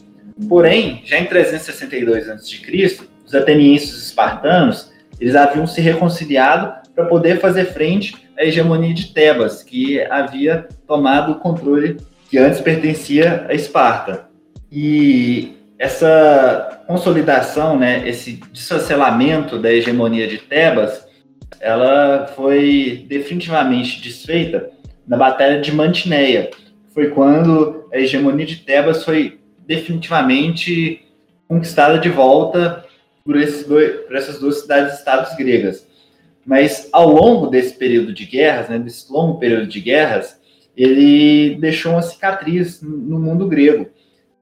Porém, 0.48 1.02
já 1.04 1.18
em 1.18 1.26
362 1.26 2.30
a.C., 2.30 3.08
os 3.26 3.34
atenienses 3.34 4.06
espartanos 4.06 4.92
eles 5.20 5.34
haviam 5.34 5.66
se 5.66 5.80
reconciliado 5.80 6.72
para 6.94 7.06
poder 7.06 7.40
fazer 7.40 7.64
frente 7.66 8.14
à 8.38 8.44
hegemonia 8.44 8.94
de 8.94 9.12
Tebas, 9.12 9.64
que 9.64 10.00
havia 10.02 10.68
tomado 10.86 11.32
o 11.32 11.40
controle 11.40 11.96
que 12.30 12.38
antes 12.38 12.60
pertencia 12.60 13.44
a 13.48 13.54
Esparta. 13.54 14.26
E 14.70 15.56
essa 15.78 16.82
consolidação, 16.86 17.76
né, 17.76 18.08
esse 18.08 18.40
desfacelamento 18.52 19.58
da 19.58 19.72
hegemonia 19.72 20.28
de 20.28 20.38
Tebas, 20.38 21.03
ela 21.60 22.26
foi 22.34 23.04
definitivamente 23.08 24.00
desfeita 24.00 24.70
na 25.06 25.16
Batalha 25.16 25.60
de 25.60 25.72
Mantineia. 25.72 26.50
Foi 26.92 27.08
quando 27.08 27.88
a 27.92 27.98
hegemonia 27.98 28.46
de 28.46 28.56
Tebas 28.56 29.04
foi 29.04 29.38
definitivamente 29.66 31.04
conquistada 31.48 31.98
de 31.98 32.08
volta 32.08 32.84
por, 33.24 33.36
esses 33.36 33.66
dois, 33.66 34.00
por 34.06 34.16
essas 34.16 34.38
duas 34.38 34.60
cidades-estados 34.60 35.34
gregas. 35.36 35.86
Mas 36.44 36.88
ao 36.92 37.08
longo 37.08 37.46
desse 37.46 37.74
período 37.74 38.12
de 38.12 38.26
guerras, 38.26 38.68
né, 38.68 38.78
desse 38.78 39.10
longo 39.10 39.38
período 39.38 39.66
de 39.66 39.80
guerras, 39.80 40.38
ele 40.76 41.56
deixou 41.56 41.92
uma 41.92 42.02
cicatriz 42.02 42.82
no 42.82 43.18
mundo 43.18 43.48
grego. 43.48 43.88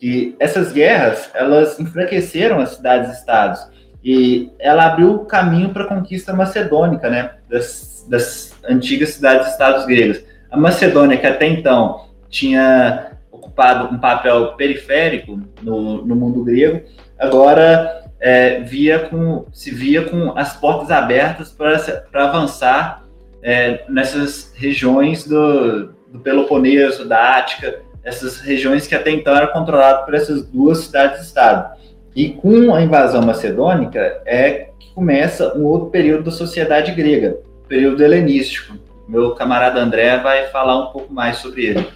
E 0.00 0.34
essas 0.40 0.72
guerras, 0.72 1.30
elas 1.32 1.78
enfraqueceram 1.78 2.58
as 2.58 2.70
cidades-estados 2.70 3.71
e 4.04 4.50
ela 4.58 4.86
abriu 4.86 5.14
o 5.14 5.24
caminho 5.24 5.70
para 5.70 5.84
a 5.84 5.88
conquista 5.88 6.32
macedônica, 6.32 7.08
né, 7.08 7.32
das, 7.48 8.04
das 8.08 8.54
antigas 8.68 9.10
cidades-estados 9.10 9.86
gregas. 9.86 10.24
A 10.50 10.56
Macedônia, 10.56 11.16
que 11.16 11.26
até 11.26 11.46
então 11.46 12.06
tinha 12.28 13.12
ocupado 13.30 13.94
um 13.94 13.98
papel 13.98 14.54
periférico 14.54 15.40
no, 15.62 16.04
no 16.04 16.16
mundo 16.16 16.44
grego, 16.44 16.82
agora 17.18 18.02
é, 18.20 18.60
via 18.60 19.00
com, 19.00 19.46
se 19.52 19.70
via 19.70 20.02
com 20.02 20.36
as 20.36 20.56
portas 20.56 20.90
abertas 20.90 21.50
para 21.50 22.24
avançar 22.24 23.04
é, 23.42 23.84
nessas 23.88 24.52
regiões 24.54 25.26
do, 25.26 25.88
do, 26.08 26.20
Peloponeso, 26.20 27.08
da 27.08 27.36
Ática, 27.36 27.80
essas 28.04 28.40
regiões 28.40 28.86
que 28.86 28.94
até 28.94 29.10
então 29.10 29.34
eram 29.34 29.52
controladas 29.52 30.04
por 30.04 30.14
essas 30.14 30.46
duas 30.46 30.78
cidades-estado. 30.78 31.76
E 32.14 32.30
com 32.30 32.74
a 32.74 32.82
invasão 32.82 33.22
macedônica 33.22 34.22
é 34.26 34.70
que 34.78 34.92
começa 34.94 35.56
um 35.56 35.64
outro 35.64 35.88
período 35.88 36.24
da 36.24 36.30
sociedade 36.30 36.92
grega, 36.92 37.38
o 37.64 37.68
período 37.68 38.02
helenístico. 38.02 38.76
Meu 39.08 39.34
camarada 39.34 39.80
André 39.80 40.18
vai 40.18 40.48
falar 40.48 40.78
um 40.78 40.92
pouco 40.92 41.12
mais 41.12 41.38
sobre 41.38 41.66
ele. 41.66 41.88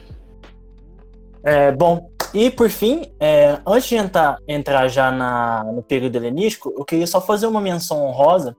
É, 1.45 1.71
bom, 1.71 2.11
e 2.35 2.51
por 2.51 2.69
fim, 2.69 3.13
é, 3.21 3.59
antes 3.67 3.89
de 3.89 3.97
entrar, 3.97 4.39
entrar 4.49 4.89
já 4.89 5.11
na, 5.11 5.65
no 5.65 5.83
período 5.83 6.17
helenístico, 6.17 6.75
eu 6.77 6.85
queria 6.85 7.07
só 7.07 7.21
fazer 7.21 7.47
uma 7.47 7.61
menção 7.61 8.05
honrosa 8.05 8.57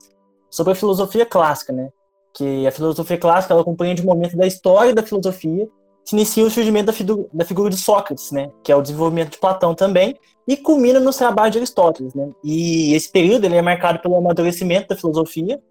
sobre 0.49 0.73
a 0.73 0.75
filosofia 0.75 1.25
clássica, 1.25 1.73
né? 1.73 1.89
Que 2.33 2.65
a 2.65 2.71
filosofia 2.71 3.17
clássica 3.17 3.53
ela 3.53 3.63
compreende 3.63 4.01
o 4.01 4.05
momento 4.05 4.37
da 4.37 4.47
história 4.47 4.93
da 4.93 5.03
filosofia 5.03 5.67
que 6.05 6.15
inicia 6.15 6.45
o 6.45 6.49
surgimento 6.49 6.91
da, 6.91 7.23
da 7.33 7.45
figura 7.45 7.69
de 7.69 7.75
Sócrates, 7.75 8.31
né? 8.31 8.49
Que 8.63 8.71
é 8.71 8.75
o 8.75 8.81
desenvolvimento 8.81 9.31
de 9.31 9.37
Platão 9.37 9.75
também 9.75 10.15
e 10.47 10.55
culmina 10.55 10.99
nos 10.99 11.17
trabalhos 11.17 11.51
de 11.51 11.59
Aristóteles, 11.59 12.13
né? 12.13 12.29
E 12.43 12.93
esse 12.93 13.11
período 13.11 13.45
ele 13.45 13.55
é 13.55 13.61
marcado 13.61 13.99
pelo 13.99 14.15
amadurecimento 14.15 14.87
da 14.87 14.95
filosofia 14.95 15.61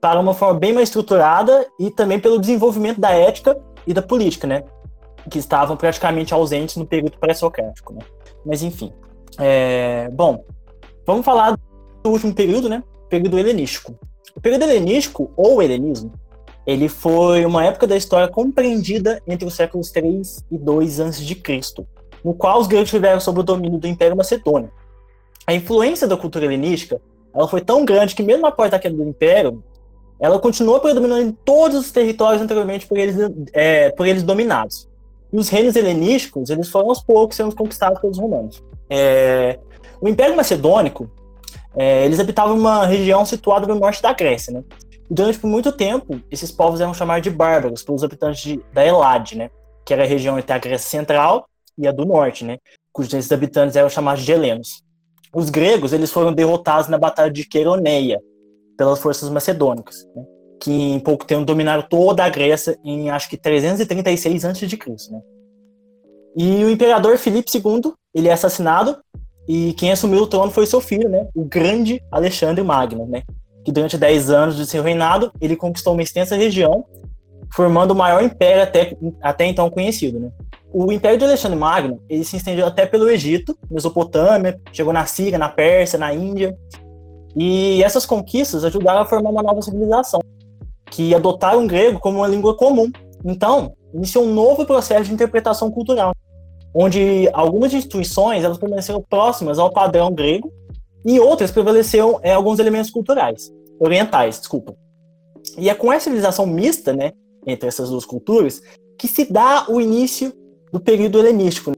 para 0.00 0.18
uma 0.18 0.34
forma 0.34 0.58
bem 0.58 0.72
mais 0.72 0.88
estruturada 0.88 1.66
e 1.78 1.90
também 1.90 2.18
pelo 2.18 2.40
desenvolvimento 2.40 3.00
da 3.00 3.10
ética 3.10 3.58
e 3.86 3.92
da 3.92 4.02
política, 4.02 4.46
né? 4.46 4.64
que 5.30 5.38
estavam 5.38 5.76
praticamente 5.76 6.32
ausentes 6.32 6.76
no 6.76 6.86
período 6.86 7.18
pré-socrático. 7.18 7.92
Né? 7.92 8.00
Mas 8.44 8.62
enfim. 8.62 8.92
É, 9.38 10.08
bom, 10.12 10.44
vamos 11.06 11.24
falar 11.24 11.58
do 12.02 12.10
último 12.10 12.34
período, 12.34 12.68
né? 12.68 12.82
Período 13.08 13.38
helenístico. 13.38 13.98
O 14.34 14.40
período 14.40 14.62
helenístico, 14.62 15.30
ou 15.36 15.62
helenismo, 15.62 16.12
ele 16.66 16.88
foi 16.88 17.44
uma 17.44 17.64
época 17.64 17.86
da 17.86 17.96
história 17.96 18.28
compreendida 18.28 19.22
entre 19.26 19.46
os 19.46 19.54
séculos 19.54 19.90
3 19.90 20.44
e 20.50 20.58
2 20.58 21.00
a.C., 21.00 21.86
no 22.26 22.34
qual 22.34 22.58
os 22.58 22.66
gregos 22.66 22.90
tiveram 22.90 23.20
sob 23.20 23.38
o 23.38 23.42
domínio 23.44 23.78
do 23.78 23.86
Império 23.86 24.16
Macedônio. 24.16 24.68
A 25.46 25.54
influência 25.54 26.08
da 26.08 26.16
cultura 26.16 26.44
helenística 26.44 27.00
ela 27.32 27.46
foi 27.46 27.60
tão 27.60 27.84
grande 27.84 28.16
que, 28.16 28.22
mesmo 28.22 28.44
após 28.46 28.72
a 28.72 28.80
queda 28.80 28.96
do 28.96 29.04
Império, 29.04 29.62
ela 30.18 30.36
continuou 30.40 30.80
predominando 30.80 31.22
em 31.22 31.30
todos 31.30 31.78
os 31.78 31.92
territórios 31.92 32.42
anteriormente 32.42 32.84
por 32.84 32.98
eles, 32.98 33.14
é, 33.52 33.90
por 33.90 34.08
eles 34.08 34.24
dominados. 34.24 34.88
E 35.32 35.38
os 35.38 35.48
reinos 35.48 35.76
helenísticos, 35.76 36.50
eles 36.50 36.68
foram 36.68 36.88
aos 36.88 37.00
poucos 37.00 37.36
sendo 37.36 37.54
conquistados 37.54 38.00
pelos 38.00 38.18
romanos. 38.18 38.60
É, 38.90 39.60
o 40.00 40.08
Império 40.08 40.34
Macedônico, 40.34 41.08
é, 41.76 42.04
eles 42.06 42.18
habitavam 42.18 42.58
uma 42.58 42.86
região 42.86 43.24
situada 43.24 43.68
no 43.68 43.78
norte 43.78 44.02
da 44.02 44.12
Grécia, 44.12 44.52
né? 44.52 44.64
E 45.08 45.14
durante 45.14 45.46
muito 45.46 45.70
tempo, 45.70 46.20
esses 46.28 46.50
povos 46.50 46.80
eram 46.80 46.92
chamados 46.92 47.22
de 47.22 47.30
bárbaros 47.30 47.84
pelos 47.84 48.02
habitantes 48.02 48.40
de, 48.40 48.60
da 48.72 48.84
Elade, 48.84 49.38
né? 49.38 49.48
Que 49.84 49.92
era 49.92 50.02
a 50.02 50.06
região 50.06 50.36
entre 50.36 50.52
a 50.52 50.58
Grécia 50.58 50.88
Central 50.88 51.46
e 51.78 51.86
a 51.86 51.92
do 51.92 52.04
Norte, 52.04 52.44
né? 52.44 52.58
Cujos 52.92 53.30
habitantes 53.30 53.76
eram 53.76 53.88
chamados 53.88 54.24
de 54.24 54.32
helenos. 54.32 54.82
Os 55.34 55.50
gregos, 55.50 55.92
eles 55.92 56.10
foram 56.10 56.32
derrotados 56.32 56.88
na 56.88 56.96
Batalha 56.96 57.30
de 57.30 57.44
Queroneia 57.46 58.20
pelas 58.76 58.98
forças 58.98 59.28
macedônicas, 59.28 60.06
né? 60.14 60.24
que 60.60 60.72
em 60.72 60.98
pouco 60.98 61.24
tempo 61.24 61.44
dominaram 61.44 61.82
toda 61.82 62.24
a 62.24 62.28
Grécia 62.28 62.78
em 62.84 63.10
acho 63.10 63.28
que 63.28 63.36
336 63.36 64.44
a.C. 64.44 64.66
Né? 65.10 65.20
E 66.36 66.64
o 66.64 66.70
imperador 66.70 67.18
Filipe 67.18 67.50
II, 67.54 67.92
ele 68.14 68.28
é 68.28 68.32
assassinado 68.32 68.98
e 69.48 69.72
quem 69.74 69.92
assumiu 69.92 70.22
o 70.22 70.26
trono 70.26 70.50
foi 70.50 70.66
seu 70.66 70.80
filho, 70.80 71.08
né? 71.08 71.28
O 71.34 71.44
grande 71.44 72.02
Alexandre 72.10 72.64
Magno, 72.64 73.06
né? 73.06 73.22
Que 73.64 73.70
durante 73.70 73.96
10 73.96 74.30
anos 74.30 74.56
de 74.56 74.66
seu 74.66 74.82
reinado, 74.82 75.30
ele 75.40 75.56
conquistou 75.56 75.92
uma 75.92 76.02
extensa 76.02 76.36
região, 76.36 76.84
formando 77.54 77.92
o 77.92 77.94
maior 77.94 78.22
império 78.22 78.62
até, 78.62 78.96
até 79.22 79.46
então 79.46 79.70
conhecido, 79.70 80.18
né? 80.18 80.30
O 80.72 80.92
império 80.92 81.18
de 81.18 81.24
Alexandre 81.24 81.58
Magno, 81.58 82.02
ele 82.08 82.24
se 82.24 82.36
estendeu 82.36 82.66
até 82.66 82.84
pelo 82.84 83.08
Egito, 83.08 83.56
Mesopotâmia, 83.70 84.60
chegou 84.72 84.92
na 84.92 85.06
Síria, 85.06 85.38
na 85.38 85.48
Pérsia, 85.48 85.98
na 85.98 86.12
Índia. 86.12 86.56
E 87.34 87.82
essas 87.82 88.04
conquistas 88.04 88.64
ajudaram 88.64 89.00
a 89.00 89.04
formar 89.04 89.30
uma 89.30 89.42
nova 89.42 89.62
civilização, 89.62 90.20
que 90.90 91.14
adotaram 91.14 91.64
o 91.64 91.66
grego 91.66 92.00
como 92.00 92.18
uma 92.18 92.28
língua 92.28 92.56
comum. 92.56 92.90
Então, 93.24 93.74
iniciou 93.94 94.24
um 94.24 94.32
novo 94.32 94.66
processo 94.66 95.04
de 95.04 95.14
interpretação 95.14 95.70
cultural, 95.70 96.12
onde 96.74 97.28
algumas 97.32 97.72
instituições 97.72 98.44
elas 98.44 98.58
permaneceram 98.58 99.02
próximas 99.08 99.58
ao 99.58 99.72
padrão 99.72 100.12
grego 100.12 100.52
e 101.04 101.20
outras 101.20 101.50
prevaleceram 101.50 102.18
é, 102.22 102.32
alguns 102.32 102.58
elementos 102.58 102.90
culturais, 102.90 103.52
orientais, 103.78 104.38
desculpa. 104.38 104.74
E 105.56 105.70
é 105.70 105.74
com 105.74 105.92
essa 105.92 106.04
civilização 106.04 106.46
mista, 106.46 106.92
né, 106.92 107.12
entre 107.46 107.68
essas 107.68 107.90
duas 107.90 108.04
culturas, 108.04 108.60
que 108.98 109.06
se 109.06 109.30
dá 109.30 109.66
o 109.68 109.80
início 109.80 110.32
do 110.72 110.80
período 110.80 111.18
helenístico, 111.18 111.70
né? 111.70 111.76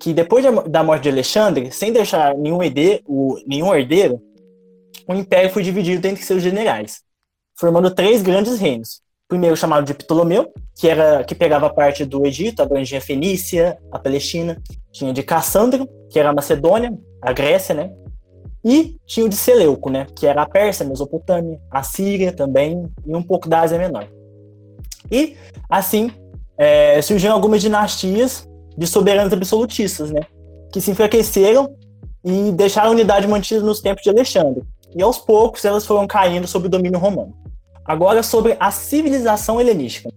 que 0.00 0.12
depois 0.12 0.44
da 0.68 0.82
morte 0.82 1.04
de 1.04 1.08
Alexandre, 1.08 1.72
sem 1.72 1.92
deixar 1.92 2.34
nenhum 2.36 2.62
herdeiro, 2.62 3.02
nenhum 3.46 3.74
herdeiro, 3.74 4.20
o 5.06 5.14
império 5.14 5.50
foi 5.50 5.62
dividido 5.62 6.06
entre 6.06 6.22
seus 6.22 6.42
generais 6.42 7.02
formando 7.58 7.90
três 7.90 8.22
grandes 8.22 8.58
reinos. 8.58 9.02
primeiro 9.26 9.56
chamado 9.56 9.84
de 9.84 9.92
Ptolomeu, 9.92 10.50
que 10.74 10.88
era 10.88 11.22
que 11.22 11.34
pegava 11.34 11.68
parte 11.68 12.02
do 12.02 12.24
Egito, 12.24 12.62
abrangia 12.62 12.96
a 12.96 13.00
Fenícia, 13.00 13.76
a 13.92 13.98
Palestina, 13.98 14.56
tinha 14.90 15.12
de 15.12 15.22
Cassandro, 15.22 15.86
que 16.10 16.18
era 16.18 16.30
a 16.30 16.32
Macedônia, 16.32 16.96
a 17.20 17.30
Grécia, 17.30 17.74
né? 17.74 17.92
E 18.64 18.96
tinha 19.06 19.26
o 19.26 19.28
de 19.28 19.36
Seleuco, 19.36 19.90
né, 19.90 20.06
que 20.16 20.26
era 20.26 20.42
a 20.42 20.48
Pérsia, 20.48 20.86
a 20.86 20.88
Mesopotâmia, 20.88 21.60
a 21.70 21.82
Síria 21.82 22.32
também 22.32 22.90
e 23.06 23.14
um 23.14 23.22
pouco 23.22 23.48
da 23.48 23.60
Ásia 23.60 23.78
Menor. 23.78 24.08
E 25.10 25.36
assim 25.68 26.10
é, 26.58 27.00
surgiram 27.00 27.34
algumas 27.34 27.62
dinastias 27.62 28.48
de 28.76 28.86
soberanos 28.86 29.32
absolutistas, 29.32 30.10
né? 30.10 30.22
Que 30.72 30.80
se 30.80 30.90
enfraqueceram 30.90 31.74
e 32.24 32.52
deixaram 32.52 32.88
a 32.88 32.92
unidade 32.92 33.26
mantida 33.28 33.64
nos 33.64 33.80
tempos 33.80 34.02
de 34.02 34.10
Alexandre. 34.10 34.62
E 34.94 35.02
aos 35.02 35.18
poucos 35.18 35.64
elas 35.64 35.86
foram 35.86 36.06
caindo 36.06 36.46
sob 36.46 36.66
o 36.66 36.70
domínio 36.70 36.98
romano. 36.98 37.32
Agora 37.84 38.22
sobre 38.22 38.56
a 38.58 38.70
civilização 38.70 39.60
helenística. 39.60 40.10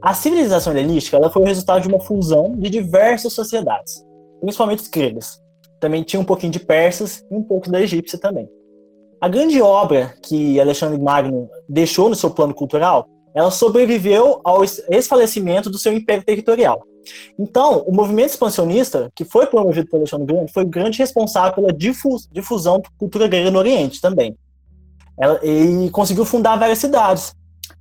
A 0.00 0.12
civilização 0.14 0.72
helenística 0.72 1.16
ela 1.16 1.30
foi 1.30 1.42
o 1.42 1.46
resultado 1.46 1.82
de 1.82 1.88
uma 1.88 2.00
fusão 2.00 2.54
de 2.56 2.68
diversas 2.68 3.32
sociedades, 3.32 4.04
principalmente 4.40 4.80
os 4.80 4.88
gregas. 4.88 5.40
Também 5.80 6.02
tinha 6.02 6.20
um 6.20 6.24
pouquinho 6.24 6.52
de 6.52 6.60
persas 6.60 7.24
e 7.30 7.34
um 7.34 7.42
pouco 7.42 7.70
da 7.70 7.80
egípcia 7.80 8.18
também. 8.18 8.48
A 9.20 9.28
grande 9.28 9.60
obra 9.62 10.14
que 10.22 10.60
Alexandre 10.60 11.00
Magno 11.00 11.48
deixou 11.68 12.08
no 12.08 12.14
seu 12.14 12.30
plano 12.30 12.52
cultural, 12.52 13.08
ela 13.34 13.50
sobreviveu 13.50 14.40
ao 14.44 14.62
esfalecimento 14.62 15.68
do 15.68 15.78
seu 15.78 15.92
império 15.92 16.24
territorial. 16.24 16.84
Então, 17.38 17.82
o 17.86 17.92
movimento 17.92 18.30
expansionista, 18.30 19.10
que 19.14 19.24
foi 19.24 19.46
promovido 19.46 19.88
por 19.88 19.96
Alexandre 19.96 20.26
Grande, 20.26 20.52
foi 20.52 20.62
o 20.62 20.68
grande 20.68 20.98
responsável 20.98 21.52
pela 21.52 21.72
difusão 21.72 22.80
da 22.80 22.88
cultura 22.96 23.28
grega 23.28 23.50
no 23.50 23.58
Oriente 23.58 24.00
também. 24.00 24.36
Ela, 25.18 25.38
e 25.44 25.90
conseguiu 25.90 26.24
fundar 26.24 26.56
várias 26.56 26.78
cidades. 26.78 27.34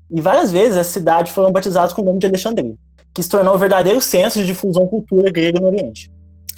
E 0.09 0.19
várias 0.19 0.51
vezes 0.51 0.77
essas 0.77 0.93
cidades 0.93 1.31
foram 1.31 1.51
batizadas 1.51 1.93
com 1.93 2.01
o 2.01 2.05
nome 2.05 2.19
de 2.19 2.27
Alexandria, 2.27 2.75
que 3.13 3.23
se 3.23 3.29
tornou 3.29 3.55
o 3.55 3.57
verdadeiro 3.57 4.01
centro 4.01 4.41
de 4.41 4.45
difusão 4.45 4.87
cultura 4.87 5.31
grega 5.31 5.59
no 5.59 5.67
Oriente. 5.67 6.11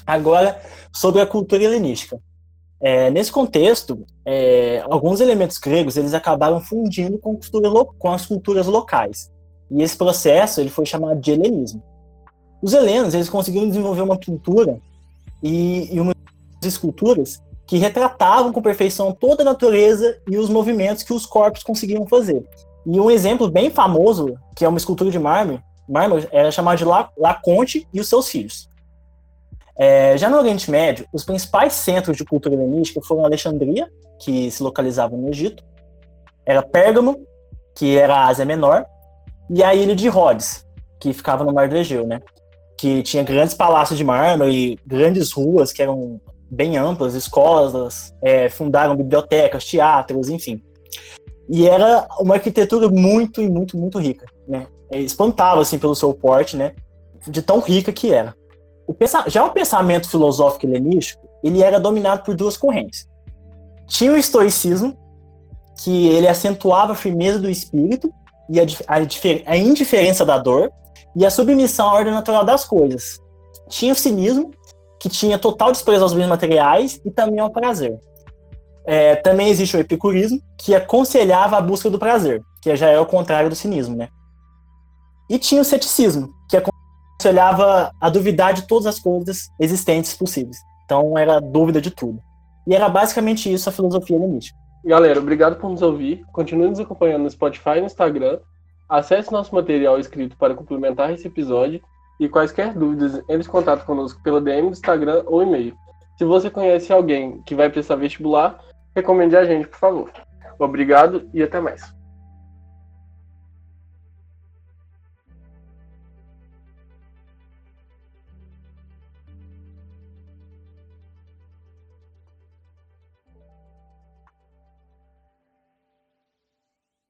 Agora, 0.05 0.59
sobre 0.91 1.21
a 1.21 1.25
cultura 1.25 1.63
helenística. 1.63 2.19
É, 2.81 3.09
nesse 3.09 3.31
contexto, 3.31 4.05
é, 4.25 4.83
alguns 4.89 5.21
elementos 5.21 5.57
gregos 5.57 5.97
eles 5.97 6.13
acabaram 6.13 6.59
fundindo 6.59 7.17
com, 7.17 7.39
com, 7.97 8.11
as 8.11 8.25
culturas 8.25 8.67
locais. 8.67 9.31
E 9.71 9.81
esse 9.81 9.97
processo 9.97 10.61
ele 10.61 10.69
foi 10.69 10.85
chamado 10.85 11.19
de 11.19 11.31
helenismo. 11.31 11.81
Os 12.61 12.73
helenos 12.73 13.13
eles 13.13 13.29
conseguiram 13.29 13.67
desenvolver 13.67 14.01
uma 14.01 14.17
pintura 14.17 14.79
e, 15.41 15.95
e 15.95 15.99
umas 15.99 16.15
esculturas 16.63 17.41
que 17.65 17.77
retratavam 17.77 18.53
com 18.53 18.61
perfeição 18.61 19.11
toda 19.11 19.41
a 19.41 19.45
natureza 19.45 20.19
e 20.29 20.37
os 20.37 20.49
movimentos 20.49 21.03
que 21.03 21.13
os 21.13 21.25
corpos 21.25 21.63
conseguiam 21.63 22.05
fazer. 22.05 22.45
E 22.85 22.99
um 22.99 23.09
exemplo 23.09 23.49
bem 23.49 23.71
famoso, 23.71 24.37
que 24.55 24.63
é 24.63 24.67
uma 24.67 24.77
escultura 24.77 25.09
de 25.09 25.17
mármore, 25.17 25.63
mármore 25.89 26.27
era 26.31 26.51
chamada 26.51 26.77
de 26.77 26.85
Laconte 26.85 27.87
e 27.91 27.99
os 27.99 28.07
seus 28.07 28.29
filhos. 28.29 28.69
É, 29.77 30.17
já 30.17 30.29
no 30.29 30.37
Oriente 30.37 30.71
Médio, 30.71 31.05
os 31.11 31.23
principais 31.25 31.73
centros 31.73 32.15
de 32.15 32.23
cultura 32.23 32.55
helenística 32.55 33.01
foram 33.05 33.25
Alexandria, 33.25 33.89
que 34.19 34.49
se 34.49 34.63
localizava 34.63 35.17
no 35.17 35.29
Egito, 35.29 35.63
era 36.45 36.61
Pérgamo, 36.61 37.25
que 37.75 37.97
era 37.97 38.15
a 38.15 38.27
Ásia 38.27 38.45
Menor, 38.45 38.85
e 39.49 39.63
a 39.63 39.75
ilha 39.75 39.95
de 39.95 40.07
Rhodes, 40.07 40.65
que 40.99 41.11
ficava 41.13 41.43
no 41.43 41.53
Mar 41.53 41.67
do 41.67 41.75
Egeu, 41.75 42.07
né? 42.07 42.21
Que 42.77 43.03
tinha 43.03 43.23
grandes 43.23 43.53
palácios 43.53 43.97
de 43.97 44.03
mármore 44.03 44.79
grandes 44.85 45.31
ruas 45.31 45.71
que 45.71 45.81
eram 45.81 46.19
bem 46.49 46.77
amplas, 46.77 47.13
escolas, 47.13 48.13
é, 48.21 48.49
fundaram 48.49 48.95
bibliotecas, 48.95 49.65
teatros, 49.65 50.29
enfim. 50.29 50.63
E 51.49 51.67
era 51.67 52.07
uma 52.19 52.35
arquitetura 52.35 52.89
muito 52.89 53.41
e 53.41 53.49
muito, 53.49 53.77
muito 53.77 53.99
rica, 53.99 54.25
né? 54.47 54.67
Espantava, 54.91 55.61
assim, 55.61 55.77
pelo 55.77 55.95
seu 55.95 56.13
porte, 56.13 56.55
né? 56.55 56.73
De 57.27 57.41
tão 57.41 57.59
rica 57.59 57.91
que 57.91 58.13
era. 58.13 58.35
O 58.87 58.95
já 59.27 59.43
o 59.43 59.51
pensamento 59.51 60.09
filosófico 60.09 60.65
helenístico, 60.65 61.27
ele 61.43 61.61
era 61.61 61.79
dominado 61.79 62.23
por 62.23 62.35
duas 62.35 62.55
correntes. 62.57 63.07
Tinha 63.87 64.11
o 64.11 64.17
estoicismo, 64.17 64.97
que 65.83 66.07
ele 66.07 66.27
acentuava 66.27 66.93
a 66.93 66.95
firmeza 66.95 67.39
do 67.39 67.49
espírito 67.49 68.11
e 68.49 68.59
a, 68.59 68.63
a, 68.87 69.51
a 69.51 69.57
indiferença 69.57 70.25
da 70.25 70.37
dor, 70.37 70.71
e 71.15 71.25
a 71.25 71.29
submissão 71.29 71.89
à 71.89 71.93
ordem 71.93 72.13
natural 72.13 72.43
das 72.43 72.65
coisas. 72.65 73.19
Tinha 73.69 73.93
o 73.93 73.95
cinismo, 73.95 74.51
que 74.99 75.09
tinha 75.09 75.39
total 75.39 75.71
desprezo 75.71 76.03
aos 76.03 76.13
bens 76.13 76.27
materiais 76.27 76.99
e 77.05 77.11
também 77.11 77.39
ao 77.39 77.49
prazer. 77.49 77.97
É, 78.85 79.15
também 79.15 79.49
existe 79.49 79.75
o 79.75 79.79
epicurismo, 79.79 80.39
que 80.57 80.75
aconselhava 80.75 81.57
a 81.57 81.61
busca 81.61 81.89
do 81.89 81.97
prazer, 81.97 82.41
que 82.61 82.75
já 82.75 82.89
é 82.89 82.99
o 82.99 83.05
contrário 83.05 83.49
do 83.49 83.55
cinismo, 83.55 83.95
né? 83.95 84.09
E 85.29 85.39
tinha 85.39 85.61
o 85.61 85.65
ceticismo, 85.65 86.29
que 86.49 86.55
aconselhava 87.15 87.91
a 87.99 88.09
duvidar 88.09 88.53
de 88.53 88.67
todas 88.67 88.85
as 88.85 88.99
coisas 88.99 89.49
existentes 89.59 90.13
possíveis. 90.13 90.57
Então 90.83 91.17
era 91.17 91.39
dúvida 91.39 91.81
de 91.81 91.89
tudo. 91.89 92.21
E 92.67 92.75
era 92.75 92.89
basicamente 92.89 93.51
isso 93.51 93.69
a 93.69 93.71
filosofia 93.71 94.15
helenística. 94.15 94.57
Galera, 94.83 95.19
obrigado 95.19 95.55
por 95.57 95.69
nos 95.69 95.81
ouvir. 95.81 96.23
Continue 96.31 96.69
nos 96.69 96.79
acompanhando 96.79 97.23
no 97.23 97.29
Spotify 97.29 97.77
e 97.77 97.81
no 97.81 97.87
Instagram. 97.87 98.39
Acesse 98.87 99.31
nosso 99.31 99.53
material 99.53 99.99
escrito 99.99 100.37
para 100.37 100.53
complementar 100.53 101.11
esse 101.11 101.27
episódio. 101.27 101.81
E 102.19 102.29
quaisquer 102.29 102.73
dúvidas, 102.73 103.17
entre 103.29 103.47
em 103.47 103.51
contato 103.51 103.85
conosco 103.85 104.21
pelo 104.23 104.39
DM 104.39 104.67
do 104.67 104.73
Instagram 104.73 105.23
ou 105.25 105.43
e-mail. 105.43 105.75
Se 106.17 106.23
você 106.23 106.49
conhece 106.49 106.93
alguém 106.93 107.41
que 107.41 107.53
vai 107.53 107.69
prestar 107.69 107.97
vestibular, 107.97 108.57
recomende 108.95 109.35
a 109.35 109.43
gente, 109.43 109.67
por 109.67 109.77
favor. 109.77 110.11
Obrigado 110.57 111.29
e 111.33 111.43
até 111.43 111.59
mais. 111.59 111.93